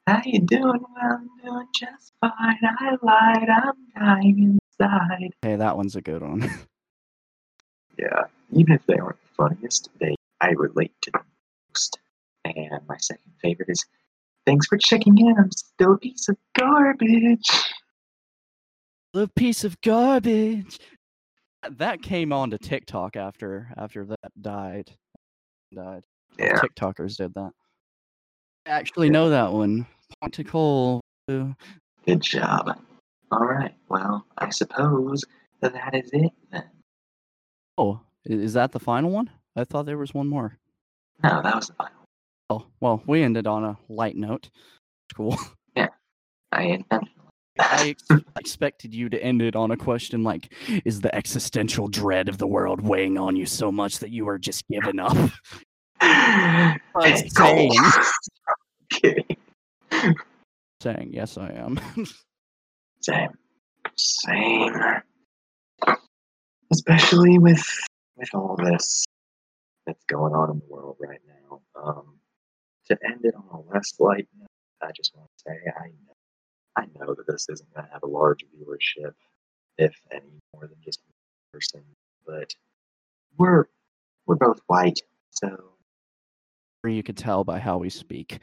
how 0.06 0.22
you 0.24 0.38
doing? 0.40 0.62
Well, 0.62 0.86
I'm 1.02 1.28
doing 1.44 1.66
just 1.74 2.12
fine. 2.20 2.32
I 2.62 2.96
lied. 3.02 3.48
I'm 3.48 3.74
dying 3.98 4.58
inside. 4.78 5.34
Hey, 5.42 5.56
that 5.56 5.76
one's 5.76 5.96
a 5.96 6.00
good 6.00 6.22
one. 6.22 6.48
Yeah, 7.98 8.24
even 8.52 8.74
if 8.74 8.84
they 8.86 8.98
aren't 8.98 9.20
the 9.22 9.28
funniest, 9.36 9.88
they 9.98 10.14
I 10.40 10.50
relate 10.50 10.92
to 11.02 11.10
them 11.12 11.24
most. 11.70 11.98
And 12.44 12.86
my 12.88 12.96
second 12.98 13.32
favorite 13.42 13.68
is, 13.68 13.84
"Thanks 14.44 14.66
for 14.66 14.76
checking 14.76 15.18
in. 15.18 15.36
I'm 15.38 15.50
still 15.50 15.94
a 15.94 15.98
piece 15.98 16.28
of 16.28 16.36
garbage." 16.56 17.48
A 19.14 19.26
piece 19.26 19.64
of 19.64 19.80
garbage. 19.80 20.78
That 21.68 22.02
came 22.02 22.32
on 22.32 22.50
to 22.50 22.58
TikTok 22.58 23.16
after 23.16 23.72
after 23.76 24.04
that 24.04 24.32
died. 24.40 24.92
Died. 25.74 26.04
Yeah, 26.38 26.58
TikTokers 26.60 27.16
did 27.16 27.32
that. 27.34 27.52
I 28.66 28.70
actually 28.70 29.10
know 29.10 29.30
that 29.30 29.52
one. 29.52 29.86
Point 30.20 30.34
to 30.34 30.44
Cole. 30.44 31.00
Good 31.26 32.20
job. 32.20 32.78
All 33.32 33.44
right, 33.44 33.74
well, 33.88 34.24
I 34.38 34.50
suppose 34.50 35.24
that 35.60 35.94
is 35.94 36.10
it 36.12 36.32
then. 36.52 36.70
Oh, 37.78 38.00
is 38.24 38.54
that 38.54 38.72
the 38.72 38.80
final 38.80 39.10
one? 39.10 39.30
I 39.54 39.64
thought 39.64 39.86
there 39.86 39.98
was 39.98 40.14
one 40.14 40.28
more. 40.28 40.58
No, 41.22 41.42
that 41.42 41.54
was 41.54 41.68
the 41.68 41.74
final. 41.74 41.92
Oh, 42.50 42.66
well, 42.80 43.02
we 43.06 43.22
ended 43.22 43.46
on 43.46 43.64
a 43.64 43.78
light 43.88 44.16
note. 44.16 44.50
Cool. 45.16 45.38
Yeah, 45.76 45.88
I 46.50 46.62
intentionally. 46.64 47.12
I 47.60 47.88
ex- 48.10 48.24
expected 48.36 48.92
you 48.92 49.08
to 49.08 49.22
end 49.22 49.40
it 49.40 49.54
on 49.54 49.70
a 49.70 49.76
question 49.76 50.24
like, 50.24 50.52
"Is 50.84 51.00
the 51.00 51.14
existential 51.14 51.86
dread 51.86 52.28
of 52.28 52.38
the 52.38 52.46
world 52.46 52.80
weighing 52.80 53.18
on 53.18 53.36
you 53.36 53.46
so 53.46 53.70
much 53.70 54.00
that 54.00 54.10
you 54.10 54.28
are 54.28 54.36
just 54.36 54.66
giving 54.68 54.98
up?" 54.98 55.16
Hey, 56.00 57.28
saying. 57.28 57.72
Kidding. 58.90 59.36
Saying, 60.82 61.10
"Yes, 61.12 61.38
I 61.38 61.50
am." 61.50 61.80
Same. 63.00 63.30
Same. 63.94 64.74
Especially 66.72 67.38
with 67.38 67.64
with 68.16 68.28
all 68.34 68.56
this 68.56 69.04
that's 69.86 70.04
going 70.04 70.34
on 70.34 70.50
in 70.50 70.58
the 70.58 70.64
world 70.68 70.96
right 70.98 71.20
now. 71.26 71.60
Um, 71.80 72.18
to 72.88 72.98
end 73.04 73.24
it 73.24 73.34
on 73.34 73.44
a 73.52 73.72
less 73.72 73.94
light 73.98 74.28
note, 74.38 74.48
I 74.82 74.92
just 74.92 75.14
want 75.16 75.28
to 75.38 75.44
say 75.50 75.56
I 75.78 75.86
know 75.88 76.16
I 76.76 76.86
know 76.98 77.14
that 77.14 77.26
this 77.26 77.48
isn't 77.48 77.72
going 77.74 77.86
to 77.86 77.92
have 77.92 78.02
a 78.02 78.06
large 78.06 78.44
viewership, 78.44 79.14
if 79.78 79.94
any 80.12 80.40
more 80.54 80.66
than 80.66 80.76
just 80.84 81.00
one 81.06 81.52
person, 81.52 81.82
but 82.26 82.54
we're 83.38 83.66
we're 84.26 84.36
both 84.36 84.60
white, 84.66 85.00
so 85.30 85.72
you 86.86 87.02
could 87.02 87.16
tell 87.16 87.42
by 87.42 87.58
how 87.58 87.78
we 87.78 87.90
speak. 87.90 88.38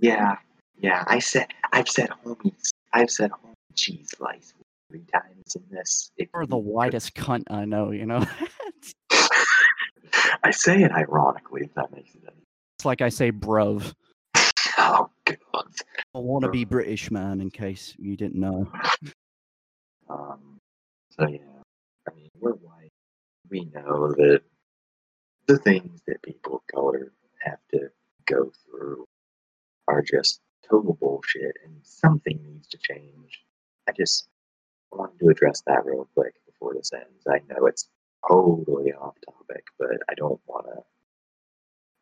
yeah, 0.00 0.36
yeah. 0.78 1.04
I 1.06 1.18
said 1.20 1.48
I've 1.72 1.88
said 1.88 2.10
homies. 2.24 2.70
I've 2.92 3.10
said 3.10 3.30
homie 3.30 3.52
cheese 3.74 4.08
slice 4.16 4.52
three 4.88 5.04
times 5.12 5.56
in 5.56 5.62
this. 5.70 6.10
If 6.16 6.28
You're 6.34 6.46
the 6.46 6.56
whitest 6.56 7.14
cunt 7.14 7.44
I 7.50 7.64
know, 7.64 7.90
you 7.90 8.06
know? 8.06 8.24
I 10.42 10.50
say 10.50 10.82
it 10.82 10.92
ironically, 10.92 11.62
if 11.64 11.74
that 11.74 11.92
makes 11.92 12.14
it 12.14 12.22
any. 12.26 12.42
it's 12.78 12.84
like 12.84 13.00
I 13.02 13.08
say 13.08 13.32
bruv. 13.32 13.92
Oh 14.78 15.08
God. 15.24 15.64
I 16.14 16.18
want 16.18 16.44
to 16.44 16.50
be 16.50 16.66
British, 16.66 17.10
man, 17.10 17.40
in 17.40 17.50
case 17.50 17.94
you 17.98 18.16
didn't 18.16 18.38
know. 18.38 18.70
Um, 20.08 20.58
so 21.10 21.26
yeah, 21.26 21.38
I 22.08 22.14
mean, 22.14 22.28
we're 22.38 22.52
white. 22.52 22.92
We 23.50 23.64
know 23.74 24.12
that 24.12 24.42
the 25.48 25.58
things 25.58 26.00
that 26.06 26.22
people 26.22 26.56
of 26.56 26.60
color 26.72 27.12
have 27.40 27.58
to 27.72 27.88
go 28.24 28.52
through 28.64 29.04
are 29.88 30.02
just 30.02 30.40
total 30.70 30.94
bullshit, 30.94 31.56
and 31.64 31.74
something 31.82 32.38
needs 32.40 32.68
to 32.68 32.78
change. 32.78 33.42
I 33.88 33.92
just 33.92 34.28
to 35.18 35.28
address 35.28 35.62
that 35.66 35.84
real 35.84 36.08
quick 36.14 36.34
before 36.46 36.74
this 36.74 36.92
ends. 36.92 37.26
I 37.28 37.40
know 37.48 37.66
it's 37.66 37.88
totally 38.28 38.92
off 38.92 39.14
topic, 39.24 39.64
but 39.78 39.98
I 40.08 40.14
don't 40.14 40.40
want 40.46 40.66
to. 40.66 40.82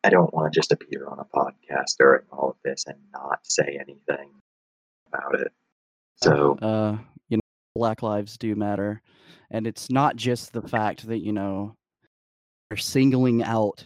I 0.03 0.09
don't 0.09 0.31
want 0.33 0.51
to 0.51 0.57
just 0.57 0.71
appear 0.71 1.07
on 1.07 1.19
a 1.19 1.25
podcast 1.25 1.97
during 1.97 2.25
all 2.31 2.51
of 2.51 2.57
this 2.63 2.85
and 2.85 2.97
not 3.11 3.39
say 3.43 3.79
anything 3.79 4.29
about 5.07 5.39
it. 5.41 5.51
So 6.17 6.57
uh, 6.61 6.97
you 7.29 7.37
know, 7.37 7.41
Black 7.75 8.03
lives 8.03 8.37
do 8.37 8.55
matter, 8.55 9.01
and 9.49 9.65
it's 9.65 9.89
not 9.89 10.15
just 10.15 10.53
the 10.53 10.61
fact 10.61 11.07
that 11.07 11.19
you 11.19 11.33
know 11.33 11.73
they're 12.69 12.77
singling 12.77 13.43
out 13.43 13.85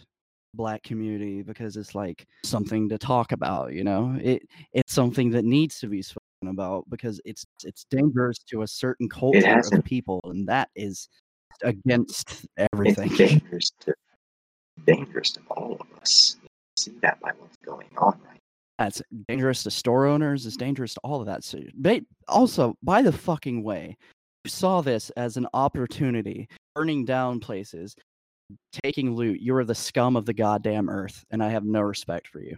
black 0.54 0.82
community 0.82 1.42
because 1.42 1.76
it's 1.76 1.94
like 1.94 2.26
something 2.44 2.88
to 2.88 2.98
talk 2.98 3.32
about. 3.32 3.72
You 3.72 3.84
know, 3.84 4.18
it 4.20 4.42
it's 4.72 4.92
something 4.92 5.30
that 5.30 5.44
needs 5.44 5.80
to 5.80 5.86
be 5.86 6.02
about 6.48 6.88
because 6.88 7.20
it's 7.24 7.44
it's 7.64 7.84
dangerous 7.90 8.38
to 8.38 8.62
a 8.62 8.66
certain 8.66 9.08
culture 9.08 9.60
of 9.72 9.84
people, 9.84 10.20
and 10.24 10.48
that 10.48 10.70
is 10.74 11.08
against 11.62 12.46
everything. 12.72 13.10
it's 13.10 13.18
dangerous 13.18 13.70
to 13.80 13.94
dangerous 14.86 15.30
to 15.32 15.40
all 15.50 15.76
of 15.78 15.86
us. 16.00 16.36
You 16.42 16.48
see 16.76 16.92
that 17.02 17.20
by 17.20 17.32
what's 17.38 17.56
going 17.64 17.88
on 17.98 18.18
right 18.26 18.38
That's 18.78 19.02
dangerous 19.28 19.62
to 19.64 19.70
store 19.70 20.06
owners. 20.06 20.46
It's 20.46 20.56
dangerous 20.56 20.94
to 20.94 21.00
all 21.04 21.20
of 21.20 21.26
that. 21.26 21.44
So, 21.44 21.60
ba- 21.74 22.00
also, 22.28 22.74
by 22.82 23.02
the 23.02 23.12
fucking 23.12 23.62
way, 23.62 23.96
you 24.44 24.50
saw 24.50 24.80
this 24.80 25.10
as 25.10 25.36
an 25.36 25.46
opportunity, 25.52 26.48
burning 26.74 27.04
down 27.04 27.40
places, 27.40 27.94
taking 28.82 29.14
loot. 29.14 29.40
You 29.40 29.54
are 29.56 29.64
the 29.64 29.74
scum 29.74 30.16
of 30.16 30.24
the 30.24 30.32
goddamn 30.34 30.88
earth, 30.88 31.24
and 31.30 31.42
I 31.42 31.50
have 31.50 31.64
no 31.64 31.82
respect 31.82 32.28
for 32.28 32.40
you. 32.40 32.56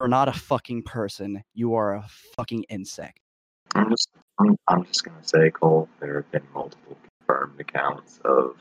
You're 0.00 0.08
not 0.08 0.28
a 0.28 0.32
fucking 0.32 0.82
person. 0.82 1.42
You 1.54 1.74
are 1.74 1.94
a 1.94 2.06
fucking 2.36 2.64
insect. 2.68 3.20
I'm 3.74 3.90
just 3.90 4.08
I'm, 4.38 4.56
I'm 4.68 4.84
just 4.84 5.04
gonna 5.04 5.22
say, 5.22 5.50
Cole, 5.50 5.88
there 6.00 6.16
have 6.16 6.30
been 6.32 6.46
multiple 6.52 6.96
confirmed 7.18 7.60
accounts 7.60 8.20
of 8.24 8.56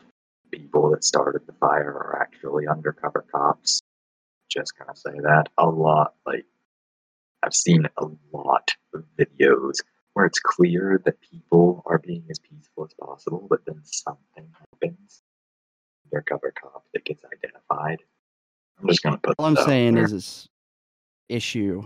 people 0.51 0.91
that 0.91 1.03
started 1.03 1.41
the 1.47 1.53
fire 1.53 1.91
are 1.91 2.21
actually 2.21 2.67
undercover 2.67 3.25
cops. 3.31 3.81
Just 4.49 4.77
gonna 4.77 4.95
say 4.95 5.19
that 5.23 5.49
a 5.57 5.67
lot. 5.67 6.13
Like 6.25 6.45
I've 7.41 7.55
seen 7.55 7.87
a 7.97 8.05
lot 8.31 8.69
of 8.93 9.03
videos 9.17 9.77
where 10.13 10.25
it's 10.27 10.39
clear 10.39 11.01
that 11.05 11.19
people 11.21 11.81
are 11.87 11.97
being 11.97 12.25
as 12.29 12.37
peaceful 12.39 12.85
as 12.85 12.93
possible, 12.93 13.47
but 13.49 13.65
then 13.65 13.81
something 13.83 14.47
happens. 14.59 15.23
Undercover 16.13 16.53
cop 16.61 16.85
that 16.93 17.03
gets 17.05 17.23
identified. 17.25 18.03
I'm 18.79 18.87
just 18.87 19.01
gonna 19.01 19.17
put. 19.17 19.35
All 19.39 19.45
I'm 19.45 19.55
saying 19.55 19.97
is 19.97 20.11
this 20.11 20.47
issue 21.33 21.83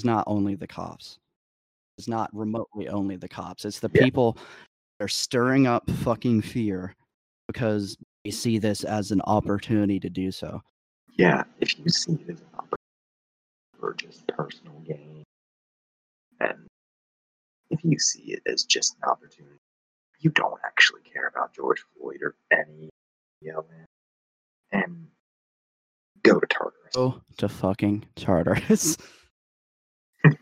is 0.00 0.04
not 0.04 0.24
only 0.26 0.54
the 0.54 0.66
cops. 0.66 1.18
It's 1.98 2.08
not 2.08 2.30
remotely 2.32 2.88
only 2.88 3.16
the 3.16 3.28
cops. 3.28 3.64
It's 3.64 3.80
the 3.80 3.90
Yeah. 3.92 4.04
people 4.04 4.34
that 4.98 5.04
are 5.04 5.08
stirring 5.08 5.66
up 5.66 5.90
fucking 5.90 6.42
fear 6.42 6.94
because 7.48 7.96
they 8.24 8.30
see 8.30 8.58
this 8.58 8.84
as 8.84 9.10
an 9.10 9.20
opportunity 9.22 9.98
to 10.00 10.08
do 10.08 10.30
so. 10.30 10.62
Yeah, 11.16 11.44
if 11.60 11.76
you 11.78 11.88
see 11.88 12.12
it 12.12 12.30
as 12.30 12.40
an 12.40 12.46
opportunity 12.54 13.78
for 13.78 13.94
just 13.94 14.26
personal 14.28 14.78
gain, 14.80 15.24
and 16.40 16.66
if 17.70 17.82
you 17.82 17.98
see 17.98 18.32
it 18.34 18.42
as 18.46 18.64
just 18.64 18.94
an 18.96 19.08
opportunity, 19.08 19.58
you 20.20 20.30
don't 20.30 20.60
actually 20.64 21.02
care 21.02 21.26
about 21.26 21.52
George 21.52 21.84
Floyd 21.96 22.22
or 22.22 22.36
any 22.52 22.90
yelling, 23.40 23.86
and 24.70 25.07
go 26.22 26.38
to 26.40 26.46
Tartarus. 26.46 26.94
Go 26.94 27.20
to 27.38 27.48
fucking 27.48 28.04
Tartarus. 28.16 28.96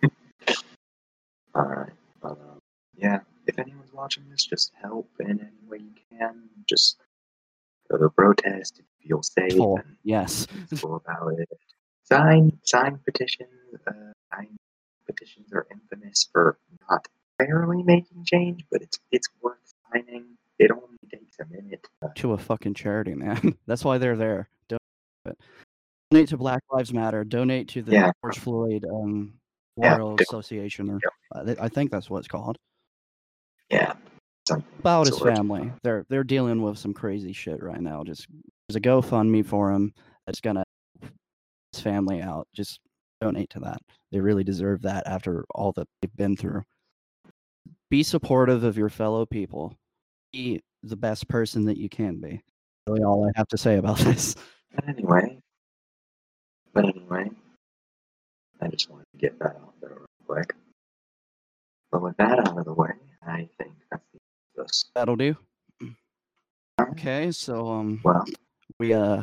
Alright, 1.57 1.93
but 2.21 2.33
um, 2.33 2.59
yeah, 2.97 3.21
if 3.47 3.59
anyone's 3.59 3.93
watching 3.93 4.25
this, 4.31 4.45
just 4.45 4.73
help 4.81 5.09
in 5.21 5.41
any 5.41 5.69
way 5.69 5.79
you 5.79 5.93
can. 6.19 6.49
Just 6.69 6.99
go 7.91 7.97
to 7.99 8.05
a 8.05 8.11
protest 8.11 8.79
if 8.79 8.85
you 9.01 9.09
feel 9.09 9.23
safe 9.23 9.55
Yes. 10.03 10.47
about 10.83 11.33
it. 11.39 11.49
Sign 12.05 12.59
sign 12.63 12.99
petitions. 13.05 13.49
Uh, 13.87 13.93
sign 14.35 14.57
petitions 15.07 15.53
are 15.53 15.67
infamous 15.71 16.29
for 16.33 16.59
not 16.91 17.07
barely 17.39 17.83
making 17.83 18.25
change, 18.25 18.65
but 18.71 18.83
it's 18.83 18.99
it's 19.11 19.29
worth 19.43 19.57
signing. 19.93 20.25
It 20.59 20.71
only 20.71 20.99
takes 21.11 21.39
a 21.41 21.47
minute. 21.47 21.87
Uh, 22.03 22.09
to 22.17 22.33
a 22.33 22.39
fucking 22.39 22.75
charity, 22.75 23.15
man. 23.15 23.57
That's 23.67 23.85
why 23.85 23.99
they're 23.99 24.17
there. 24.17 24.49
Donate, 24.69 24.81
it. 25.27 25.39
Donate 26.11 26.29
to 26.29 26.37
Black 26.37 26.63
Lives 26.71 26.93
Matter. 26.93 27.25
Donate 27.25 27.69
to 27.69 27.83
the 27.83 27.93
Yeah. 27.93 28.11
George 28.23 28.39
Floyd 28.39 28.85
um, 28.93 29.35
Memorial 29.77 30.17
do- 30.17 30.23
Association, 30.29 30.91
or 30.91 31.01
Yep. 31.45 31.59
I 31.61 31.69
think 31.69 31.91
that's 31.91 32.09
what 32.11 32.19
it's 32.19 32.29
called. 32.29 32.57
yeah, 33.71 33.95
something 34.49 34.67
About 34.79 35.07
his 35.07 35.19
family. 35.19 35.73
They're 35.83 36.07
they're 36.09 36.25
dealing 36.25 36.63
with 36.63 36.79
some 36.79 36.95
crazy 36.95 37.33
shit 37.33 37.63
right 37.63 37.81
now. 37.81 38.05
Just 38.05 38.27
there's 38.69 38.77
a 38.77 38.81
GoFundMe 38.81 39.45
for 39.45 39.73
him 39.73 39.93
that's 40.27 40.41
gonna 40.41 40.65
help 41.03 41.13
his 41.73 41.81
family 41.83 42.23
out. 42.23 42.47
Just 42.55 42.81
donate 43.21 43.51
to 43.51 43.61
that. 43.61 43.79
They 44.13 44.21
really 44.21 44.45
deserve 44.45 44.83
that 44.83 45.07
after 45.07 45.45
all 45.55 45.73
that 45.73 45.89
they've 46.01 46.17
been 46.17 46.37
through. 46.37 46.63
Be 47.91 48.03
supportive 48.03 48.65
of 48.65 48.77
your 48.79 48.89
fellow 48.89 49.27
people. 49.27 49.75
Be 50.33 50.61
the 50.83 50.97
best 50.97 51.29
person 51.29 51.65
that 51.67 51.77
you 51.77 51.89
can 51.89 52.21
be. 52.21 52.41
Really, 52.87 53.03
all 53.03 53.25
I 53.27 53.31
have 53.37 53.49
to 53.49 53.59
say 53.59 53.77
about 53.77 53.99
this. 53.99 54.37
Anyway, 54.87 55.39
but 56.77 56.85
anyway, 56.85 57.31
I 58.61 58.69
just 58.69 58.91
wanted 58.91 59.07
to 59.13 59.19
get 59.19 59.39
that 59.39 59.57
out 59.57 59.73
there 59.81 59.91
real 59.91 60.07
quick. 60.27 60.55
But 61.91 62.03
with 62.03 62.17
that 62.19 62.39
out 62.41 62.59
of 62.59 62.65
the 62.67 62.75
way, 62.75 62.91
I 63.27 63.49
think 63.59 63.73
that's 63.91 64.05
the 64.13 64.19
end 64.19 64.59
of 64.59 64.67
this. 64.67 64.85
That'll 64.95 65.17
do. 65.17 65.37
Okay, 66.79 67.33
so 67.33 67.67
um, 67.69 68.01
Well, 68.05 68.25
we 68.79 68.93
uh 68.93 69.23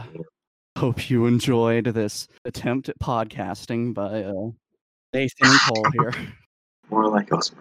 hope 0.78 1.10
you 1.12 1.28
enjoyed 1.28 1.86
this 1.86 2.28
attempt 2.45 2.89
at 2.89 2.97
podcasting 2.99 3.93
by 3.93 4.24
uh 4.24 4.49
Nathan 5.14 5.47
and 5.47 5.60
Cole 5.68 5.86
here. 5.93 6.14
more 6.89 7.08
like 7.08 7.32
us, 7.32 7.51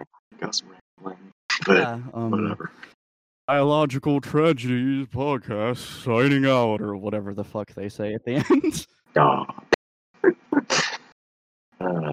us 0.41 0.63
rambling, 0.97 1.19
but 1.67 1.77
Yeah, 1.77 1.99
um, 2.15 2.31
whatever. 2.31 2.71
biological 3.45 4.19
tragedies 4.19 5.05
podcast 5.07 5.77
signing 6.03 6.45
out 6.47 6.81
or 6.81 6.95
whatever 6.97 7.35
the 7.35 7.43
fuck 7.43 7.71
they 7.75 7.89
say 7.89 8.15
at 8.15 8.25
the 8.25 8.35
end. 8.49 8.87
Stop. 9.11 9.63
Uh, 10.23 12.11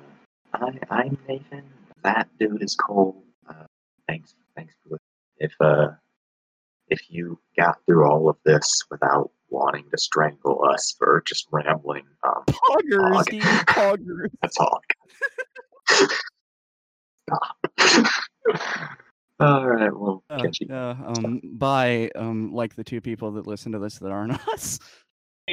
I, 0.55 0.71
I'm 0.91 1.19
Nathan. 1.29 1.65
That 2.03 2.29
dude 2.39 2.63
is 2.63 2.75
Cole. 2.77 3.23
Uh, 3.49 3.65
thanks, 4.09 4.35
thanks 4.57 4.75
for. 4.89 4.99
If 5.39 5.53
uh, 5.61 5.89
if 6.89 7.01
you 7.09 7.39
got 7.57 7.79
through 7.87 8.11
all 8.11 8.29
of 8.29 8.37
this 8.45 8.83
without 8.91 9.31
wanting 9.49 9.85
to 9.91 9.99
strangle 9.99 10.65
us 10.73 10.95
for 10.99 11.23
just 11.27 11.47
rambling, 11.51 12.05
um, 12.27 12.45
Poggers, 12.47 13.13
Pog. 13.13 13.27
dude, 13.27 13.43
poggers. 13.43 14.31
that's 14.43 14.57
all. 14.59 14.81
Stop. 17.29 17.57
all 19.41 19.67
right. 19.69 19.95
Well, 19.97 20.23
Uh, 20.31 20.43
catch 20.43 20.61
you. 20.61 20.67
yeah, 20.71 20.97
um, 21.07 21.41
bye, 21.45 22.11
um, 22.17 22.53
like 22.53 22.75
the 22.75 22.85
two 22.85 23.01
people 23.01 23.33
that 23.33 23.47
listen 23.47 23.73
to 23.73 23.79
this 23.79 23.99
that 23.99 24.11
aren't 24.11 24.33
us. 24.53 24.79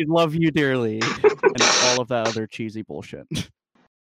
Love 0.06 0.36
you 0.36 0.52
dearly, 0.52 1.00
and 1.02 1.62
all 1.86 2.02
of 2.02 2.08
that 2.10 2.28
other 2.28 2.48
cheesy 2.48 2.82
bullshit. 2.82 3.28